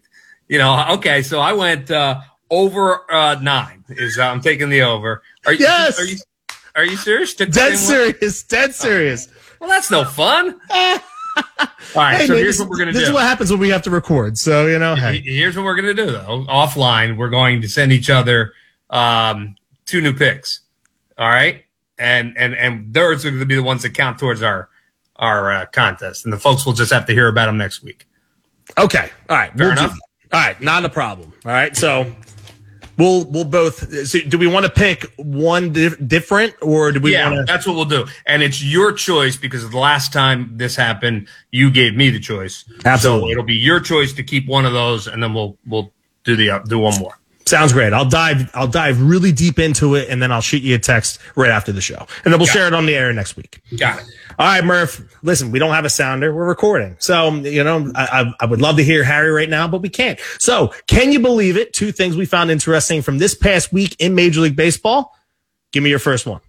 You 0.49 0.57
know, 0.57 0.87
okay, 0.95 1.21
so 1.21 1.39
I 1.39 1.53
went 1.53 1.89
uh, 1.89 2.19
over 2.49 3.11
uh, 3.11 3.39
nine. 3.41 3.83
Is 3.89 4.17
uh, 4.17 4.23
I'm 4.23 4.41
taking 4.41 4.69
the 4.69 4.81
over. 4.81 5.21
Are 5.45 5.53
you? 5.53 5.59
Yes. 5.59 5.99
Are 5.99 6.05
you? 6.05 6.17
Are 6.75 6.85
you 6.85 6.97
serious? 6.97 7.33
Dead 7.33 7.77
serious. 7.77 8.43
Dead 8.43 8.73
serious. 8.73 9.27
Well, 9.59 9.69
that's 9.69 9.91
no 9.91 10.05
fun. 10.05 10.59
All 10.69 10.97
right, 11.95 12.17
hey, 12.17 12.27
so 12.27 12.35
here's 12.35 12.57
this, 12.57 12.59
what 12.59 12.69
we're 12.69 12.77
gonna 12.77 12.91
this 12.91 12.95
do. 12.95 12.99
This 12.99 13.09
is 13.09 13.13
what 13.13 13.23
happens 13.23 13.49
when 13.49 13.59
we 13.59 13.69
have 13.69 13.81
to 13.83 13.89
record. 13.89 14.37
So 14.37 14.67
you 14.67 14.77
know, 14.77 14.95
hey. 14.95 15.21
here's 15.21 15.55
what 15.55 15.63
we're 15.63 15.75
gonna 15.75 15.93
do 15.93 16.07
though. 16.07 16.45
Offline, 16.49 17.17
we're 17.17 17.29
going 17.29 17.61
to 17.61 17.69
send 17.69 17.91
each 17.93 18.09
other 18.09 18.53
um, 18.89 19.55
two 19.85 20.01
new 20.01 20.13
picks. 20.13 20.61
All 21.17 21.29
right 21.29 21.63
and 21.99 22.35
and 22.37 22.55
and 22.55 22.93
those 22.93 23.25
are 23.25 23.29
going 23.29 23.41
to 23.41 23.45
be 23.45 23.55
the 23.55 23.63
ones 23.63 23.83
that 23.83 23.93
count 23.93 24.17
towards 24.17 24.41
our 24.41 24.69
our 25.17 25.51
uh, 25.51 25.65
contest, 25.67 26.23
and 26.23 26.33
the 26.33 26.39
folks 26.39 26.65
will 26.65 26.73
just 26.73 26.91
have 26.93 27.05
to 27.05 27.13
hear 27.13 27.27
about 27.27 27.47
them 27.47 27.57
next 27.57 27.83
week. 27.83 28.07
Okay, 28.77 29.09
all 29.29 29.37
right, 29.37 29.51
fair 29.51 29.67
we'll 29.67 29.71
enough. 29.73 29.99
All 30.31 30.39
right, 30.39 30.59
not 30.61 30.85
a 30.85 30.89
problem. 30.89 31.33
All 31.45 31.51
right, 31.51 31.75
so 31.75 32.11
we'll 32.99 33.25
we'll 33.25 33.45
both. 33.45 34.07
So 34.07 34.19
do 34.19 34.37
we 34.37 34.45
want 34.45 34.65
to 34.65 34.71
pick 34.71 35.11
one 35.15 35.71
dif- 35.73 36.07
different, 36.07 36.53
or 36.61 36.91
do 36.91 36.99
we? 36.99 37.13
Yeah, 37.13 37.29
wanna... 37.29 37.45
that's 37.45 37.65
what 37.65 37.75
we'll 37.75 37.85
do, 37.85 38.05
and 38.25 38.43
it's 38.43 38.63
your 38.63 38.91
choice 38.91 39.37
because 39.37 39.67
the 39.69 39.77
last 39.77 40.13
time 40.13 40.51
this 40.57 40.75
happened, 40.75 41.27
you 41.51 41.71
gave 41.71 41.95
me 41.95 42.09
the 42.09 42.19
choice. 42.19 42.65
Absolutely, 42.85 43.29
so 43.29 43.31
it'll 43.31 43.43
be 43.43 43.55
your 43.55 43.79
choice 43.79 44.13
to 44.13 44.23
keep 44.23 44.47
one 44.47 44.65
of 44.65 44.73
those, 44.73 45.07
and 45.07 45.23
then 45.23 45.33
we'll 45.33 45.57
we'll 45.65 45.91
do 46.23 46.35
the 46.35 46.51
uh, 46.51 46.59
do 46.59 46.77
one 46.77 46.99
more. 46.99 47.17
Sounds 47.49 47.73
great. 47.73 47.93
I'll 47.93 48.07
dive. 48.07 48.51
I'll 48.53 48.67
dive 48.67 49.01
really 49.01 49.31
deep 49.31 49.57
into 49.57 49.95
it, 49.95 50.07
and 50.07 50.21
then 50.21 50.31
I'll 50.31 50.39
shoot 50.39 50.61
you 50.61 50.75
a 50.75 50.79
text 50.79 51.19
right 51.35 51.49
after 51.49 51.71
the 51.71 51.81
show, 51.81 51.97
and 52.23 52.31
then 52.31 52.39
we'll 52.39 52.45
Got 52.45 52.53
share 52.53 52.65
it. 52.65 52.67
it 52.67 52.73
on 52.75 52.85
the 52.85 52.93
air 52.95 53.11
next 53.11 53.35
week. 53.35 53.59
Got 53.75 54.01
it. 54.01 54.05
All 54.37 54.45
right, 54.45 54.63
Murph. 54.63 55.01
Listen, 55.23 55.49
we 55.49 55.57
don't 55.57 55.73
have 55.73 55.83
a 55.83 55.89
sounder. 55.89 56.31
We're 56.31 56.47
recording, 56.47 56.95
so 56.99 57.33
you 57.33 57.63
know 57.63 57.91
I, 57.95 58.31
I 58.39 58.45
would 58.45 58.61
love 58.61 58.77
to 58.77 58.83
hear 58.83 59.03
Harry 59.03 59.31
right 59.31 59.49
now, 59.49 59.67
but 59.67 59.81
we 59.81 59.89
can't. 59.89 60.19
So, 60.37 60.71
can 60.85 61.11
you 61.11 61.19
believe 61.19 61.57
it? 61.57 61.73
Two 61.73 61.91
things 61.91 62.15
we 62.15 62.27
found 62.27 62.51
interesting 62.51 63.01
from 63.01 63.17
this 63.17 63.33
past 63.33 63.73
week 63.73 63.95
in 63.97 64.13
Major 64.13 64.41
League 64.41 64.55
Baseball. 64.55 65.15
Give 65.71 65.81
me 65.81 65.89
your 65.89 65.97
first 65.97 66.27
one. 66.27 66.41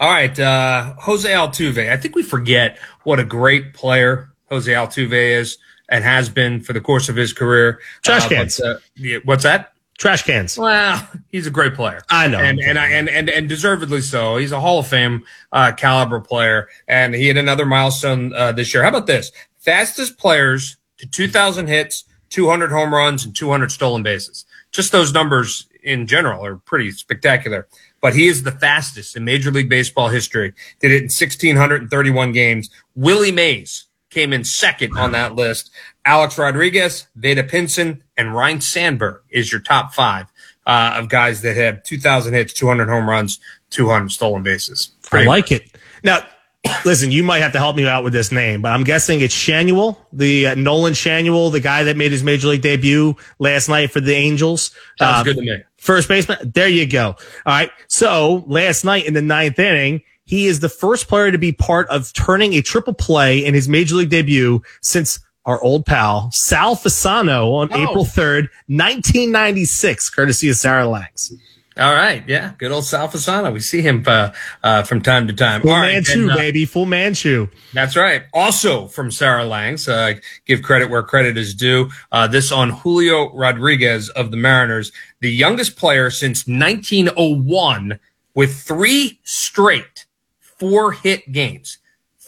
All 0.00 0.10
right, 0.10 0.40
uh, 0.40 0.94
Jose 1.00 1.28
Altuve. 1.28 1.92
I 1.92 1.98
think 1.98 2.14
we 2.14 2.22
forget 2.22 2.78
what 3.02 3.20
a 3.20 3.24
great 3.24 3.74
player 3.74 4.30
Jose 4.48 4.72
Altuve 4.72 5.12
is 5.12 5.58
and 5.90 6.02
has 6.02 6.30
been 6.30 6.62
for 6.62 6.72
the 6.72 6.80
course 6.80 7.10
of 7.10 7.16
his 7.16 7.34
career. 7.34 7.78
Trash 8.02 8.24
uh, 8.24 8.28
cans. 8.30 8.58
Uh, 8.58 8.78
what's 9.24 9.42
that? 9.42 9.74
Trash 9.98 10.24
cans. 10.24 10.58
Well, 10.58 11.08
he's 11.28 11.46
a 11.46 11.50
great 11.50 11.74
player. 11.74 12.02
I 12.10 12.28
know, 12.28 12.38
and 12.38 12.60
and 12.60 12.76
and 12.78 13.08
and, 13.08 13.30
and 13.30 13.48
deservedly 13.48 14.02
so. 14.02 14.36
He's 14.36 14.52
a 14.52 14.60
Hall 14.60 14.78
of 14.78 14.86
Fame 14.86 15.24
uh, 15.52 15.72
caliber 15.72 16.20
player, 16.20 16.68
and 16.86 17.14
he 17.14 17.28
had 17.28 17.38
another 17.38 17.64
milestone 17.64 18.34
uh, 18.34 18.52
this 18.52 18.74
year. 18.74 18.82
How 18.82 18.90
about 18.90 19.06
this? 19.06 19.32
Fastest 19.58 20.18
players 20.18 20.76
to 20.98 21.06
2,000 21.06 21.66
hits, 21.66 22.04
200 22.30 22.70
home 22.70 22.92
runs, 22.92 23.24
and 23.24 23.34
200 23.34 23.72
stolen 23.72 24.02
bases. 24.02 24.44
Just 24.70 24.92
those 24.92 25.12
numbers 25.12 25.66
in 25.82 26.06
general 26.06 26.44
are 26.44 26.56
pretty 26.56 26.90
spectacular. 26.90 27.66
But 28.02 28.14
he 28.14 28.28
is 28.28 28.42
the 28.42 28.52
fastest 28.52 29.16
in 29.16 29.24
Major 29.24 29.50
League 29.50 29.68
Baseball 29.68 30.08
history. 30.08 30.52
Did 30.80 30.92
it 30.92 30.96
in 30.98 31.04
1,631 31.04 32.32
games. 32.32 32.70
Willie 32.94 33.32
Mays 33.32 33.86
came 34.10 34.32
in 34.32 34.44
second 34.44 34.96
on 34.96 35.12
that 35.12 35.34
list. 35.34 35.70
Alex 36.06 36.38
Rodriguez, 36.38 37.08
Vada 37.16 37.42
Pinson, 37.42 38.02
and 38.16 38.34
Ryne 38.34 38.60
Sandberg 38.60 39.22
is 39.28 39.50
your 39.50 39.60
top 39.60 39.92
five 39.92 40.26
uh, 40.64 40.94
of 40.96 41.08
guys 41.08 41.42
that 41.42 41.56
have 41.56 41.82
2,000 41.82 42.32
hits, 42.32 42.52
200 42.52 42.88
home 42.88 43.08
runs, 43.08 43.40
200 43.70 44.10
stolen 44.10 44.44
bases. 44.44 44.92
I 45.12 45.24
like 45.24 45.50
it. 45.50 45.76
Now, 46.04 46.24
listen, 46.84 47.10
you 47.10 47.24
might 47.24 47.40
have 47.40 47.52
to 47.52 47.58
help 47.58 47.74
me 47.74 47.86
out 47.86 48.04
with 48.04 48.12
this 48.12 48.30
name, 48.30 48.62
but 48.62 48.72
I'm 48.72 48.84
guessing 48.84 49.20
it's 49.20 49.34
Schanuel, 49.34 49.98
the 50.12 50.48
uh, 50.48 50.54
Nolan 50.54 50.92
Schanuel, 50.92 51.50
the 51.50 51.60
guy 51.60 51.82
that 51.82 51.96
made 51.96 52.12
his 52.12 52.22
major 52.22 52.48
league 52.48 52.62
debut 52.62 53.16
last 53.40 53.68
night 53.68 53.90
for 53.90 54.00
the 54.00 54.14
Angels. 54.14 54.70
Sounds 54.98 55.20
uh, 55.20 55.22
good 55.24 55.36
to 55.36 55.42
me. 55.42 55.64
First 55.76 56.08
baseman. 56.08 56.52
There 56.54 56.68
you 56.68 56.86
go. 56.86 57.08
All 57.08 57.16
right. 57.46 57.70
So 57.88 58.44
last 58.46 58.84
night 58.84 59.06
in 59.06 59.14
the 59.14 59.22
ninth 59.22 59.58
inning, 59.58 60.02
he 60.24 60.46
is 60.46 60.58
the 60.58 60.68
first 60.68 61.06
player 61.08 61.30
to 61.30 61.38
be 61.38 61.52
part 61.52 61.88
of 61.88 62.12
turning 62.12 62.54
a 62.54 62.62
triple 62.62 62.94
play 62.94 63.44
in 63.44 63.54
his 63.54 63.68
major 63.68 63.94
league 63.94 64.10
debut 64.10 64.62
since 64.80 65.20
our 65.46 65.62
old 65.62 65.86
pal 65.86 66.30
Sal 66.32 66.76
Fasano 66.76 67.54
on 67.54 67.68
oh. 67.72 67.82
April 67.82 68.04
3rd, 68.04 68.48
1996, 68.66 70.10
courtesy 70.10 70.50
of 70.50 70.56
Sarah 70.56 70.86
Langs. 70.86 71.32
All 71.78 71.94
right. 71.94 72.26
Yeah. 72.26 72.54
Good 72.56 72.72
old 72.72 72.86
Sal 72.86 73.06
Fasano. 73.06 73.52
We 73.52 73.60
see 73.60 73.82
him 73.82 74.02
uh, 74.06 74.32
uh, 74.62 74.82
from 74.84 75.02
time 75.02 75.26
to 75.26 75.34
time. 75.34 75.60
Full 75.60 75.72
All 75.72 75.82
Manchu, 75.82 76.26
right, 76.26 76.32
uh, 76.32 76.36
baby. 76.36 76.64
Full 76.64 76.86
Manchu. 76.86 77.48
That's 77.74 77.96
right. 77.96 78.22
Also 78.32 78.86
from 78.86 79.10
Sarah 79.10 79.44
Langs, 79.44 79.86
uh, 79.86 80.14
give 80.46 80.62
credit 80.62 80.88
where 80.88 81.02
credit 81.02 81.36
is 81.36 81.54
due. 81.54 81.90
Uh, 82.10 82.26
this 82.26 82.50
on 82.50 82.70
Julio 82.70 83.30
Rodriguez 83.34 84.08
of 84.10 84.30
the 84.30 84.38
Mariners, 84.38 84.90
the 85.20 85.30
youngest 85.30 85.76
player 85.76 86.08
since 86.08 86.46
1901 86.46 88.00
with 88.34 88.58
three 88.58 89.20
straight 89.22 90.06
four 90.40 90.92
hit 90.92 91.30
games 91.30 91.76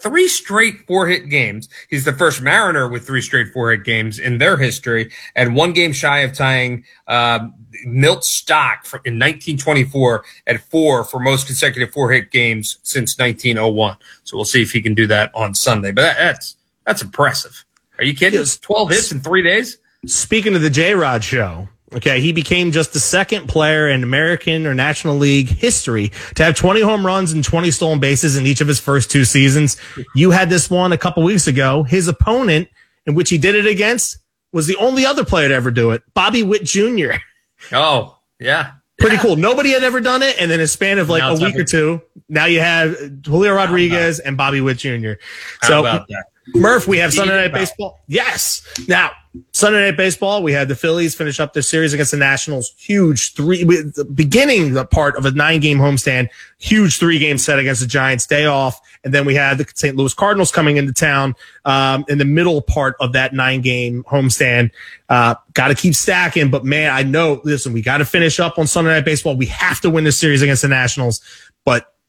three 0.01 0.29
straight 0.29 0.87
four 0.87 1.07
hit 1.07 1.29
games. 1.29 1.69
He's 1.89 2.05
the 2.05 2.13
first 2.13 2.43
Mariner 2.43 2.89
with 2.89 3.07
three 3.07 3.23
straight 3.23 3.53
four 3.53 3.71
hit 3.71 3.85
games 3.85 4.19
in 4.19 4.39
their 4.39 4.57
history, 4.57 5.11
and 5.35 5.57
one 5.57 5.73
game 5.73 5.93
shy 5.93 6.21
of 6.21 6.33
tying 6.33 6.85
uh, 7.07 7.49
Milt 7.85 8.25
Stock 8.25 8.87
in 9.05 9.15
1924 9.15 10.25
at 10.47 10.61
four 10.61 11.05
for 11.05 11.21
most 11.21 11.47
consecutive 11.47 11.93
four 11.93 12.11
hit 12.11 12.31
games 12.31 12.79
since 12.83 13.19
1901. 13.19 13.97
So 14.25 14.37
we'll 14.37 14.45
see 14.45 14.63
if 14.63 14.73
he 14.73 14.81
can 14.81 14.95
do 14.95 15.07
that 15.09 15.31
on 15.35 15.55
Sunday. 15.55 15.93
But 15.93 16.17
that's 16.17 16.57
that's 16.87 17.03
impressive. 17.03 17.65
Are 17.99 18.05
you 18.05 18.15
kidding? 18.15 18.45
12 18.45 18.91
hits 18.91 19.13
in 19.13 19.21
three 19.21 19.43
days. 19.43 19.79
Speaking 20.07 20.55
of 20.55 20.63
the 20.63 20.71
J 20.71 20.95
Rod 20.95 21.25
show, 21.25 21.69
Okay, 21.95 22.21
he 22.21 22.33
became 22.33 22.71
just 22.71 22.93
the 22.93 23.01
second 23.01 23.49
player 23.49 23.89
in 23.89 24.03
American 24.03 24.67
or 24.67 24.75
National 24.75 25.17
League 25.17 25.49
history 25.49 26.13
to 26.35 26.45
have 26.45 26.55
20 26.55 26.83
home 26.83 27.05
runs 27.05 27.33
and 27.33 27.43
20 27.43 27.71
stolen 27.71 27.99
bases 27.99 28.37
in 28.37 28.47
each 28.47 28.61
of 28.61 28.69
his 28.69 28.79
first 28.79 29.11
two 29.11 29.25
seasons. 29.25 29.79
You 30.15 30.31
had 30.31 30.51
this 30.51 30.69
one 30.69 30.93
a 30.93 30.99
couple 30.99 31.23
weeks 31.23 31.47
ago. 31.47 31.85
His 31.85 32.07
opponent, 32.07 32.69
in 33.07 33.15
which 33.15 33.31
he 33.31 33.39
did 33.39 33.55
it 33.55 33.67
against, 33.67 34.19
was 34.53 34.67
the 34.67 34.77
only 34.77 35.07
other 35.07 35.25
player 35.25 35.49
to 35.49 35.55
ever 35.55 35.71
do 35.71 35.93
it, 35.93 36.03
Bobby 36.15 36.43
Witt 36.43 36.65
Jr. 36.65 37.13
Oh, 37.73 38.17
yeah. 38.39 38.75
Pretty 39.01 39.17
yeah. 39.17 39.23
cool. 39.23 39.35
Nobody 39.35 39.71
had 39.71 39.83
ever 39.83 40.01
done 40.01 40.23
it. 40.23 40.41
And 40.41 40.49
then 40.49 40.61
a 40.61 40.67
span 40.69 41.01
of 41.01 41.09
like 41.09 41.23
now 41.23 41.35
a 41.35 41.41
week 41.41 41.57
or 41.57 41.65
two, 41.65 42.01
now 42.29 42.45
you 42.45 42.61
have 42.61 42.97
Julio 43.27 43.53
Rodriguez 43.53 44.21
and 44.21 44.37
Bobby 44.37 44.61
Witt 44.61 44.79
Jr. 44.79 45.15
So, 45.63 46.05
Murph, 46.55 46.87
we 46.87 46.99
have 46.99 47.13
Sunday 47.13 47.37
Night 47.37 47.53
Baseball. 47.53 48.01
Yes. 48.07 48.63
Now, 48.89 49.13
Sunday 49.53 49.85
Night 49.85 49.97
Baseball, 49.97 50.43
we 50.43 50.53
had 50.53 50.69
the 50.69 50.75
Phillies 50.75 51.15
finish 51.15 51.41
up 51.41 51.53
their 51.53 51.63
series 51.63 51.93
against 51.93 52.11
the 52.11 52.17
Nationals. 52.17 52.73
Huge 52.77 53.35
three, 53.35 53.65
the 53.65 54.07
beginning 54.15 54.73
the 54.73 54.85
part 54.85 55.17
of 55.17 55.27
a 55.27 55.31
nine 55.31 55.61
game 55.61 55.79
homestand, 55.79 56.29
huge 56.59 56.99
three 56.99 57.19
game 57.19 57.39
set 57.39 57.59
against 57.59 57.81
the 57.81 57.87
Giants, 57.87 58.27
day 58.27 58.47
off. 58.47 58.81
And 59.05 59.15
then 59.15 59.25
we 59.25 59.35
had 59.35 59.59
the 59.59 59.67
St. 59.75 59.97
Louis 59.97 60.13
Cardinals 60.15 60.51
coming 60.51 60.77
into 60.77 60.93
town 60.93 61.35
um, 61.65 62.05
in 62.09 62.19
the 62.19 62.25
middle 62.25 62.61
part 62.61 62.97
of 63.01 63.13
that 63.13 63.33
nine 63.33 63.61
game 63.61 64.03
homestand. 64.05 64.71
Uh, 65.09 65.35
got 65.55 65.69
to 65.69 65.75
keep 65.75 65.95
stacking. 65.95 66.51
But 66.51 66.65
man, 66.65 66.91
I 66.91 67.03
know, 67.03 67.41
listen, 67.45 67.73
we 67.73 67.83
got 67.83 67.99
to 67.99 68.05
finish 68.05 68.41
up 68.41 68.59
on 68.59 68.67
Sunday 68.67 68.91
Night 68.91 69.05
Baseball. 69.05 69.37
We 69.37 69.47
have 69.47 69.81
to 69.83 69.91
win 69.91 70.05
this 70.05 70.19
series 70.19 70.43
against 70.43 70.63
the 70.63 70.69
Nationals. 70.69 71.21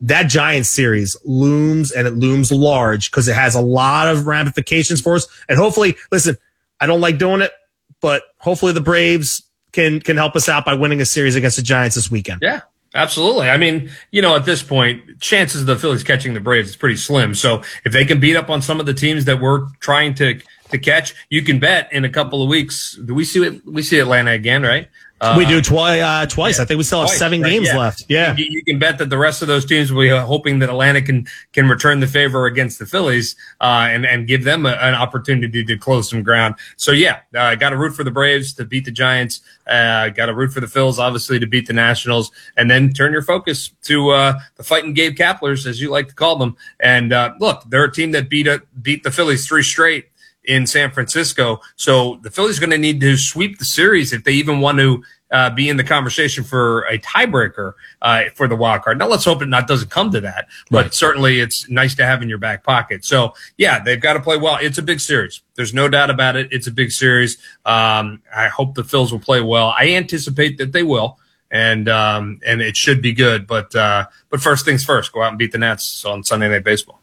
That 0.01 0.23
Giants 0.23 0.69
series 0.69 1.17
looms 1.25 1.91
and 1.91 2.07
it 2.07 2.11
looms 2.11 2.51
large 2.51 3.11
because 3.11 3.27
it 3.27 3.35
has 3.35 3.55
a 3.55 3.61
lot 3.61 4.07
of 4.07 4.27
ramifications 4.27 5.01
for 5.01 5.15
us. 5.15 5.27
And 5.49 5.57
hopefully, 5.57 5.95
listen, 6.11 6.37
I 6.79 6.85
don't 6.85 7.01
like 7.01 7.17
doing 7.17 7.41
it, 7.41 7.51
but 7.99 8.23
hopefully 8.37 8.71
the 8.71 8.81
Braves 8.81 9.43
can 9.71 9.99
can 9.99 10.15
help 10.15 10.35
us 10.35 10.47
out 10.47 10.65
by 10.65 10.73
winning 10.73 11.01
a 11.01 11.05
series 11.05 11.35
against 11.35 11.57
the 11.57 11.63
Giants 11.63 11.95
this 11.95 12.09
weekend. 12.09 12.39
Yeah. 12.41 12.61
Absolutely. 12.95 13.49
I 13.49 13.57
mean, 13.57 13.91
you 14.09 14.21
know, 14.21 14.35
at 14.35 14.45
this 14.45 14.63
point, 14.63 15.19
chances 15.19 15.61
of 15.61 15.67
the 15.67 15.75
Phillies 15.75 16.03
catching 16.03 16.33
the 16.33 16.39
Braves 16.39 16.69
is 16.69 16.75
pretty 16.75 16.95
slim. 16.95 17.35
So 17.35 17.61
if 17.85 17.93
they 17.93 18.03
can 18.03 18.19
beat 18.19 18.35
up 18.35 18.49
on 18.49 18.63
some 18.63 18.79
of 18.79 18.87
the 18.87 18.95
teams 18.95 19.25
that 19.25 19.39
we're 19.39 19.67
trying 19.79 20.15
to 20.15 20.41
to 20.71 20.77
catch, 20.77 21.13
you 21.29 21.41
can 21.41 21.59
bet 21.59 21.91
in 21.91 22.05
a 22.05 22.09
couple 22.09 22.41
of 22.41 22.49
weeks. 22.49 22.97
Do 23.05 23.13
we 23.13 23.25
see 23.25 23.45
it? 23.45 23.65
We 23.65 23.81
see 23.83 23.99
Atlanta 23.99 24.31
again, 24.31 24.63
right? 24.63 24.87
Uh, 25.21 25.35
we 25.37 25.45
do 25.45 25.61
twi- 25.61 25.99
uh, 25.99 26.25
twice. 26.25 26.57
Yeah, 26.57 26.63
I 26.63 26.65
think 26.65 26.77
we 26.77 26.83
still 26.83 27.01
have 27.01 27.09
twice, 27.09 27.19
seven 27.19 27.41
right? 27.41 27.49
games 27.49 27.67
yeah. 27.67 27.77
left. 27.77 28.05
Yeah, 28.07 28.35
you, 28.37 28.45
you, 28.47 28.63
can 28.63 28.79
bet 28.79 28.97
that 28.99 29.09
the 29.09 29.17
rest 29.17 29.41
of 29.41 29.47
those 29.47 29.65
teams 29.65 29.91
will 29.91 30.01
be 30.01 30.09
hoping 30.09 30.59
that 30.59 30.69
Atlanta 30.69 31.01
can 31.01 31.27
can 31.51 31.67
return 31.67 31.99
the 31.99 32.07
favor 32.07 32.45
against 32.45 32.79
the 32.79 32.85
Phillies 32.85 33.35
uh, 33.59 33.87
and 33.89 34.05
and 34.05 34.27
give 34.27 34.43
them 34.43 34.65
a, 34.65 34.71
an 34.71 34.93
opportunity 34.93 35.63
to 35.63 35.77
close 35.77 36.09
some 36.09 36.23
ground. 36.23 36.55
So 36.77 36.91
yeah, 36.91 37.19
uh, 37.35 37.55
got 37.55 37.71
to 37.71 37.77
root 37.77 37.93
for 37.93 38.03
the 38.03 38.11
Braves 38.11 38.53
to 38.53 38.65
beat 38.65 38.85
the 38.85 38.91
Giants. 38.91 39.41
Uh, 39.67 40.09
got 40.09 40.27
to 40.27 40.33
root 40.33 40.51
for 40.51 40.61
the 40.61 40.67
Phils, 40.67 40.99
obviously, 40.99 41.37
to 41.39 41.47
beat 41.47 41.67
the 41.67 41.73
Nationals, 41.73 42.31
and 42.55 42.71
then 42.71 42.93
turn 42.93 43.11
your 43.11 43.21
focus 43.21 43.71
to 43.83 44.11
uh, 44.11 44.39
the 44.55 44.63
fighting 44.63 44.93
Gabe 44.93 45.15
Kaplers, 45.15 45.65
as 45.65 45.81
you 45.81 45.89
like 45.89 46.07
to 46.07 46.15
call 46.15 46.37
them. 46.37 46.55
And 46.79 47.09
look, 47.39 47.63
they're 47.67 47.83
a 47.83 47.91
team 47.91 48.11
that 48.11 48.29
beat 48.29 48.47
a, 48.47 48.61
beat 48.81 49.03
the 49.03 49.11
Phillies 49.11 49.47
three 49.47 49.63
straight 49.63 50.05
in 50.49 50.65
San 50.65 50.89
Francisco. 50.89 51.61
So 51.75 52.19
the 52.23 52.31
Phillies 52.31 52.57
are 52.57 52.61
going 52.61 52.71
to 52.71 52.77
need 52.77 52.99
to 53.01 53.15
sweep 53.17 53.59
the 53.59 53.65
series 53.65 54.11
if 54.11 54.23
they 54.23 54.31
even 54.31 54.59
want 54.61 54.79
to 54.79 55.03
uh, 55.29 55.51
be 55.51 55.69
in 55.69 55.77
the 55.77 55.83
conversation 55.83 56.43
for 56.43 56.81
a 56.85 56.97
tiebreaker 56.97 57.73
uh, 58.01 58.23
for 58.33 58.47
the 58.47 58.55
wild 58.55 58.81
card. 58.81 58.97
Now 58.97 59.07
let's 59.07 59.25
hope 59.25 59.43
it 59.43 59.45
not 59.45 59.67
doesn't 59.67 59.91
come 59.91 60.09
to 60.11 60.21
that, 60.21 60.47
but 60.71 60.85
right. 60.85 60.93
certainly 60.93 61.39
it's 61.39 61.69
nice 61.69 61.93
to 61.95 62.05
have 62.05 62.23
in 62.23 62.29
your 62.29 62.39
back 62.39 62.63
pocket. 62.63 63.05
So 63.05 63.33
yeah, 63.57 63.79
they've 63.83 64.01
got 64.01 64.13
to 64.13 64.21
play 64.21 64.37
well. 64.37 64.57
It's 64.59 64.79
a 64.79 64.81
big 64.81 64.99
series. 64.99 65.43
There's 65.53 65.73
no 65.73 65.87
doubt 65.87 66.09
about 66.09 66.35
it. 66.35 66.51
It's 66.51 66.65
a 66.65 66.71
big 66.71 66.91
series. 66.91 67.37
Um, 67.63 68.23
I 68.35 68.47
hope 68.47 68.73
the 68.73 68.81
Phils 68.81 69.11
will 69.11 69.19
play 69.19 69.41
well. 69.41 69.71
I 69.77 69.91
anticipate 69.91 70.57
that 70.57 70.71
they 70.71 70.83
will. 70.83 71.19
And 71.51 71.89
um, 71.89 72.39
and 72.45 72.61
it 72.61 72.77
should 72.77 73.01
be 73.01 73.11
good, 73.11 73.47
but 73.47 73.73
uh, 73.75 74.05
but 74.29 74.39
first 74.39 74.65
things 74.65 74.85
first, 74.85 75.11
go 75.11 75.23
out 75.23 75.29
and 75.29 75.39
beat 75.39 75.51
the 75.51 75.57
Nats 75.57 76.05
on 76.05 76.23
Sunday 76.23 76.47
Night 76.47 76.63
Baseball 76.63 76.98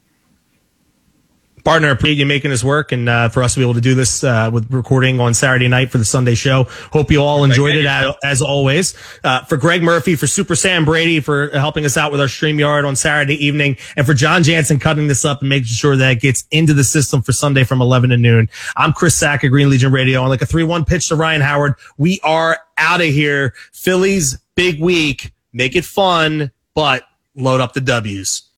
partner, 1.67 1.91
appreciate 1.91 2.17
you 2.17 2.27
making 2.27 2.49
this 2.49 2.63
work 2.63 2.93
and 2.93 3.09
uh, 3.09 3.29
for 3.29 3.43
us 3.43 3.55
to 3.55 3.59
be 3.59 3.65
able 3.65 3.75
to 3.75 3.81
do 3.81 3.97
this 3.97 4.23
uh, 4.23 4.49
with 4.53 4.73
recording 4.73 5.19
on 5.19 5.35
Saturday 5.35 5.67
night 5.67 5.91
for 5.91 5.99
the 5.99 6.05
Sunday 6.05 6.37
show. 6.37 6.63
Hope 6.93 7.11
you 7.11 7.21
all 7.21 7.43
enjoyed 7.43 7.75
it 7.75 7.85
as, 7.85 8.15
as 8.23 8.41
always. 8.41 8.95
Uh, 9.25 9.43
for 9.43 9.57
Gregg 9.57 9.83
Murphy, 9.83 10.15
for 10.15 10.29
Super 10.29 10.55
Sam 10.55 10.85
Brady, 10.85 11.19
for 11.19 11.49
helping 11.49 11.85
us 11.85 11.97
out 11.97 12.13
with 12.13 12.21
our 12.21 12.29
StreamYard 12.29 12.87
on 12.87 12.95
Saturday 12.95 13.45
evening, 13.45 13.77
and 13.97 14.07
for 14.07 14.15
John 14.15 14.45
Jansen 14.45 14.79
cutting 14.79 15.09
this 15.09 15.25
up 15.25 15.41
and 15.41 15.49
making 15.49 15.67
sure 15.67 15.97
that 15.97 16.13
it 16.13 16.21
gets 16.21 16.45
into 16.53 16.73
the 16.73 16.85
system 16.85 17.21
for 17.21 17.33
Sunday 17.33 17.65
from 17.65 17.81
11 17.81 18.11
to 18.11 18.17
noon. 18.17 18.49
I'm 18.77 18.93
Chris 18.93 19.17
Sack 19.17 19.43
of 19.43 19.51
Green 19.51 19.69
Legion 19.69 19.91
Radio 19.91 20.23
on 20.23 20.29
like 20.29 20.43
a 20.43 20.47
3-1 20.47 20.87
pitch 20.87 21.09
to 21.09 21.17
Ryan 21.17 21.41
Howard. 21.41 21.75
We 21.99 22.21
are 22.23 22.61
out 22.79 23.01
of 23.01 23.09
here. 23.09 23.55
Phillies, 23.73 24.39
big 24.55 24.81
week. 24.81 25.33
Make 25.53 25.75
it 25.75 25.85
fun, 25.85 26.53
but 26.77 27.03
load 27.35 27.61
up 27.61 27.73
the 27.73 27.81
W's. 27.81 28.47